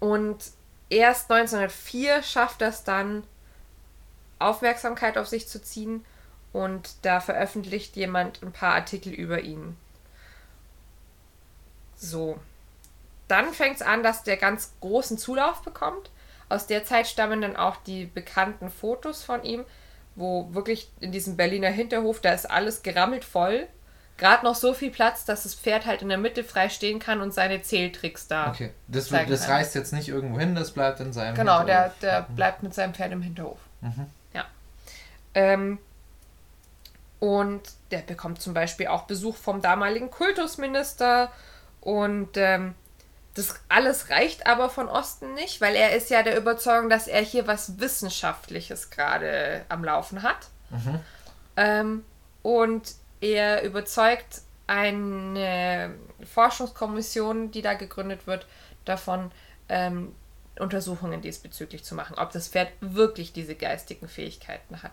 und 0.00 0.38
erst 0.90 1.30
1904 1.30 2.22
schafft 2.22 2.60
er 2.60 2.68
es 2.68 2.84
dann, 2.84 3.22
Aufmerksamkeit 4.38 5.16
auf 5.16 5.28
sich 5.28 5.48
zu 5.48 5.62
ziehen 5.62 6.04
und 6.52 6.90
da 7.02 7.20
veröffentlicht 7.20 7.96
jemand 7.96 8.42
ein 8.42 8.52
paar 8.52 8.74
Artikel 8.74 9.12
über 9.12 9.40
ihn. 9.40 9.76
So. 12.02 12.38
Dann 13.28 13.52
fängt 13.52 13.76
es 13.76 13.82
an, 13.82 14.02
dass 14.02 14.24
der 14.24 14.36
ganz 14.36 14.72
großen 14.80 15.16
Zulauf 15.16 15.62
bekommt. 15.62 16.10
Aus 16.48 16.66
der 16.66 16.84
Zeit 16.84 17.06
stammen 17.06 17.40
dann 17.40 17.56
auch 17.56 17.76
die 17.76 18.04
bekannten 18.04 18.70
Fotos 18.70 19.22
von 19.22 19.42
ihm, 19.44 19.64
wo 20.16 20.52
wirklich 20.52 20.90
in 21.00 21.12
diesem 21.12 21.36
Berliner 21.36 21.70
Hinterhof, 21.70 22.20
da 22.20 22.32
ist 22.32 22.50
alles 22.50 22.82
gerammelt 22.82 23.24
voll. 23.24 23.68
Gerade 24.18 24.44
noch 24.44 24.54
so 24.54 24.74
viel 24.74 24.90
Platz, 24.90 25.24
dass 25.24 25.44
das 25.44 25.54
Pferd 25.54 25.86
halt 25.86 26.02
in 26.02 26.08
der 26.08 26.18
Mitte 26.18 26.44
frei 26.44 26.68
stehen 26.68 26.98
kann 26.98 27.20
und 27.22 27.32
seine 27.32 27.62
Zähltricks 27.62 28.28
da. 28.28 28.50
Okay. 28.50 28.72
Das, 28.86 29.08
das 29.08 29.48
reißt 29.48 29.74
jetzt 29.74 29.92
nicht 29.92 30.08
irgendwo 30.08 30.38
hin, 30.38 30.54
das 30.54 30.72
bleibt 30.72 31.00
in 31.00 31.12
seinem. 31.12 31.34
Genau, 31.34 31.64
der, 31.64 31.84
Hinterhof. 31.84 31.98
der 32.00 32.34
bleibt 32.34 32.62
mit 32.62 32.74
seinem 32.74 32.92
Pferd 32.92 33.12
im 33.12 33.22
Hinterhof. 33.22 33.58
Mhm. 33.80 34.06
Ja. 34.34 34.44
Ähm, 35.34 35.78
und 37.18 37.62
der 37.90 37.98
bekommt 37.98 38.42
zum 38.42 38.52
Beispiel 38.52 38.88
auch 38.88 39.04
Besuch 39.04 39.36
vom 39.36 39.62
damaligen 39.62 40.10
Kultusminister. 40.10 41.30
Und 41.82 42.36
ähm, 42.36 42.74
das 43.34 43.60
alles 43.68 44.08
reicht 44.08 44.46
aber 44.46 44.70
von 44.70 44.88
Osten 44.88 45.34
nicht, 45.34 45.60
weil 45.60 45.74
er 45.74 45.96
ist 45.96 46.10
ja 46.10 46.22
der 46.22 46.36
Überzeugung, 46.36 46.88
dass 46.88 47.08
er 47.08 47.22
hier 47.22 47.46
was 47.46 47.80
Wissenschaftliches 47.80 48.90
gerade 48.90 49.64
am 49.68 49.84
Laufen 49.84 50.22
hat. 50.22 50.48
Mhm. 50.70 51.00
Ähm, 51.56 52.04
und 52.42 52.94
er 53.20 53.62
überzeugt 53.62 54.42
eine 54.66 55.94
Forschungskommission, 56.32 57.50
die 57.50 57.62
da 57.62 57.74
gegründet 57.74 58.26
wird, 58.26 58.46
davon, 58.84 59.30
ähm, 59.68 60.14
Untersuchungen 60.58 61.22
diesbezüglich 61.22 61.82
zu 61.82 61.94
machen, 61.94 62.16
ob 62.18 62.32
das 62.32 62.48
Pferd 62.48 62.68
wirklich 62.80 63.32
diese 63.32 63.54
geistigen 63.54 64.08
Fähigkeiten 64.08 64.82
hat. 64.82 64.92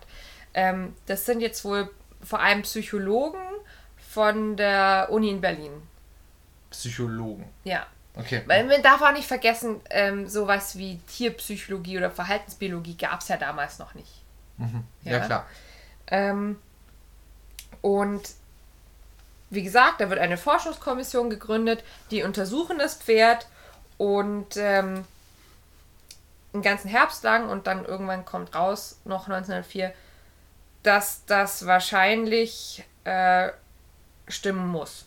Ähm, 0.54 0.96
das 1.06 1.26
sind 1.26 1.40
jetzt 1.40 1.64
wohl 1.64 1.90
vor 2.22 2.40
allem 2.40 2.62
Psychologen 2.62 3.40
von 3.96 4.56
der 4.56 5.08
Uni 5.10 5.30
in 5.30 5.40
Berlin. 5.40 5.82
Psychologen. 6.70 7.48
Ja. 7.64 7.86
Okay. 8.16 8.42
Weil 8.46 8.64
man 8.64 8.82
darf 8.82 9.00
auch 9.02 9.12
nicht 9.12 9.28
vergessen, 9.28 9.80
ähm, 9.90 10.28
sowas 10.28 10.76
wie 10.76 10.98
Tierpsychologie 10.98 11.98
oder 11.98 12.10
Verhaltensbiologie 12.10 12.96
gab 12.96 13.20
es 13.20 13.28
ja 13.28 13.36
damals 13.36 13.78
noch 13.78 13.94
nicht. 13.94 14.22
Mhm. 14.56 14.84
Ja. 15.04 15.12
Ja. 15.12 15.26
klar. 15.26 15.46
Ähm, 16.08 16.58
und 17.82 18.22
wie 19.50 19.62
gesagt, 19.62 20.00
da 20.00 20.10
wird 20.10 20.20
eine 20.20 20.36
Forschungskommission 20.36 21.30
gegründet, 21.30 21.82
die 22.10 22.22
untersuchen 22.22 22.78
das 22.78 22.94
Pferd 22.94 23.46
und 23.98 24.56
ähm, 24.56 25.04
den 26.52 26.62
ganzen 26.62 26.88
Herbst 26.88 27.22
lang 27.24 27.48
und 27.48 27.66
dann 27.66 27.84
irgendwann 27.84 28.24
kommt 28.24 28.54
raus, 28.54 28.98
noch 29.04 29.28
1904, 29.28 29.92
dass 30.82 31.24
das 31.26 31.66
wahrscheinlich 31.66 32.84
äh, 33.04 33.50
stimmen 34.28 34.68
muss. 34.68 35.06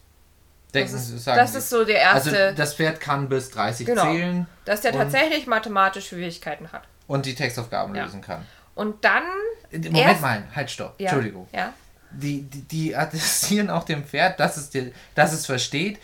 Denken 0.74 0.92
Das 0.94 1.10
ist, 1.10 1.28
das 1.28 1.52
Sie. 1.52 1.58
ist 1.60 1.70
so 1.70 1.86
der 1.86 2.12
also 2.14 2.30
erste, 2.32 2.56
das 2.56 2.74
Pferd 2.74 3.00
kann 3.00 3.30
bis 3.30 3.52
30 3.52 3.86
Genau. 3.86 4.04
zählen 4.04 4.48
dass 4.66 4.82
der 4.82 4.92
tatsächlich 4.94 5.46
mathematische 5.46 6.16
Fähigkeiten 6.16 6.72
hat. 6.72 6.84
und 7.08 7.26
die 7.26 7.36
Textaufgaben 7.36 7.94
Ja. 7.96 8.04
lösen 8.06 8.22
kann. 8.22 8.46
Und 8.76 9.04
dann. 9.06 9.24
Moment 9.72 9.96
erst- 9.98 10.22
mal, 10.22 10.44
halt 10.56 10.72
stopp. 10.72 10.96
Ja, 11.00 11.10
Entschuldigung. 11.10 11.48
Ja. 11.52 11.74
Die, 12.12 12.42
die, 12.44 12.62
die 12.62 12.96
attestieren 12.96 13.70
auch 13.70 13.84
dem 13.84 14.04
Pferd, 14.06 14.40
dass 14.40 14.58
es, 14.58 14.70
dir, 14.70 14.92
dass 15.16 15.34
es 15.34 15.46
versteht, 15.46 16.00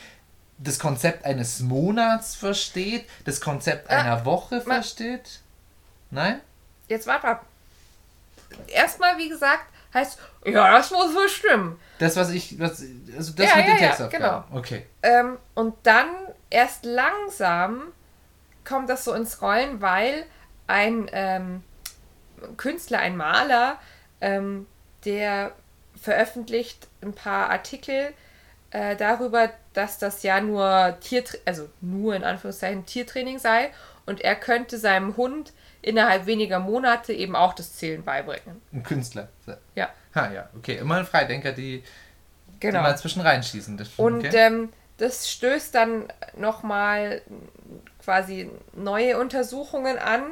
das 0.57 0.77
Konzept 0.77 1.23
eines 1.25 1.61
Monats 1.61 2.35
versteht, 2.35 3.07
das 3.25 3.39
Konzept 3.41 3.89
Ah, 3.89 3.99
einer 4.01 4.25
Woche 4.25 4.59
versteht. 4.61 5.39
Nein? 6.11 6.41
Jetzt 6.89 7.07
warte 7.07 7.25
mal. 7.27 7.39
Erstmal, 8.67 9.17
wie 9.17 9.29
gesagt, 9.29 9.65
heißt, 9.93 10.19
ja, 10.45 10.71
das 10.71 10.91
muss 10.91 11.15
wohl 11.15 11.29
stimmen. 11.29 11.79
Das, 11.97 12.15
was 12.15 12.29
ich, 12.31 12.59
was, 12.59 12.83
also 13.15 13.33
das 13.33 13.49
Ja, 13.49 13.55
mit 13.55 13.65
ja, 13.65 13.73
den 13.73 13.83
ja, 13.83 13.87
Textaufgaben. 13.87 14.57
Okay. 14.57 14.85
Ähm, 15.03 15.37
und 15.55 15.75
dann 15.83 16.07
erst 16.49 16.85
langsam 16.85 17.81
kommt 18.63 18.89
das 18.89 19.03
so 19.03 19.13
ins 19.13 19.41
Rollen, 19.41 19.81
weil 19.81 20.25
ein 20.67 21.09
ähm, 21.11 21.63
Künstler, 22.57 22.99
ein 22.99 23.17
Maler, 23.17 23.79
ähm, 24.21 24.67
der 25.05 25.53
veröffentlicht 25.99 26.87
ein 27.01 27.13
paar 27.13 27.49
Artikel 27.49 28.13
äh, 28.71 28.95
darüber, 28.95 29.49
dass 29.73 29.97
das 29.97 30.23
ja 30.23 30.39
nur 30.41 30.97
Tier, 31.01 31.23
also 31.45 31.69
nur 31.81 32.15
in 32.15 32.23
Anführungszeichen 32.23 32.85
Tiertraining 32.85 33.39
sei 33.39 33.71
und 34.05 34.21
er 34.21 34.35
könnte 34.35 34.77
seinem 34.77 35.17
Hund 35.17 35.53
innerhalb 35.81 36.25
weniger 36.25 36.59
Monate 36.59 37.13
eben 37.13 37.35
auch 37.35 37.53
das 37.53 37.73
Zählen 37.73 38.03
beibringen. 38.03 38.61
Ein 38.73 38.83
Künstler. 38.83 39.29
Ja. 39.75 39.89
Ha, 40.15 40.31
ja, 40.31 40.49
okay. 40.57 40.77
Immer 40.77 40.97
ein 40.97 41.05
Freidenker, 41.05 41.51
die, 41.51 41.83
Genau. 42.59 42.79
die 42.79 42.83
mal 42.83 42.97
zwischen 42.97 43.21
reinschießen. 43.21 43.77
Das, 43.77 43.89
Und 43.97 44.25
okay. 44.25 44.35
ähm, 44.35 44.73
das 44.97 45.29
stößt 45.29 45.73
dann 45.75 46.11
nochmal 46.35 47.21
quasi 48.03 48.49
neue 48.73 49.17
Untersuchungen 49.19 49.97
an. 49.97 50.23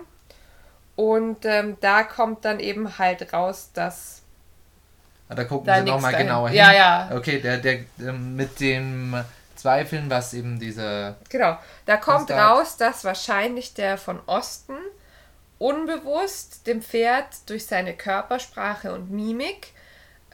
Und 0.95 1.45
ähm, 1.45 1.77
da 1.79 2.03
kommt 2.03 2.43
dann 2.43 2.59
eben 2.59 2.97
halt 2.97 3.31
raus, 3.31 3.69
dass 3.73 4.23
Ah, 5.29 5.35
da 5.35 5.43
gucken 5.43 5.67
da 5.67 5.79
sie 5.79 5.83
nochmal 5.83 6.15
genauer 6.15 6.49
hin. 6.49 6.57
Ja, 6.57 6.71
ja. 6.73 7.09
Okay, 7.13 7.39
der, 7.39 7.57
der 7.57 7.79
ähm, 7.99 8.35
mit 8.35 8.59
dem 8.59 9.15
Zweifeln, 9.55 10.09
was 10.09 10.33
eben 10.33 10.59
diese. 10.59 11.15
Genau. 11.29 11.57
Da 11.85 11.97
kommt 11.97 12.31
raus, 12.31 12.77
dass 12.77 13.03
wahrscheinlich 13.03 13.73
der 13.73 13.97
von 13.97 14.19
Osten 14.25 14.73
unbewusst 15.59 16.67
dem 16.67 16.81
Pferd 16.81 17.27
durch 17.47 17.65
seine 17.65 17.95
Körpersprache 17.95 18.93
und 18.93 19.11
Mimik 19.11 19.73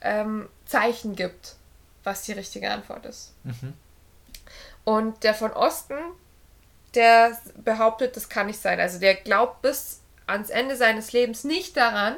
ähm, 0.01 0.49
Zeichen 0.65 1.15
gibt, 1.15 1.55
was 2.03 2.23
die 2.23 2.33
richtige 2.33 2.69
Antwort 2.71 3.05
ist. 3.05 3.33
Mhm. 3.43 3.73
Und 4.83 5.23
der 5.23 5.33
von 5.33 5.51
Osten, 5.53 5.95
der 6.93 7.37
behauptet, 7.57 8.15
das 8.17 8.27
kann 8.29 8.47
nicht 8.47 8.61
sein. 8.61 8.79
Also 8.79 8.99
der 8.99 9.15
glaubt 9.15 9.61
bis 9.61 10.01
ans 10.27 10.49
Ende 10.49 10.75
seines 10.75 11.11
Lebens 11.13 11.43
nicht 11.43 11.77
daran, 11.77 12.15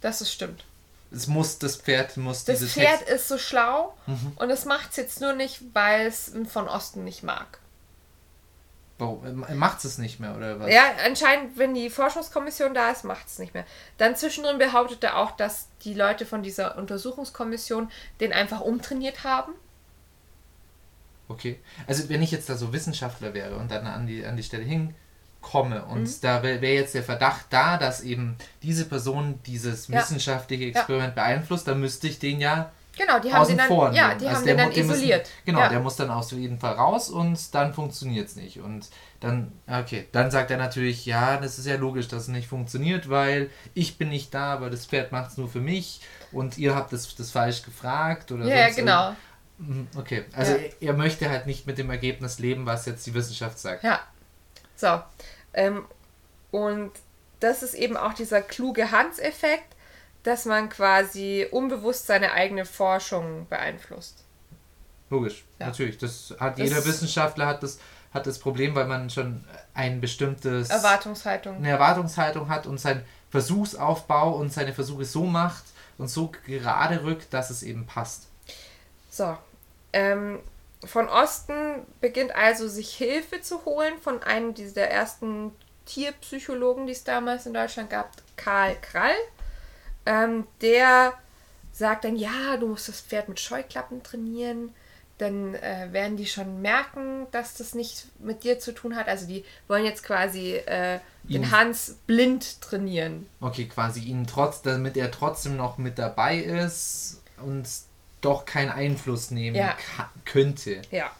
dass 0.00 0.20
es 0.20 0.32
stimmt. 0.32 0.64
Es 1.12 1.26
muss, 1.26 1.58
das 1.58 1.76
Pferd 1.76 2.16
muss 2.16 2.44
Das 2.44 2.60
diese 2.60 2.70
Pferd 2.70 3.00
Text- 3.00 3.12
ist 3.12 3.28
so 3.28 3.36
schlau 3.38 3.96
Mhm. 4.06 4.32
und 4.36 4.50
es 4.50 4.64
macht 4.64 4.90
es 4.90 4.96
jetzt 4.96 5.20
nur 5.20 5.32
nicht, 5.32 5.60
weil 5.74 6.06
es 6.06 6.32
von 6.48 6.68
Osten 6.68 7.02
nicht 7.02 7.24
mag. 7.24 7.58
Warum? 9.00 9.44
Macht 9.54 9.84
es 9.84 9.98
nicht 9.98 10.20
mehr, 10.20 10.36
oder 10.36 10.60
was? 10.60 10.70
Ja, 10.72 10.82
anscheinend, 11.06 11.56
wenn 11.58 11.74
die 11.74 11.90
Forschungskommission 11.90 12.74
da 12.74 12.90
ist, 12.90 13.02
macht 13.04 13.26
es 13.26 13.38
nicht 13.38 13.54
mehr. 13.54 13.64
Dann 13.98 14.14
zwischendrin 14.14 14.58
behauptet 14.58 15.02
er 15.02 15.16
auch, 15.16 15.32
dass 15.32 15.68
die 15.84 15.94
Leute 15.94 16.26
von 16.26 16.42
dieser 16.42 16.76
Untersuchungskommission 16.78 17.90
den 18.20 18.32
einfach 18.32 18.60
umtrainiert 18.60 19.24
haben. 19.24 19.52
Okay. 21.28 21.58
Also 21.86 22.08
wenn 22.08 22.22
ich 22.22 22.30
jetzt 22.30 22.48
da 22.48 22.56
so 22.56 22.72
Wissenschaftler 22.72 23.34
wäre 23.34 23.56
und 23.56 23.70
dann 23.70 23.86
an 23.86 24.06
die, 24.06 24.24
an 24.26 24.36
die 24.36 24.42
Stelle 24.42 24.64
hinkomme 24.64 25.84
und 25.84 26.02
Mhm. 26.02 26.14
da 26.22 26.42
wäre 26.42 26.60
wär 26.60 26.74
jetzt 26.74 26.94
der 26.94 27.04
Verdacht 27.04 27.46
da, 27.50 27.76
dass 27.76 28.00
eben 28.00 28.36
diese 28.62 28.84
Person 28.84 29.38
dieses 29.46 29.88
Ja. 29.88 30.00
wissenschaftliche 30.00 30.64
Experiment 30.66 31.14
beeinflusst, 31.14 31.68
dann 31.68 31.80
müsste 31.80 32.08
ich 32.08 32.18
den 32.18 32.40
ja 32.40 32.72
Genau, 33.00 33.18
die 33.18 33.32
haben 33.32 33.46
den 33.48 33.56
dann, 33.56 33.94
ja, 33.94 34.14
die 34.14 34.26
Also 34.26 34.38
haben 34.40 34.46
den 34.46 34.56
dann 34.58 34.70
den 34.70 34.86
müssen- 34.86 34.98
isoliert. 35.00 35.30
genau, 35.46 35.60
ja. 35.60 35.68
der 35.70 35.80
muss 35.80 35.96
dann 35.96 36.10
auf 36.10 36.30
jeden 36.32 36.58
Fall 36.58 36.74
raus 36.74 37.08
und 37.08 37.54
dann 37.54 37.72
funktioniert 37.72 38.28
es 38.28 38.36
nicht. 38.36 38.58
Und 38.60 38.88
dann, 39.20 39.52
okay, 39.66 40.06
dann 40.12 40.30
sagt 40.30 40.50
er 40.50 40.58
natürlich, 40.58 41.06
ja, 41.06 41.38
das 41.38 41.58
ist 41.58 41.66
ja 41.66 41.76
logisch, 41.76 42.08
dass 42.08 42.22
es 42.24 42.28
nicht 42.28 42.46
funktioniert, 42.48 43.08
weil 43.08 43.48
ich 43.72 43.96
bin 43.96 44.10
nicht 44.10 44.34
da, 44.34 44.52
aber 44.52 44.68
das 44.68 44.84
Pferd 44.84 45.12
macht 45.12 45.30
es 45.30 45.38
nur 45.38 45.48
für 45.48 45.60
mich 45.60 46.02
und 46.30 46.58
ihr 46.58 46.74
habt 46.74 46.92
das, 46.92 47.14
das 47.14 47.30
falsch 47.30 47.62
gefragt 47.62 48.32
oder 48.32 48.44
ja, 48.46 48.68
genau. 48.70 49.16
Mhm, 49.58 49.88
Okay, 49.96 50.24
also 50.34 50.52
Ja. 50.52 50.58
er, 50.58 50.70
er 50.88 50.92
möchte 50.92 51.30
halt 51.30 51.46
nicht 51.46 51.66
mit 51.66 51.78
dem 51.78 51.88
Ergebnis 51.90 52.38
leben, 52.38 52.66
was 52.66 52.84
jetzt 52.86 53.06
die 53.06 53.14
Wissenschaft 53.14 53.58
sagt. 53.58 53.82
Ja. 53.82 54.00
So. 54.76 55.00
Ähm, 55.54 55.84
und 56.50 56.92
das 57.40 57.62
ist 57.62 57.74
eben 57.74 57.96
auch 57.96 58.12
dieser 58.12 58.42
kluge 58.42 58.90
Hans-Effekt, 58.90 59.74
dass 60.22 60.44
man 60.44 60.68
quasi 60.68 61.46
unbewusst 61.50 62.06
seine 62.06 62.32
eigene 62.32 62.64
Forschung 62.64 63.46
beeinflusst. 63.48 64.24
Logisch, 65.08 65.44
Ja. 65.58 65.66
natürlich. 65.66 65.98
Das 65.98 66.34
hat 66.38 66.58
Das- 66.58 66.68
jeder 66.68 66.84
Wissenschaftler 66.84 67.46
hat 67.46 67.62
das, 67.62 67.78
hat 68.14 68.26
das 68.26 68.38
Problem, 68.38 68.74
weil 68.74 68.86
man 68.86 69.10
schon 69.10 69.44
ein 69.74 70.00
bestimmtes 70.00 70.70
Erwartungshaltung. 70.70 71.56
eine 71.56 71.70
Erwartungshaltung 71.70 72.48
hat 72.48 72.66
und 72.66 72.78
seinen 72.78 73.04
Versuchsaufbau 73.30 74.32
und 74.36 74.52
seine 74.52 74.72
Versuche 74.74 75.04
so 75.04 75.24
macht 75.24 75.64
und 75.98 76.08
so 76.08 76.30
gerade 76.46 77.02
rückt, 77.04 77.32
dass 77.32 77.50
es 77.50 77.62
eben 77.62 77.86
passt. 77.86 78.26
So. 79.10 79.36
Ähm, 79.92 80.40
von 80.84 81.08
Osten 81.08 81.84
beginnt 82.00 82.34
also 82.34 82.68
sich 82.68 82.94
Hilfe 82.94 83.40
zu 83.40 83.64
holen 83.64 83.94
von 84.00 84.22
einem 84.22 84.54
dieser 84.54 84.86
ersten 84.88 85.52
Tierpsychologen, 85.86 86.86
die 86.86 86.92
es 86.92 87.04
damals 87.04 87.46
in 87.46 87.54
Deutschland 87.54 87.90
gab, 87.90 88.10
Karl 88.36 88.76
Krall. 88.80 89.14
Ähm, 90.06 90.46
der 90.60 91.12
sagt 91.72 92.04
dann, 92.04 92.16
ja, 92.16 92.56
du 92.58 92.68
musst 92.68 92.88
das 92.88 93.00
Pferd 93.00 93.28
mit 93.28 93.38
Scheuklappen 93.40 94.02
trainieren, 94.02 94.74
dann 95.18 95.54
äh, 95.54 95.88
werden 95.92 96.16
die 96.16 96.26
schon 96.26 96.62
merken, 96.62 97.26
dass 97.30 97.54
das 97.54 97.74
nicht 97.74 98.06
mit 98.18 98.42
dir 98.42 98.58
zu 98.58 98.72
tun 98.72 98.96
hat. 98.96 99.06
Also 99.06 99.26
die 99.26 99.44
wollen 99.68 99.84
jetzt 99.84 100.02
quasi 100.02 100.54
äh, 100.54 100.98
den 101.24 101.42
Ihn- 101.42 101.50
Hans 101.50 101.96
blind 102.06 102.60
trainieren. 102.62 103.26
Okay, 103.40 103.66
quasi 103.66 104.00
ihn 104.00 104.26
trotz, 104.26 104.62
damit 104.62 104.96
er 104.96 105.10
trotzdem 105.10 105.56
noch 105.56 105.76
mit 105.76 105.98
dabei 105.98 106.38
ist 106.38 107.20
und 107.44 107.68
doch 108.22 108.46
keinen 108.46 108.70
Einfluss 108.70 109.30
nehmen 109.30 109.56
Ja. 109.56 109.76
könnte. 110.24 110.80
Ja. 110.90 111.10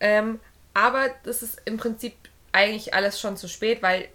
Ähm, 0.00 0.38
aber 0.74 1.08
das 1.24 1.42
ist 1.42 1.60
im 1.64 1.76
Prinzip 1.78 2.14
eigentlich 2.52 2.92
alles 2.94 3.18
schon 3.20 3.36
zu 3.38 3.48
spät, 3.48 3.82
weil 3.82 4.08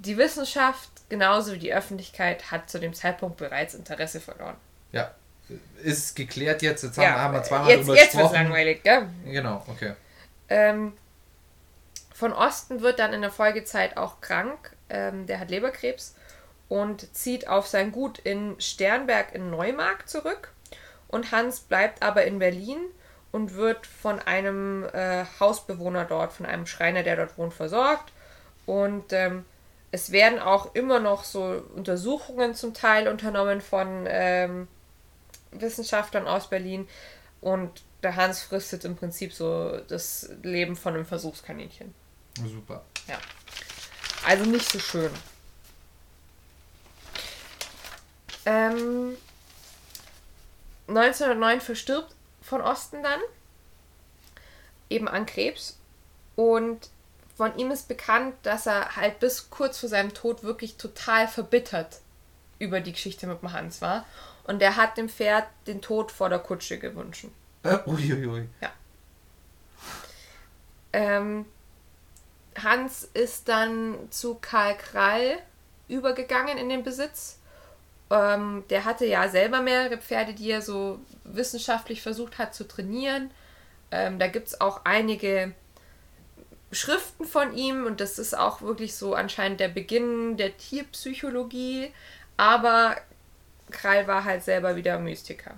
die 0.00 0.16
Wissenschaft 0.16 0.90
genauso 1.08 1.52
wie 1.52 1.58
die 1.58 1.74
Öffentlichkeit 1.74 2.50
hat 2.50 2.68
zu 2.70 2.78
dem 2.78 2.94
Zeitpunkt 2.94 3.36
bereits 3.36 3.74
Interesse 3.74 4.20
verloren. 4.20 4.56
Ja. 4.92 5.10
Ist 5.82 6.16
geklärt 6.16 6.62
jetzt, 6.62 6.82
jetzt 6.82 6.96
haben, 6.96 7.14
haben 7.14 7.34
wir 7.34 7.42
zweimal 7.42 7.68
jetzt, 7.68 7.80
drüber 7.80 7.96
jetzt 7.96 8.12
gesprochen. 8.12 8.34
langweilig, 8.34 8.82
gell? 8.82 9.08
Genau, 9.26 9.62
okay. 9.66 9.94
Ähm, 10.48 10.94
von 12.14 12.32
Osten 12.32 12.80
wird 12.80 12.98
dann 12.98 13.12
in 13.12 13.20
der 13.20 13.30
Folgezeit 13.30 13.96
auch 13.96 14.20
krank. 14.20 14.74
Ähm, 14.88 15.26
der 15.26 15.40
hat 15.40 15.50
Leberkrebs 15.50 16.14
und 16.68 17.14
zieht 17.14 17.48
auf 17.48 17.66
sein 17.66 17.92
Gut 17.92 18.18
in 18.18 18.58
Sternberg 18.58 19.34
in 19.34 19.50
Neumark 19.50 20.08
zurück. 20.08 20.52
Und 21.08 21.32
Hans 21.32 21.60
bleibt 21.60 22.02
aber 22.02 22.24
in 22.24 22.38
Berlin 22.38 22.80
und 23.30 23.54
wird 23.54 23.86
von 23.86 24.20
einem 24.20 24.84
äh, 24.92 25.24
Hausbewohner 25.40 26.04
dort, 26.04 26.32
von 26.32 26.46
einem 26.46 26.66
Schreiner, 26.66 27.02
der 27.02 27.16
dort 27.16 27.36
wohnt, 27.36 27.52
versorgt. 27.52 28.12
Und 28.64 29.12
ähm, 29.12 29.44
es 29.94 30.10
werden 30.10 30.40
auch 30.40 30.74
immer 30.74 30.98
noch 30.98 31.22
so 31.22 31.62
Untersuchungen 31.76 32.56
zum 32.56 32.74
Teil 32.74 33.06
unternommen 33.06 33.60
von 33.60 34.06
ähm, 34.08 34.66
Wissenschaftlern 35.52 36.26
aus 36.26 36.50
Berlin. 36.50 36.88
Und 37.40 37.70
der 38.02 38.16
Hans 38.16 38.42
fristet 38.42 38.84
im 38.84 38.96
Prinzip 38.96 39.32
so 39.32 39.78
das 39.86 40.30
Leben 40.42 40.74
von 40.74 40.94
einem 40.94 41.06
Versuchskaninchen. 41.06 41.94
Super. 42.44 42.84
Ja. 43.06 43.18
Also 44.26 44.44
nicht 44.46 44.68
so 44.68 44.80
schön. 44.80 45.12
Ähm, 48.46 49.16
1909 50.88 51.60
verstirbt 51.60 52.16
von 52.42 52.62
Osten 52.62 53.00
dann. 53.04 53.20
Eben 54.90 55.06
an 55.06 55.24
Krebs. 55.24 55.78
Und 56.34 56.90
von 57.36 57.56
ihm 57.58 57.70
ist 57.70 57.88
bekannt, 57.88 58.34
dass 58.42 58.66
er 58.66 58.96
halt 58.96 59.18
bis 59.18 59.50
kurz 59.50 59.78
vor 59.78 59.88
seinem 59.88 60.14
Tod 60.14 60.44
wirklich 60.44 60.76
total 60.76 61.26
verbittert 61.26 62.00
über 62.58 62.80
die 62.80 62.92
Geschichte 62.92 63.26
mit 63.26 63.42
dem 63.42 63.52
Hans 63.52 63.80
war. 63.82 64.06
Und 64.44 64.62
er 64.62 64.76
hat 64.76 64.96
dem 64.96 65.08
Pferd 65.08 65.46
den 65.66 65.80
Tod 65.80 66.12
vor 66.12 66.28
der 66.28 66.38
Kutsche 66.38 66.78
gewünscht. 66.78 67.26
Äh, 67.62 67.78
uiuiui. 67.86 68.48
Ähm, 70.92 71.46
Hans 72.62 73.08
ist 73.14 73.48
dann 73.48 73.96
zu 74.10 74.36
Karl 74.36 74.76
Krall 74.76 75.38
übergegangen 75.88 76.56
in 76.56 76.68
den 76.68 76.84
Besitz. 76.84 77.40
Ähm, 78.10 78.64
der 78.70 78.84
hatte 78.84 79.06
ja 79.06 79.28
selber 79.28 79.60
mehrere 79.60 79.98
Pferde, 79.98 80.34
die 80.34 80.50
er 80.50 80.62
so 80.62 81.00
wissenschaftlich 81.24 82.00
versucht 82.00 82.38
hat 82.38 82.54
zu 82.54 82.68
trainieren. 82.68 83.30
Ähm, 83.90 84.18
da 84.18 84.28
gibt 84.28 84.48
es 84.48 84.60
auch 84.60 84.82
einige 84.84 85.52
Schriften 86.74 87.24
von 87.24 87.54
ihm 87.56 87.86
und 87.86 88.00
das 88.00 88.18
ist 88.18 88.36
auch 88.36 88.62
wirklich 88.62 88.94
so 88.94 89.14
anscheinend 89.14 89.60
der 89.60 89.68
Beginn 89.68 90.36
der 90.36 90.56
Tierpsychologie. 90.56 91.92
Aber 92.36 92.96
Krall 93.70 94.06
war 94.06 94.24
halt 94.24 94.42
selber 94.44 94.76
wieder 94.76 94.98
Mystiker. 94.98 95.52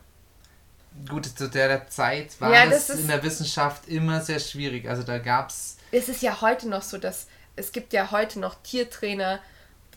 Gut, 1.09 1.27
zu 1.27 1.49
der 1.49 1.89
Zeit 1.89 2.41
war 2.41 2.53
Ja, 2.53 2.67
das, 2.67 2.87
das 2.87 3.01
in 3.01 3.09
der 3.09 3.23
Wissenschaft 3.23 3.89
immer 3.89 4.21
sehr 4.21 4.39
schwierig. 4.39 4.89
Also 4.89 5.03
da 5.03 5.19
gab 5.19 5.51
es 5.51 5.77
es 5.93 6.09
ist 6.09 6.23
ja 6.23 6.41
heute 6.41 6.69
noch 6.69 6.83
so, 6.83 6.99
dass 6.99 7.27
es 7.55 7.73
gibt 7.73 7.93
ja 7.93 8.11
heute 8.11 8.41
noch 8.41 8.57
Tiertrainer, 8.63 9.41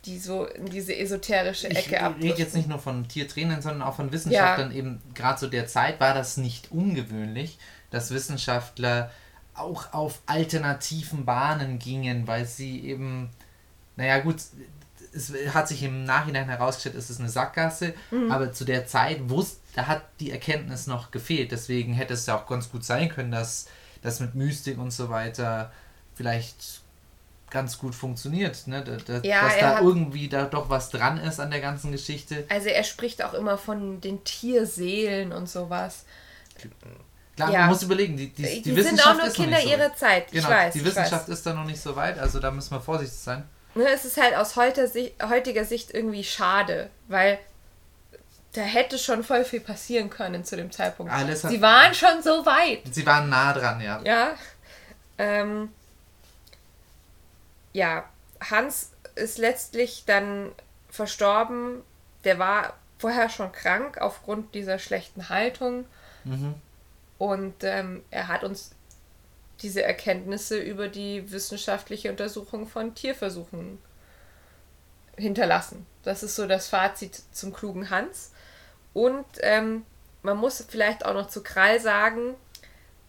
die 0.06 0.20
so 0.20 0.46
in 0.46 0.68
diese 0.68 0.96
esoterische 0.96 1.68
Ich 1.68 1.78
Ecke 1.78 2.02
ab. 2.02 2.16
rede 2.22 2.38
jetzt 2.38 2.56
nicht 2.56 2.70
nur 2.70 2.80
von 2.80 3.08
Tiertrainern, 3.08 3.62
sondern 3.62 3.82
auch 3.82 3.96
von 3.96 4.12
Wissenschaftlern. 4.12 4.72
Eben 4.72 5.02
gerade 5.14 5.40
zu 5.40 5.48
der 5.48 5.68
Zeit 5.68 6.00
war 6.00 6.14
das 6.14 6.38
nicht 6.38 6.72
ungewöhnlich, 6.72 7.58
dass 7.92 8.12
Wissenschaftler 8.12 9.12
auch 9.60 9.93
auf 9.93 10.20
alternativen 10.26 11.26
Bahnen 11.26 11.80
gingen, 11.80 12.28
weil 12.28 12.45
sie 12.45 12.80
eben 12.86 13.30
naja 13.95 14.20
gut, 14.20 14.38
es 15.14 15.34
hat 15.53 15.68
sich 15.68 15.84
im 15.84 16.05
Nachhinein 16.05 16.47
herausgestellt, 16.47 16.95
es 16.95 17.10
ist 17.10 17.20
eine 17.20 17.28
Sackgasse, 17.30 17.93
Mhm. 18.12 18.32
aber 18.32 18.53
zu 18.53 18.64
der 18.64 18.88
Zeit 18.88 19.30
wusste, 19.30 19.60
da 19.76 19.88
hat 19.88 20.03
die 20.22 20.32
Erkenntnis 20.32 20.88
noch 20.88 21.12
gefehlt. 21.12 21.51
Deswegen 21.51 21.93
hätte 21.93 22.14
es 22.14 22.26
ja 22.26 22.38
auch 22.38 22.47
ganz 22.47 22.72
gut 22.72 22.86
sein 22.86 23.10
können, 23.10 23.32
dass 23.32 23.68
das 24.01 24.20
mit 24.22 24.36
Mystik 24.36 24.78
und 24.78 24.91
so 24.91 25.10
weiter 25.10 25.72
vielleicht 26.16 26.82
ganz 27.49 27.78
gut 27.80 27.93
funktioniert, 27.95 28.68
ne? 28.68 28.84
Da, 28.84 28.95
da, 28.97 29.28
Ja, 29.28 29.41
dass 29.41 29.57
da 29.57 29.76
hat- 29.78 29.82
irgendwie 29.84 30.30
da 30.30 30.45
doch 30.45 30.70
was 30.70 30.89
dran 30.91 31.18
ist 31.18 31.39
an 31.41 31.49
der 31.51 31.60
ganzen 31.62 31.91
Geschichte. 31.91 32.45
Also 32.47 32.70
er 32.70 32.84
spricht 32.84 33.24
auch 33.26 33.34
immer 33.34 33.57
von 33.57 33.99
den 33.99 34.24
Tierseelen 34.24 35.32
und 35.34 35.49
sowas. 35.49 36.05
Klar, 37.40 37.52
Ja. 37.52 37.60
man 37.62 37.70
muss 37.70 37.84
überlegen, 37.84 38.18
die, 38.18 38.28
die, 38.30 38.42
Die, 38.44 38.62
die, 38.62 38.64
sind 38.64 38.76
Wissenschaft 38.76 39.08
auch 39.10 39.14
nur 39.16 39.24
ist 39.28 39.38
noch 39.38 39.44
Kinder 39.46 39.58
nicht 39.58 39.68
so 39.68 39.78
ihrer. 39.78 39.96
Zeit. 39.96 40.32
Genau, 40.32 40.50
weiß. 40.50 40.74
die 40.74 40.84
Wissenschaft 40.86 41.30
ist 41.30 41.46
da 41.46 41.54
noch 41.54 41.64
nicht 41.66 41.82
so 41.82 41.96
weit, 41.96 42.20
also 42.20 42.40
da 42.40 42.52
müssen 42.52 42.72
wir 42.72 42.82
vorsichtig 42.82 43.18
sein. 43.18 43.44
Ne, 43.76 43.86
es 43.88 44.04
ist 44.04 44.18
halt 44.22 44.36
aus 44.36 44.56
heuter 44.56 44.88
Sicht, 44.88 45.14
heutiger 45.24 45.64
Sicht 45.64 45.94
irgendwie 45.94 46.24
schade, 46.24 46.90
weil 47.08 47.40
da 48.54 48.62
hätte 48.62 48.98
schon 48.98 49.24
voll 49.24 49.46
viel 49.46 49.60
passieren 49.62 50.10
können 50.10 50.44
zu 50.44 50.56
dem 50.58 50.72
Zeitpunkt. 50.72 51.14
Alles 51.14 51.44
hat- 51.44 51.52
Sie 51.52 51.62
waren 51.62 51.94
schon 51.94 52.22
so 52.24 52.46
weit. 52.46 52.82
Sie 52.92 53.06
waren 53.06 53.30
nah 53.30 53.54
dran, 53.54 53.80
ja. 53.80 54.02
Ja. 54.04 54.32
Ähm, 55.20 55.70
ja, 57.74 58.06
Hans 58.50 58.92
ist 59.16 59.38
letztlich 59.38 60.04
dann 60.08 60.52
verstorben. 60.90 61.84
Der 62.24 62.40
war 62.40 62.74
vorher 62.98 63.30
schon 63.30 63.52
krank 63.52 63.98
aufgrund 64.00 64.54
dieser 64.56 64.80
schlechten 64.80 65.30
Haltung. 65.30 65.86
Mhm. 66.24 66.56
Und 67.20 67.64
ähm, 67.64 68.04
er 68.10 68.28
hat 68.28 68.44
uns 68.44 68.72
diese 69.62 69.84
Erkenntnisse 69.84 70.58
über 70.58 70.88
die 70.88 71.32
wissenschaftliche 71.32 72.10
Untersuchung 72.10 72.66
von 72.66 72.96
Tierversuchen 72.96 73.78
hinterlassen. 75.18 75.86
Das 76.04 76.24
ist 76.24 76.36
so 76.36 76.48
das 76.48 76.70
Fazit 76.70 77.22
zum 77.32 77.54
klugen 77.54 77.90
Hans. 77.92 78.32
Und 78.94 79.26
ähm, 79.42 79.86
man 80.24 80.38
muss 80.38 80.66
vielleicht 80.68 81.06
auch 81.06 81.14
noch 81.14 81.28
zu 81.28 81.44
Krall 81.44 81.80
sagen, 81.80 82.36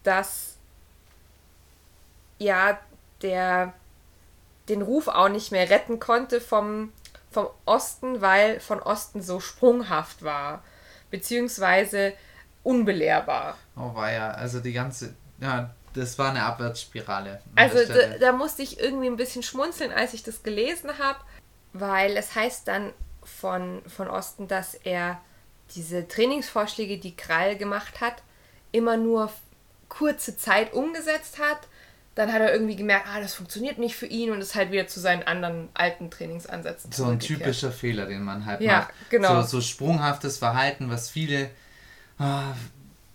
dass 0.03 0.57
ja 2.37 2.79
der 3.21 3.73
den 4.69 4.81
Ruf 4.81 5.07
auch 5.07 5.29
nicht 5.29 5.51
mehr 5.51 5.69
retten 5.69 5.99
konnte 5.99 6.39
vom, 6.39 6.93
vom 7.29 7.47
Osten, 7.65 8.21
weil 8.21 8.59
von 8.59 8.81
Osten 8.81 9.21
so 9.21 9.39
sprunghaft 9.39 10.23
war, 10.23 10.63
beziehungsweise 11.09 12.13
unbelehrbar. 12.63 13.57
Oh 13.75 13.93
war 13.95 14.11
ja, 14.11 14.31
also 14.31 14.59
die 14.59 14.73
ganze, 14.73 15.13
ja, 15.39 15.73
das 15.93 16.17
war 16.17 16.29
eine 16.29 16.43
Abwärtsspirale. 16.43 17.41
Also 17.55 17.79
da, 17.85 18.17
da 18.19 18.31
musste 18.31 18.61
ich 18.61 18.79
irgendwie 18.79 19.07
ein 19.07 19.17
bisschen 19.17 19.43
schmunzeln, 19.43 19.91
als 19.91 20.13
ich 20.13 20.23
das 20.23 20.43
gelesen 20.43 20.97
habe, 20.99 21.19
weil 21.73 22.15
es 22.17 22.35
heißt 22.35 22.67
dann 22.67 22.93
von, 23.23 23.81
von 23.87 24.07
Osten, 24.07 24.47
dass 24.47 24.73
er 24.73 25.19
diese 25.75 26.07
Trainingsvorschläge, 26.07 26.97
die 26.97 27.15
Krall 27.15 27.57
gemacht 27.57 28.01
hat, 28.01 28.23
immer 28.71 28.97
nur 28.97 29.31
kurze 29.89 30.37
Zeit 30.37 30.73
umgesetzt 30.73 31.39
hat. 31.39 31.67
Dann 32.15 32.33
hat 32.33 32.41
er 32.41 32.51
irgendwie 32.51 32.75
gemerkt, 32.75 33.07
ah, 33.07 33.21
das 33.21 33.33
funktioniert 33.33 33.77
nicht 33.77 33.95
für 33.95 34.05
ihn 34.05 34.31
und 34.31 34.41
ist 34.41 34.55
halt 34.55 34.71
wieder 34.71 34.85
zu 34.87 34.99
seinen 34.99 35.23
anderen 35.23 35.69
alten 35.73 36.11
Trainingsansätzen 36.11 36.91
so 36.91 37.05
ein 37.05 37.19
typischer 37.19 37.71
Fehler, 37.71 38.05
den 38.05 38.23
man 38.23 38.45
halt 38.45 38.59
Ja, 38.59 38.79
macht. 38.79 38.93
genau. 39.09 39.41
So, 39.43 39.47
so 39.47 39.61
sprunghaftes 39.61 40.37
Verhalten, 40.37 40.89
was 40.89 41.09
viele, 41.09 41.49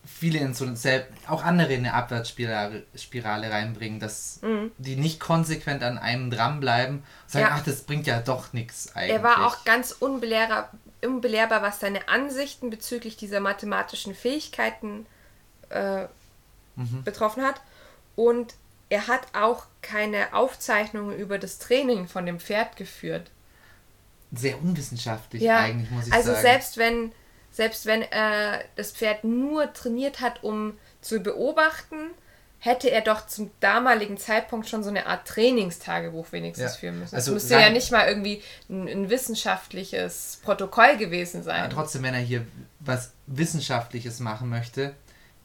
viele 0.07 0.39
in 0.39 0.55
so 0.55 0.65
eine, 0.65 1.07
auch 1.29 1.43
andere 1.45 1.73
in 1.75 1.81
eine 1.81 1.95
Abwärtsspirale 1.95 2.85
Spirale 2.97 3.51
reinbringen, 3.51 4.01
dass 4.01 4.41
die 4.79 4.97
nicht 4.97 5.21
konsequent 5.21 5.83
an 5.83 5.99
einem 5.99 6.31
dranbleiben 6.31 6.99
und 6.99 7.05
sagen, 7.27 7.45
Mhm. 7.47 7.51
Ja. 7.51 7.57
ach, 7.61 7.65
das 7.65 7.83
bringt 7.83 8.07
ja 8.07 8.21
doch 8.21 8.53
nichts 8.53 8.95
eigentlich. 8.97 9.13
Er 9.17 9.23
war 9.23 9.47
auch 9.47 9.65
ganz 9.65 9.93
unbelehrbar, 9.93 10.71
unbelehrbar, 11.03 11.61
was 11.63 11.81
seine 11.81 12.09
Ansichten 12.09 12.71
bezüglich 12.71 13.17
dieser 13.17 13.41
mathematischen 13.41 14.15
Fähigkeiten 14.15 15.07
äh, 15.69 16.07
betroffen 17.05 17.43
hat. 17.43 17.61
Und 18.17 18.55
er 18.89 19.09
hat 19.09 19.23
auch 19.35 19.65
keine 19.83 20.33
Aufzeichnungen 20.35 21.17
über 21.19 21.39
das 21.39 21.59
Training 21.59 22.07
von 22.09 22.25
dem 22.27 22.39
Pferd 22.41 22.77
geführt. 22.77 23.31
sehr 24.33 24.61
unwissenschaftlich 24.63 25.43
Ja, 25.43 25.59
eigentlich, 25.59 25.91
muss 25.91 26.07
ich 26.07 26.13
also 26.13 26.31
sagen. 26.31 26.43
selbst 26.43 26.77
wenn 26.79 27.13
selbst 27.57 27.87
wenn 27.87 28.03
äh, 28.03 28.59
das 28.77 28.93
Pferd 28.93 29.25
nur 29.25 29.73
trainiert 29.73 30.21
hat, 30.21 30.45
um 30.45 30.77
zu 31.01 31.21
beobachten, 31.21 32.11
hätte 32.59 32.91
er 32.91 33.01
doch 33.01 33.27
zum 33.27 33.51
damaligen 33.61 34.19
Zeitpunkt 34.19 34.69
schon 34.69 34.83
so 34.83 34.91
eine 34.91 35.07
Art 35.07 35.27
Trainingstagebuch 35.27 36.33
wenigstens 36.33 36.73
Ja. 36.75 36.79
führen 36.79 36.99
müssen. 36.99 37.15
Also 37.15 37.31
es 37.31 37.35
müsste 37.45 37.55
ja 37.59 37.71
nicht 37.71 37.91
mal 37.93 38.07
irgendwie 38.07 38.43
ein, 38.69 38.87
ein 38.89 39.09
wissenschaftliches 39.09 40.41
Protokoll 40.43 40.99
gewesen 40.99 41.43
sein. 41.43 41.63
Ja, 41.63 41.69
trotzdem, 41.69 42.03
wenn 42.03 42.13
er 42.13 42.21
hier 42.21 42.45
was 42.81 43.13
Wissenschaftliches 43.27 44.21
machen 44.21 44.51
möchte, 44.51 44.95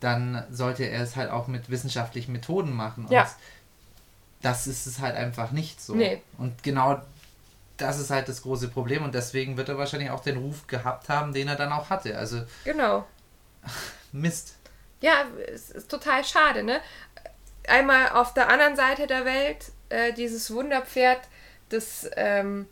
dann 0.01 0.43
sollte 0.51 0.84
er 0.84 1.01
es 1.01 1.16
halt 1.16 1.32
auch 1.32 1.47
mit 1.47 1.70
wissenschaftlichen 1.70 2.34
Methoden 2.34 2.74
machen. 2.74 3.05
Und 3.05 3.12
Ja. 3.12 3.30
das 4.41 4.68
ist 4.68 4.86
es 4.86 4.99
halt 4.99 5.16
einfach 5.16 5.51
nicht 5.51 5.82
so. 5.82 5.95
Nee. 5.95 6.22
Und 6.38 6.62
genau 6.62 7.01
das 7.82 7.99
ist 7.99 8.09
halt 8.09 8.29
das 8.29 8.41
große 8.41 8.69
Problem 8.69 9.03
und 9.03 9.15
deswegen 9.15 9.57
wird 9.57 9.69
er 9.69 9.77
wahrscheinlich 9.77 10.11
auch 10.11 10.21
den 10.21 10.38
Ruf 10.38 10.67
gehabt 10.67 11.09
haben, 11.09 11.34
den 11.34 11.47
er 11.47 11.55
dann 11.55 11.71
auch 11.71 11.89
hatte. 11.89 12.17
Also 12.17 12.43
Genau. 12.63 13.05
Mist. 14.11 14.55
Ja, 15.01 15.25
es 15.53 15.71
ist 15.71 15.89
total 15.89 16.23
schade, 16.23 16.63
ne? 16.63 16.79
Einmal 17.67 18.09
auf 18.09 18.34
der 18.34 18.49
anderen 18.49 18.75
Seite 18.75 19.07
der 19.07 19.25
Welt 19.25 19.71
äh, 19.89 20.13
dieses 20.13 20.51
Wunderpferd, 20.53 21.19
das 21.69 22.09
ähm, 22.15 22.67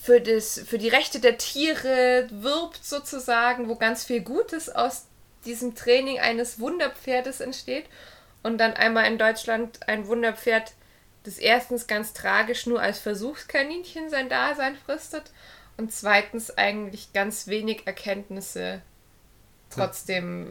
für, 0.00 0.20
das 0.20 0.60
für 0.66 0.78
die 0.78 0.88
Rechte 0.88 1.20
der 1.20 1.38
Tiere 1.38 2.28
wirbt 2.30 2.84
sozusagen, 2.84 3.68
wo 3.68 3.76
ganz 3.76 4.04
viel 4.04 4.20
Gutes 4.20 4.68
aus 4.68 5.06
diesem 5.44 5.74
Training 5.74 6.18
eines 6.18 6.60
Wunderpferdes 6.60 7.40
entsteht. 7.40 7.86
Und 8.42 8.58
dann 8.58 8.74
einmal 8.74 9.06
in 9.06 9.18
Deutschland 9.18 9.88
ein 9.88 10.06
Wunderpferd, 10.06 10.74
das 11.26 11.38
erstens 11.38 11.86
ganz 11.86 12.12
tragisch 12.12 12.66
nur 12.66 12.80
als 12.80 12.98
Versuchskaninchen 12.98 14.10
sein 14.10 14.28
Dasein 14.28 14.76
fristet 14.76 15.30
und 15.76 15.92
zweitens 15.92 16.56
eigentlich 16.56 17.12
ganz 17.12 17.46
wenig 17.48 17.86
Erkenntnisse 17.86 18.80
trotzdem 19.70 20.46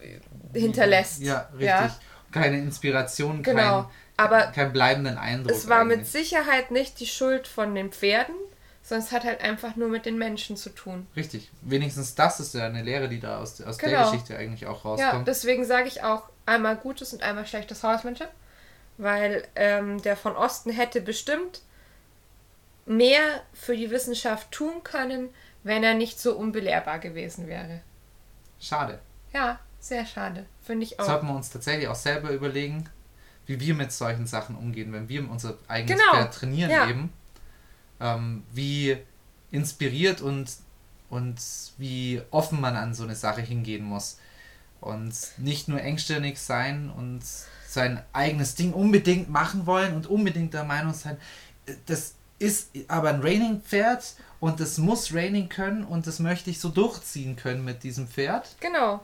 äh, 0.00 0.58
hinterlässt. 0.58 1.20
Ja, 1.20 1.48
richtig. 1.52 1.66
Ja? 1.68 1.96
Keine 2.32 2.58
Inspiration, 2.58 3.42
Genau. 3.42 3.82
kein, 3.82 3.90
Aber 4.16 4.42
keinen 4.48 4.72
bleibenden 4.72 5.16
Eindruck. 5.18 5.52
es 5.52 5.68
war 5.68 5.84
mit 5.84 5.98
eigentlich. 5.98 6.10
Sicherheit 6.12 6.70
nicht 6.70 7.00
die 7.00 7.06
Schuld 7.06 7.46
von 7.46 7.74
den 7.74 7.92
Pferden, 7.92 8.34
sondern 8.82 9.06
es 9.06 9.12
hat 9.12 9.24
halt 9.24 9.40
einfach 9.40 9.76
nur 9.76 9.88
mit 9.88 10.04
den 10.06 10.18
Menschen 10.18 10.56
zu 10.56 10.70
tun. 10.70 11.06
Richtig. 11.16 11.50
Wenigstens 11.62 12.14
das 12.14 12.40
ist 12.40 12.54
ja 12.54 12.66
eine 12.66 12.82
Lehre, 12.82 13.08
die 13.08 13.20
da 13.20 13.38
aus, 13.38 13.60
aus 13.62 13.78
der 13.78 13.90
Genau. 13.90 14.10
Geschichte 14.10 14.36
eigentlich 14.36 14.66
auch 14.66 14.84
Ja, 14.84 14.90
rauskommt. 15.08 15.28
deswegen 15.28 15.64
sage 15.64 15.88
ich 15.88 16.02
auch 16.02 16.24
einmal 16.44 16.76
gutes 16.76 17.12
und 17.12 17.22
einmal 17.22 17.46
schlechtes 17.46 17.82
Hausmanship, 17.82 18.28
weil 18.98 19.46
ähm, 19.56 20.00
der 20.02 20.16
von 20.16 20.36
Osten 20.36 20.70
hätte 20.70 21.00
bestimmt 21.00 21.62
mehr 22.86 23.42
für 23.52 23.76
die 23.76 23.90
Wissenschaft 23.90 24.50
tun 24.52 24.82
können, 24.84 25.28
wenn 25.64 25.82
er 25.82 25.94
nicht 25.94 26.20
so 26.20 26.36
unbelehrbar 26.36 26.98
gewesen 26.98 27.48
wäre. 27.48 27.80
Schade. 28.60 29.00
Ja, 29.32 29.58
sehr 29.80 30.06
schade. 30.06 30.46
Finde 30.62 30.84
ich 30.84 30.98
auch. 31.00 31.04
Sollten 31.04 31.26
wir 31.26 31.34
uns 31.34 31.50
tatsächlich 31.50 31.88
auch 31.88 31.94
selber 31.96 32.30
überlegen, 32.30 32.88
wie 33.46 33.60
wir 33.60 33.74
mit 33.74 33.92
solchen 33.92 34.26
Sachen 34.26 34.56
umgehen, 34.56 34.92
wenn 34.92 35.08
wir 35.08 35.28
unser 35.28 35.58
eigenes 35.68 36.00
Genau. 36.00 36.12
Pferd 36.12 36.34
trainieren 36.34 36.70
Ja. 36.70 36.88
eben. 36.88 37.12
Ähm, 38.00 38.44
wie 38.52 38.96
inspiriert 39.50 40.20
und, 40.20 40.50
und 41.10 41.36
wie 41.78 42.22
offen 42.30 42.60
man 42.60 42.76
an 42.76 42.94
so 42.94 43.04
eine 43.04 43.16
Sache 43.16 43.40
hingehen 43.40 43.84
muss. 43.84 44.18
Und 44.80 45.14
nicht 45.38 45.68
nur 45.68 45.80
engstirnig 45.80 46.38
sein 46.38 46.90
und 46.90 47.22
sein 47.76 48.02
eigenes 48.12 48.54
Ding 48.54 48.72
unbedingt 48.72 49.28
machen 49.28 49.66
wollen 49.66 49.94
und 49.94 50.06
unbedingt 50.08 50.54
der 50.54 50.64
Meinung 50.64 50.94
sein, 50.94 51.18
das 51.84 52.14
ist 52.38 52.70
aber 52.88 53.10
ein 53.10 53.20
Raining-Pferd 53.20 54.14
und 54.40 54.60
das 54.60 54.78
muss 54.78 55.14
Raining 55.14 55.48
können 55.48 55.84
und 55.84 56.06
das 56.06 56.18
möchte 56.18 56.50
ich 56.50 56.58
so 56.58 56.70
durchziehen 56.70 57.36
können 57.36 57.64
mit 57.64 57.82
diesem 57.82 58.08
Pferd. 58.08 58.56
Genau. 58.60 59.00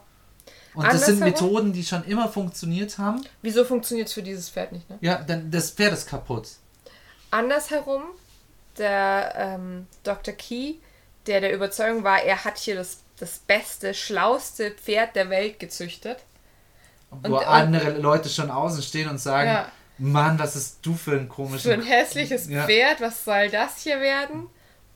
Und 0.74 0.86
das 0.86 1.04
sind? 1.04 1.20
Methoden, 1.20 1.74
die 1.74 1.84
schon 1.84 2.02
immer 2.04 2.28
funktioniert 2.28 2.96
haben. 2.96 3.22
Wieso 3.42 3.64
funktioniert 3.64 4.08
es 4.08 4.14
für 4.14 4.22
dieses 4.22 4.48
Pferd 4.48 4.72
nicht, 4.72 4.88
ne? 4.88 4.96
Ja, 5.02 5.22
dann 5.22 5.50
das 5.50 5.70
Pferd 5.70 5.92
ist 5.92 6.08
kaputt. 6.08 6.48
Andersherum, 7.30 8.04
der 8.78 9.34
ähm, 9.36 9.86
Dr. 10.02 10.32
Key, 10.32 10.76
der 11.26 11.42
der 11.42 11.54
Überzeugung 11.54 12.04
war, 12.04 12.22
er 12.22 12.44
hat 12.44 12.56
hier 12.58 12.74
das, 12.74 13.00
das 13.18 13.38
beste, 13.38 13.92
schlauste 13.92 14.70
Pferd 14.70 15.14
der 15.14 15.28
Welt 15.28 15.58
gezüchtet. 15.58 16.24
Wo 17.22 17.36
und- 17.38 17.46
andere 17.46 17.90
Leute 17.98 18.28
schon 18.28 18.50
außen 18.50 18.82
stehen 18.82 19.08
und 19.08 19.18
sagen, 19.18 19.48
Ja. 19.48 19.66
Mann, 19.98 20.38
was 20.38 20.56
ist 20.56 20.78
du 20.82 20.94
für 20.94 21.12
ein 21.12 21.28
komisches 21.28 21.62
Für 21.62 21.74
ein 21.74 21.82
hässliches 21.82 22.48
Ja. 22.48 22.64
Pferd, 22.66 23.00
was 23.00 23.24
soll 23.24 23.50
das 23.50 23.78
hier 23.78 24.00
werden? 24.00 24.48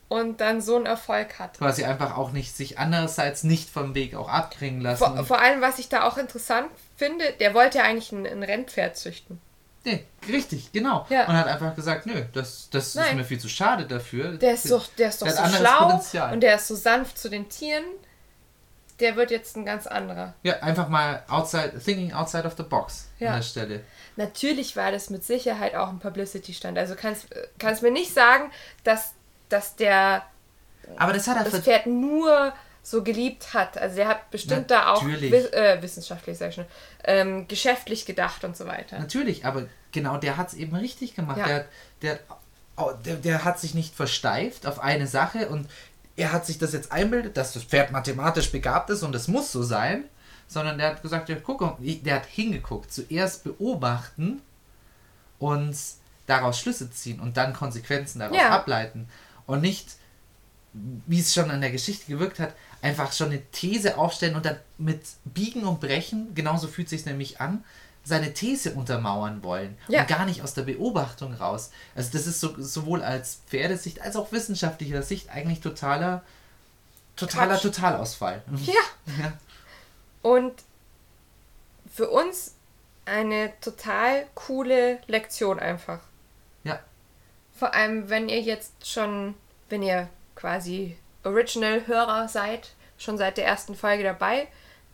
Und 0.09 0.39
dann 0.39 0.61
so 0.61 0.77
einen 0.77 0.85
Erfolg 0.85 1.37
hat. 1.37 1.57
quasi 1.57 1.83
einfach 1.83 2.17
auch 2.17 2.31
nicht 2.31 2.55
sich 2.55 2.79
andererseits 2.79 3.43
nicht 3.43 3.69
vom 3.69 3.93
Weg 3.93 4.15
auch 4.15 4.29
abbringen 4.29 4.79
lassen. 4.79 4.99
Vor, 4.99 5.25
vor 5.25 5.41
allem, 5.41 5.59
was 5.61 5.79
ich 5.79 5.89
da 5.89 6.03
auch 6.07 6.17
interessant 6.17 6.67
finde, 6.95 7.25
der 7.41 7.53
wollte 7.53 7.79
ja 7.79 7.83
eigentlich 7.83 8.13
ein, 8.13 8.25
ein 8.25 8.41
Rennpferd 8.41 8.95
züchten. 8.95 9.41
Nee, 9.83 10.05
richtig, 10.29 10.71
genau. 10.71 11.05
Ja. 11.09 11.27
Und 11.27 11.33
hat 11.37 11.47
einfach 11.47 11.75
gesagt, 11.75 12.05
nö, 12.05 12.23
das, 12.33 12.69
das 12.71 12.95
ist 12.95 13.13
mir 13.15 13.23
viel 13.25 13.39
zu 13.39 13.49
schade 13.49 13.85
dafür. 13.85 14.37
Der 14.37 14.53
ist 14.53 14.69
doch, 14.71 14.87
der 14.97 15.09
ist 15.09 15.21
doch 15.21 15.27
Der 15.27 15.35
so 15.49 15.55
schlau 15.57 15.85
Potenzial. 15.85 16.33
und 16.33 16.39
der 16.41 16.55
ist 16.55 16.67
so 16.67 16.75
sanft 16.75 17.17
zu 17.17 17.29
den 17.29 17.47
Tieren. 17.49 17.83
Der 18.99 19.15
wird 19.15 19.29
jetzt 19.29 19.55
ein 19.55 19.65
ganz 19.65 19.85
anderer. 19.85 20.33
Ja, 20.43 20.59
einfach 20.61 20.89
mal 20.89 21.23
outside, 21.27 21.79
thinking 21.83 22.13
outside 22.13 22.45
of 22.45 22.53
the 22.57 22.63
box 22.63 23.09
Ja. 23.19 23.29
an 23.29 23.35
der 23.37 23.43
Stelle. 23.43 23.83
Natürlich 24.15 24.75
war 24.75 24.91
das 24.91 25.09
mit 25.09 25.23
Sicherheit 25.23 25.75
auch 25.75 25.89
ein 25.89 25.99
Publicity-Stand. 25.99 26.77
Also 26.77 26.95
kannst 26.95 27.27
kannst 27.59 27.83
mir 27.83 27.91
nicht 27.91 28.13
sagen, 28.13 28.51
dass, 28.83 29.13
dass 29.49 29.75
der 29.75 30.23
Aber 30.97 31.13
das 31.13 31.27
hat 31.27 31.37
er 31.37 31.43
das 31.43 31.59
Pferd 31.61 31.85
nur 31.85 32.53
so 32.81 33.03
geliebt 33.03 33.53
hat. 33.53 33.77
Also 33.77 33.97
der 33.97 34.07
hat 34.07 34.31
bestimmt 34.31 34.71
da 34.71 34.93
auch 34.93 35.03
Natürlich. 35.03 35.53
äh, 35.53 35.81
wissenschaftlich, 35.81 36.37
sag 36.37 36.49
ich 36.49 36.55
schon, 36.55 36.65
ähm, 37.03 37.47
geschäftlich 37.47 38.05
gedacht 38.05 38.43
und 38.45 38.55
so 38.57 38.65
weiter. 38.65 38.97
Natürlich, 38.97 39.45
aber 39.45 39.67
genau, 39.91 40.17
der 40.17 40.37
hat 40.37 40.47
es 40.47 40.53
eben 40.53 40.75
richtig 40.75 41.13
gemacht. 41.13 41.37
Ja. 41.37 41.45
Der, 41.47 41.65
der, 42.01 42.19
oh, 42.77 42.91
der, 43.05 43.15
der 43.17 43.43
hat 43.43 43.59
sich 43.59 43.73
nicht 43.73 43.93
versteift 43.93 44.65
auf 44.65 44.79
eine 44.79 45.05
Sache 45.05 45.49
und 45.49 45.67
er 46.17 46.31
hat 46.33 46.45
sich 46.45 46.57
das 46.57 46.73
jetzt 46.73 46.91
einbildet, 46.91 47.37
dass 47.37 47.53
das 47.53 47.63
Pferd 47.63 47.91
mathematisch 47.91 48.51
begabt 48.51 48.89
ist 48.89 49.03
und 49.03 49.15
es 49.15 49.27
muss 49.27 49.51
so 49.51 49.63
sein, 49.63 50.03
sondern 50.47 50.77
der 50.77 50.89
hat 50.89 51.01
gesagt, 51.01 51.29
ja, 51.29 51.37
guck, 51.41 51.77
der 51.79 52.15
hat 52.15 52.25
hingeguckt, 52.25 52.91
zuerst 52.91 53.43
beobachten 53.43 54.41
und 55.39 55.77
daraus 56.25 56.59
Schlüsse 56.59 56.89
ziehen 56.91 57.19
und 57.19 57.37
dann 57.37 57.53
Konsequenzen 57.53 58.19
daraus 58.19 58.35
Ja. 58.37 58.49
ableiten 58.49 59.07
und 59.45 59.61
nicht, 59.61 59.95
wie 60.73 61.19
es 61.19 61.33
schon 61.33 61.51
an 61.51 61.61
der 61.61 61.71
Geschichte 61.71 62.05
gewirkt 62.11 62.39
hat, 62.39 62.53
einfach 62.81 63.11
schon 63.13 63.27
eine 63.29 63.41
These 63.51 63.97
aufstellen 63.97 64.35
und 64.35 64.45
dann 64.45 64.57
mit 64.77 65.01
Biegen 65.25 65.63
und 65.63 65.79
Brechen, 65.79 66.33
genauso 66.35 66.67
fühlt 66.67 66.89
sich 66.89 67.05
nämlich 67.05 67.39
an, 67.39 67.63
seine 68.07 68.33
These 68.33 68.71
untermauern 68.71 69.43
wollen 69.43 69.77
Ja. 69.89 70.01
und 70.01 70.07
gar 70.07 70.25
nicht 70.25 70.41
aus 70.41 70.53
der 70.53 70.61
Beobachtung 70.63 71.33
raus. 71.33 71.71
Also 71.93 72.09
das 72.13 72.25
ist 72.25 72.39
so, 72.39 72.55
sowohl 72.57 73.03
als 73.03 73.41
Pferdesicht 73.49 74.01
als 74.01 74.15
auch 74.15 74.31
wissenschaftlicher 74.31 75.01
Sicht 75.03 75.29
eigentlich 75.29 75.59
totaler, 75.59 76.23
totaler 77.17 77.55
Quatsch. 77.55 77.63
Totalausfall. 77.63 78.43
Ja. 78.65 78.73
Ja. 79.19 79.33
Und 80.21 80.53
für 81.93 82.09
uns 82.09 82.53
eine 83.05 83.51
total 83.61 84.25
coole 84.35 84.99
Lektion 85.07 85.59
einfach. 85.59 85.99
Ja. 86.63 86.79
Vor 87.57 87.73
allem, 87.73 88.09
wenn 88.09 88.29
ihr 88.29 88.41
jetzt 88.41 88.87
schon, 88.87 89.35
wenn 89.69 89.81
ihr 89.83 90.07
quasi 90.35 90.97
Original-Hörer 91.23 92.27
seid, 92.27 92.71
schon 92.97 93.17
seit 93.17 93.37
der 93.37 93.45
ersten 93.45 93.75
Folge 93.75 94.03
dabei, 94.03 94.47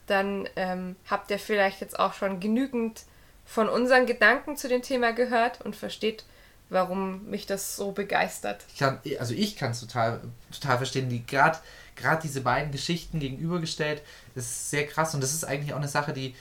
dann 0.07 0.47
ähm, 0.55 0.95
habt 1.09 1.31
ihr 1.31 1.39
vielleicht 1.39 1.81
jetzt 1.81 1.99
auch 1.99 2.13
schon 2.13 2.39
genügend 2.39 3.03
von 3.45 3.69
unseren 3.69 4.05
Gedanken 4.05 4.57
zu 4.57 4.67
dem 4.67 4.81
Thema 4.81 5.11
gehört 5.11 5.61
und 5.61 5.75
versteht, 5.75 6.25
warum 6.69 7.29
mich 7.29 7.45
das 7.45 7.75
so 7.75 7.91
begeistert. 7.91 8.63
Ich 8.73 8.79
kann, 8.79 8.99
also 9.19 9.33
ich 9.33 9.55
kann 9.55 9.71
es 9.71 9.79
total, 9.79 10.21
total 10.51 10.77
verstehen. 10.77 11.09
Die 11.09 11.25
gerade 11.25 11.57
gerade 11.95 12.21
diese 12.21 12.41
beiden 12.41 12.71
Geschichten 12.71 13.19
gegenübergestellt, 13.19 14.01
das 14.35 14.45
ist 14.45 14.69
sehr 14.71 14.87
krass 14.87 15.13
und 15.13 15.21
das 15.21 15.33
ist 15.33 15.43
eigentlich 15.43 15.73
auch 15.73 15.77
eine 15.77 15.87
Sache, 15.87 16.13
die 16.13 16.35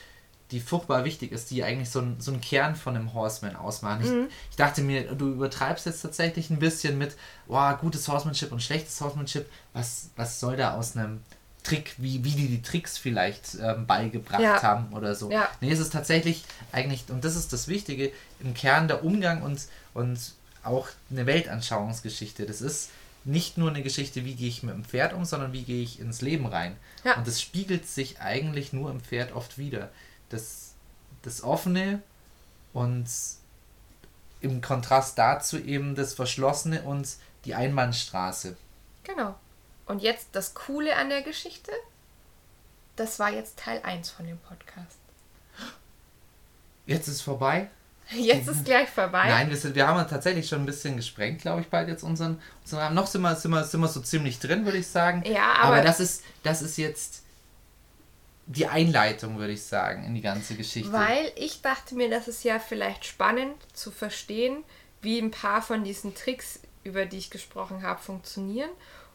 die 0.53 0.61
furchtbar 0.61 1.05
wichtig 1.05 1.33
ist, 1.33 1.51
die 1.51 1.65
eigentlich 1.65 1.89
so 1.89 2.01
ein, 2.01 2.21
so 2.21 2.31
ein 2.31 2.43
Kern 2.43 2.77
von 2.77 2.95
einem 2.95 3.15
Horseman 3.15 3.57
ausmachen. 3.57 4.03
Ich, 4.05 4.35
ich 4.51 4.57
dachte 4.57 4.83
mir, 4.83 5.15
du 5.15 5.33
übertreibst 5.33 5.87
jetzt 5.87 6.03
tatsächlich 6.03 6.51
ein 6.51 6.59
bisschen 6.59 6.99
mit, 6.99 7.17
wow, 7.47 7.77
gutes 7.81 8.07
Horsemanship 8.07 8.53
und 8.53 8.63
schlechtes 8.63 9.01
Horsemanship. 9.01 9.51
Was, 9.73 10.11
was 10.15 10.41
soll 10.41 10.59
da 10.59 10.75
aus 10.75 10.95
einem 10.95 11.23
Trick, 11.63 11.95
wie, 11.99 12.25
wie 12.25 12.33
die 12.33 12.49
die 12.49 12.63
Tricks 12.63 12.99
vielleicht 12.99 13.57
ähm, 13.61 13.87
beigebracht 13.87 14.41
Ja. 14.41 14.63
haben 14.63 14.93
oder 14.93 15.15
so. 15.15 15.31
Ja. 15.31 15.49
Nee, 15.61 15.71
es 15.71 15.79
ist 15.79 15.93
tatsächlich 15.93 16.45
eigentlich, 16.73 17.05
und 17.09 17.25
das 17.25 17.37
ist 17.37 17.53
das 17.53 17.69
Wichtige, 17.69 18.13
im 18.41 18.55
Kern 18.55 18.89
der 18.89 19.05
Umgang 19.05 19.43
und, 19.43 19.61
und 19.95 20.19
auch 20.65 20.89
eine 21.11 21.27
Weltanschauungsgeschichte. 21.27 22.47
Das 22.47 22.61
ist 22.61 22.91
nicht 23.25 23.59
nur 23.59 23.71
eine 23.71 23.83
Geschichte, 23.83 24.25
wie 24.25 24.35
gehe 24.35 24.49
ich 24.49 24.63
mit 24.65 24.75
dem 24.75 24.85
Pferd 24.85 25.13
um, 25.13 25.25
sondern 25.25 25.53
wie 25.53 25.63
gehe 25.63 25.83
ich 25.83 26.01
ins 26.01 26.21
Leben 26.23 26.47
rein. 26.47 26.77
Ja. 27.05 27.17
Und 27.17 27.27
das 27.27 27.41
spiegelt 27.41 27.87
sich 27.89 28.21
eigentlich 28.21 28.73
nur 28.73 28.91
im 28.91 29.01
Pferd 29.01 29.33
oft 29.33 29.59
wieder. 29.59 29.91
Das, 30.31 30.73
das 31.23 31.43
Offene 31.45 32.03
und 32.73 33.07
im 34.41 34.61
Kontrast 34.61 35.17
dazu 35.19 35.59
eben 35.59 35.95
das 35.95 36.15
Verschlossene 36.15 36.83
und 36.83 37.09
die 37.45 37.55
Einbahnstraße. 37.55 38.57
Genau. 39.05 39.37
Und 39.87 40.03
jetzt 40.03 40.29
das 40.33 40.55
Coole 40.55 40.97
an 40.97 41.09
der 41.09 41.23
Geschichte, 41.23 41.73
das 42.97 43.19
war 43.19 43.31
jetzt 43.31 43.59
Teil 43.59 43.81
1 43.83 44.11
von 44.11 44.27
dem 44.27 44.39
Podcast. 44.39 44.99
Jetzt 46.87 47.09
ist 47.09 47.23
vorbei. 47.23 47.69
Jetzt 48.11 48.49
ist 48.49 48.65
gleich 48.65 48.89
vorbei. 48.91 49.29
Nein, 49.29 49.49
wir, 49.49 49.57
sind, 49.57 49.75
wir 49.75 49.87
haben 49.87 50.07
tatsächlich 50.09 50.49
schon 50.49 50.61
ein 50.63 50.67
bisschen 50.67 50.97
gesprengt, 50.97 51.41
glaube 51.43 51.63
ich, 51.63 51.69
bald 51.69 51.89
jetzt 51.89 52.03
unseren, 52.03 52.41
unseren. 52.63 52.93
Noch 52.95 53.07
sind 53.07 53.23
wir, 53.23 53.35
sind, 53.37 53.51
wir, 53.53 53.65
sind 53.65 53.81
wir 53.81 53.89
so 53.89 54.01
ziemlich 54.01 54.39
drin, 54.39 54.65
würde 54.65 54.79
ich 54.79 54.87
sagen. 54.87 55.23
Ja, 55.25 55.53
aber, 55.55 55.77
aber- 55.77 55.83
das, 55.83 56.01
ist, 56.01 56.25
das 56.43 56.63
ist 56.63 56.77
jetzt 56.77 57.23
die 58.47 58.67
Einleitung, 58.67 59.39
würde 59.39 59.53
ich 59.53 59.63
sagen, 59.63 60.05
in 60.05 60.15
die 60.15 60.21
ganze 60.21 60.57
Geschichte. 60.57 60.93
Weil 60.93 61.33
ich 61.37 61.63
dachte 61.63 61.95
mir, 61.95 62.11
das 62.11 62.29
ist 62.29 62.45
ja 62.45 62.59
vielleicht 62.59 63.05
spannend 63.05 63.55
zu 63.73 63.91
verstehen, 63.91 64.65
wie 65.01 65.19
ein 65.19 65.31
paar 65.31 65.63
von 65.63 65.85
diesen 65.85 66.15
Tricks, 66.15 66.61
über 66.85 67.07
die 67.07 67.19
ich 67.19 67.31
gesprochen 67.31 67.83
habe, 67.83 68.03
funktionieren 68.03 68.71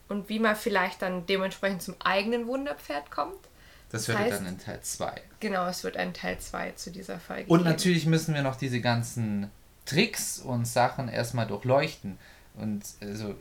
und 0.10 0.30
wie 0.30 0.40
man 0.40 0.56
vielleicht 0.56 1.02
dann 1.02 1.26
dementsprechend 1.26 1.82
zum 1.82 1.96
eigenen 2.04 2.48
Wunderpferd 2.48 3.12
kommt. 3.12 3.38
das 3.90 4.08
ihr 4.10 4.16
heißt- 4.20 4.30
dann 4.32 4.46
in 4.48 4.58
Teil 4.60 4.80
2. 4.82 5.22
Genau, 5.40 5.66
es 5.68 5.84
wird 5.84 5.96
ein 5.98 6.14
Teil 6.14 6.38
2 6.40 6.72
zu 6.72 6.92
dieser 6.92 7.20
Folge 7.20 7.46
Und 7.48 7.60
geben. 7.60 7.70
natürlich 7.70 8.06
müssen 8.06 8.34
wir 8.34 8.42
noch 8.42 8.56
diese 8.58 8.82
ganzen 8.82 9.50
Tricks 9.86 10.40
und 10.40 10.66
Sachen 10.68 11.08
erstmal 11.08 11.48
durchleuchten. 11.48 12.18
Und 12.56 12.84
also, 13.02 13.36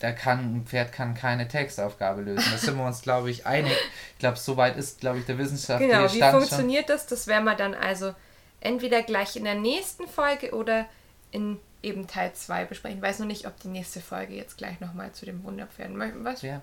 da 0.00 0.10
kann 0.10 0.56
ein 0.56 0.66
Pferd 0.66 0.92
kann 0.92 1.14
keine 1.14 1.46
Textaufgabe 1.46 2.22
lösen. 2.22 2.44
Da 2.50 2.58
sind 2.58 2.76
wir 2.76 2.84
uns, 2.84 3.02
glaube 3.02 3.30
ich, 3.30 3.46
einig. 3.46 3.72
Ich 4.14 4.18
glaube, 4.18 4.36
soweit 4.36 4.76
ist, 4.76 4.98
glaube 5.00 5.20
ich, 5.20 5.26
der 5.26 5.38
wissenschaftliche 5.38 5.92
Genau, 5.92 6.04
wie 6.12 6.16
Stand 6.16 6.32
schon. 6.32 6.40
funktioniert 6.40 6.88
das? 6.90 7.06
Das 7.06 7.26
werden 7.28 7.44
wir 7.44 7.54
dann 7.54 7.74
also 7.74 8.14
entweder 8.60 9.02
gleich 9.04 9.36
in 9.36 9.44
der 9.44 9.54
nächsten 9.54 10.08
Folge 10.08 10.52
oder 10.54 10.86
in 11.30 11.60
eben 11.84 12.06
Teil 12.06 12.32
2 12.32 12.64
besprechen. 12.64 12.98
Ich 12.98 13.02
weiß 13.02 13.20
noch 13.20 13.26
nicht, 13.26 13.46
ob 13.46 13.58
die 13.60 13.68
nächste 13.68 14.00
Folge 14.00 14.34
jetzt 14.34 14.56
gleich 14.56 14.80
nochmal 14.80 15.12
zu 15.12 15.26
dem 15.26 15.44
Wunderpferd 15.44 15.92
möchten. 15.92 16.24
Was? 16.24 16.42
Ja, 16.42 16.60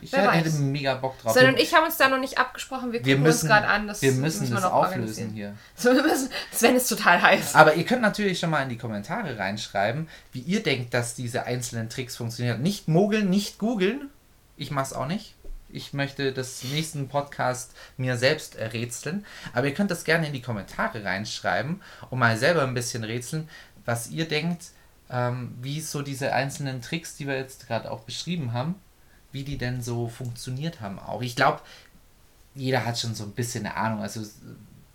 ich 0.00 0.12
Wer 0.12 0.32
hätte 0.32 0.46
weiß. 0.46 0.58
mega 0.60 0.94
Bock 0.94 1.18
drauf. 1.20 1.34
Sondern 1.34 1.56
ich 1.56 1.74
haben 1.74 1.84
uns 1.84 1.96
da 1.96 2.08
noch 2.08 2.20
nicht 2.20 2.38
abgesprochen. 2.38 2.92
Wir 2.92 3.04
wir 3.04 3.18
müssen, 3.18 3.42
uns 3.42 3.50
gerade 3.50 3.66
an. 3.66 3.86
Das 3.86 4.00
wir 4.00 4.12
müssen, 4.12 4.48
wir 4.48 4.56
das 4.56 4.64
auflösen 4.64 5.30
hier. 5.30 5.54
So, 5.76 5.94
wir 5.94 6.02
müssen, 6.02 6.30
Sven 6.52 6.76
ist 6.76 6.88
total 6.88 7.20
heiß. 7.20 7.54
Aber 7.54 7.74
ihr 7.74 7.84
könnt 7.84 8.02
natürlich 8.02 8.38
schon 8.38 8.50
mal 8.50 8.62
in 8.62 8.68
die 8.68 8.78
Kommentare 8.78 9.38
reinschreiben, 9.38 10.08
wie 10.32 10.40
ihr 10.40 10.62
denkt, 10.62 10.94
dass 10.94 11.14
diese 11.14 11.44
einzelnen 11.44 11.88
Tricks 11.88 12.16
funktionieren. 12.16 12.62
Nicht 12.62 12.88
mogeln, 12.88 13.30
nicht 13.30 13.58
googeln. 13.58 14.10
Ich 14.56 14.70
mach's 14.70 14.92
auch 14.92 15.06
nicht. 15.06 15.34
Ich 15.72 15.92
möchte 15.92 16.32
das 16.32 16.64
nächsten 16.64 17.08
Podcast 17.08 17.72
mir 17.96 18.16
selbst 18.16 18.56
errätseln. 18.56 19.24
Aber 19.52 19.68
ihr 19.68 19.74
könnt 19.74 19.90
das 19.90 20.04
gerne 20.04 20.26
in 20.26 20.32
die 20.32 20.42
Kommentare 20.42 21.04
reinschreiben 21.04 21.80
und 22.10 22.18
mal 22.18 22.36
selber 22.36 22.62
ein 22.62 22.74
bisschen 22.74 23.04
rätseln, 23.04 23.48
was 23.90 24.08
ihr 24.08 24.28
denkt, 24.28 24.66
ähm, 25.10 25.52
wie 25.60 25.80
so 25.80 26.02
diese 26.02 26.32
einzelnen 26.32 26.80
Tricks, 26.80 27.16
die 27.16 27.26
wir 27.26 27.36
jetzt 27.36 27.66
gerade 27.66 27.90
auch 27.90 28.02
beschrieben 28.02 28.52
haben, 28.52 28.76
wie 29.32 29.42
die 29.42 29.58
denn 29.58 29.82
so 29.82 30.08
funktioniert 30.08 30.80
haben 30.80 31.00
auch. 31.00 31.22
Ich 31.22 31.34
glaube, 31.34 31.60
jeder 32.54 32.86
hat 32.86 33.00
schon 33.00 33.16
so 33.16 33.24
ein 33.24 33.32
bisschen 33.32 33.66
eine 33.66 33.76
Ahnung. 33.76 34.00
Also 34.00 34.24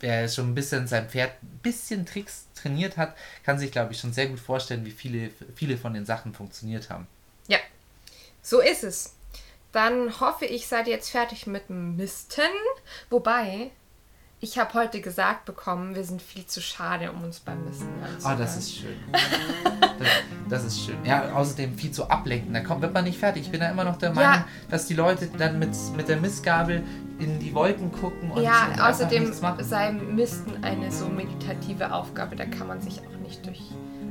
wer 0.00 0.26
schon 0.28 0.50
ein 0.50 0.54
bisschen 0.54 0.86
sein 0.86 1.10
Pferd 1.10 1.32
ein 1.42 1.60
bisschen 1.62 2.06
Tricks 2.06 2.46
trainiert 2.54 2.96
hat, 2.96 3.14
kann 3.44 3.58
sich, 3.58 3.70
glaube 3.70 3.92
ich, 3.92 4.00
schon 4.00 4.14
sehr 4.14 4.28
gut 4.28 4.40
vorstellen, 4.40 4.86
wie 4.86 4.90
viele, 4.90 5.30
viele 5.54 5.76
von 5.76 5.92
den 5.92 6.06
Sachen 6.06 6.32
funktioniert 6.32 6.88
haben. 6.88 7.06
Ja, 7.48 7.58
so 8.40 8.60
ist 8.60 8.82
es. 8.82 9.14
Dann 9.72 10.20
hoffe 10.20 10.46
ich, 10.46 10.68
seid 10.68 10.86
ihr 10.86 10.94
jetzt 10.94 11.10
fertig 11.10 11.46
mit 11.46 11.68
dem 11.68 11.96
Misten. 11.96 12.40
Wobei, 13.10 13.72
ich 14.40 14.58
habe 14.58 14.74
heute 14.74 15.00
gesagt 15.00 15.46
bekommen, 15.46 15.94
wir 15.94 16.04
sind 16.04 16.20
viel 16.20 16.44
zu 16.46 16.60
schade, 16.60 17.10
um 17.10 17.24
uns 17.24 17.40
beim 17.40 17.64
Misten 17.64 17.88
Oh, 18.00 18.04
anzuhören. 18.06 18.38
das 18.38 18.56
ist 18.58 18.76
schön. 18.76 18.96
Das, 19.98 20.08
das 20.50 20.64
ist 20.64 20.84
schön. 20.84 20.96
Ja, 21.04 21.32
außerdem 21.34 21.76
viel 21.78 21.90
zu 21.90 22.08
ablenken. 22.10 22.52
Da 22.52 22.60
kommt, 22.60 22.82
wird 22.82 22.92
man 22.92 23.04
nicht 23.04 23.18
fertig. 23.18 23.44
Ich 23.44 23.50
bin 23.50 23.60
da 23.60 23.70
immer 23.70 23.84
noch 23.84 23.96
der 23.96 24.12
Meinung, 24.12 24.34
Ja. 24.40 24.46
dass 24.70 24.86
die 24.86 24.94
Leute 24.94 25.28
dann 25.38 25.58
mit, 25.58 25.70
mit 25.96 26.08
der 26.08 26.18
Mistgabel 26.18 26.82
in 27.18 27.38
die 27.38 27.54
Wolken 27.54 27.90
gucken 27.90 28.30
und, 28.30 28.42
Ja, 28.42 28.66
und 28.72 28.80
außerdem 28.80 29.32
sei 29.60 29.92
Misten 29.92 30.62
eine 30.62 30.92
so 30.92 31.08
meditative 31.08 31.92
Aufgabe, 31.92 32.36
da 32.36 32.44
kann 32.44 32.66
man 32.66 32.80
sich 32.82 33.00
auch 33.00 33.18
nicht 33.22 33.44
durch 33.46 33.62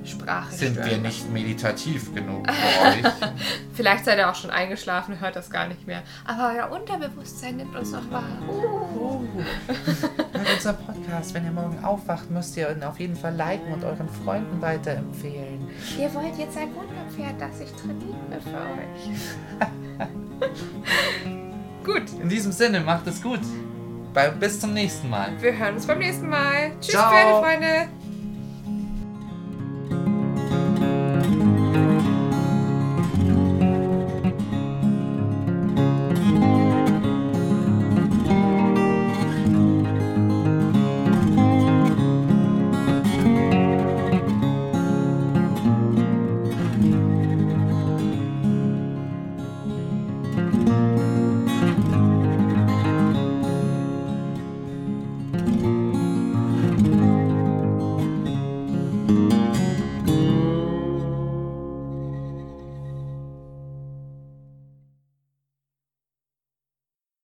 Sprache 0.08 0.53
Sind 0.53 0.74
stören. 0.74 0.89
wir 0.89 0.97
nicht 0.99 1.30
meditativ 1.32 2.14
genug 2.14 2.45
für 2.49 2.53
euch? 3.08 3.14
Vielleicht 3.74 4.06
seid 4.06 4.18
ihr 4.18 4.30
auch 4.30 4.36
schon 4.36 4.49
eingeschlafen, 4.51 5.20
hört 5.20 5.36
das 5.36 5.49
gar 5.49 5.68
nicht 5.68 5.86
mehr. 5.88 6.01
Aber 6.26 6.53
euer 6.56 6.72
Unterbewusstsein 6.72 7.58
nimmt 7.58 7.76
uns 7.76 7.91
noch 7.91 8.10
wahr. 8.12 8.24
Oh. 8.47 9.22
Hört 10.34 10.47
unser 10.56 10.74
Podcast. 10.74 11.34
Wenn 11.34 11.45
ihr 11.45 11.51
morgen 11.51 11.84
aufwacht, 11.84 12.30
müsst 12.30 12.56
ihr 12.58 12.70
ihn 12.72 12.84
auf 12.84 12.99
jeden 12.99 13.16
Fall 13.16 13.34
liken 13.36 13.74
und 13.74 13.84
euren 13.84 14.08
Freunden 14.24 14.62
weiterempfehlen. 14.62 15.68
Ihr 15.97 16.14
wollt 16.14 16.38
jetzt 16.38 16.58
ein 16.58 16.70
Wunderpferd, 16.76 17.39
das 17.39 17.60
ich 17.62 17.72
trainiere 17.74 18.41
für 18.41 18.56
euch. 18.56 20.06
Gut, 21.84 22.03
In 22.22 22.30
diesem 22.30 22.51
Sinne, 22.51 22.80
macht 22.82 23.06
es 23.08 23.22
gut. 23.22 23.39
Bei, 24.14 24.30
bis 24.30 24.60
zum 24.60 24.74
nächsten 24.74 25.10
Mal. 25.10 25.30
wir 25.41 25.58
hören 25.58 25.76
uns 25.76 25.86
beim 25.86 25.99
nächsten 25.99 26.30
Mal. 26.30 26.72
Tschüss, 26.80 26.91
Ciao. 26.95 27.12
Pferdefreunde. 27.12 28.05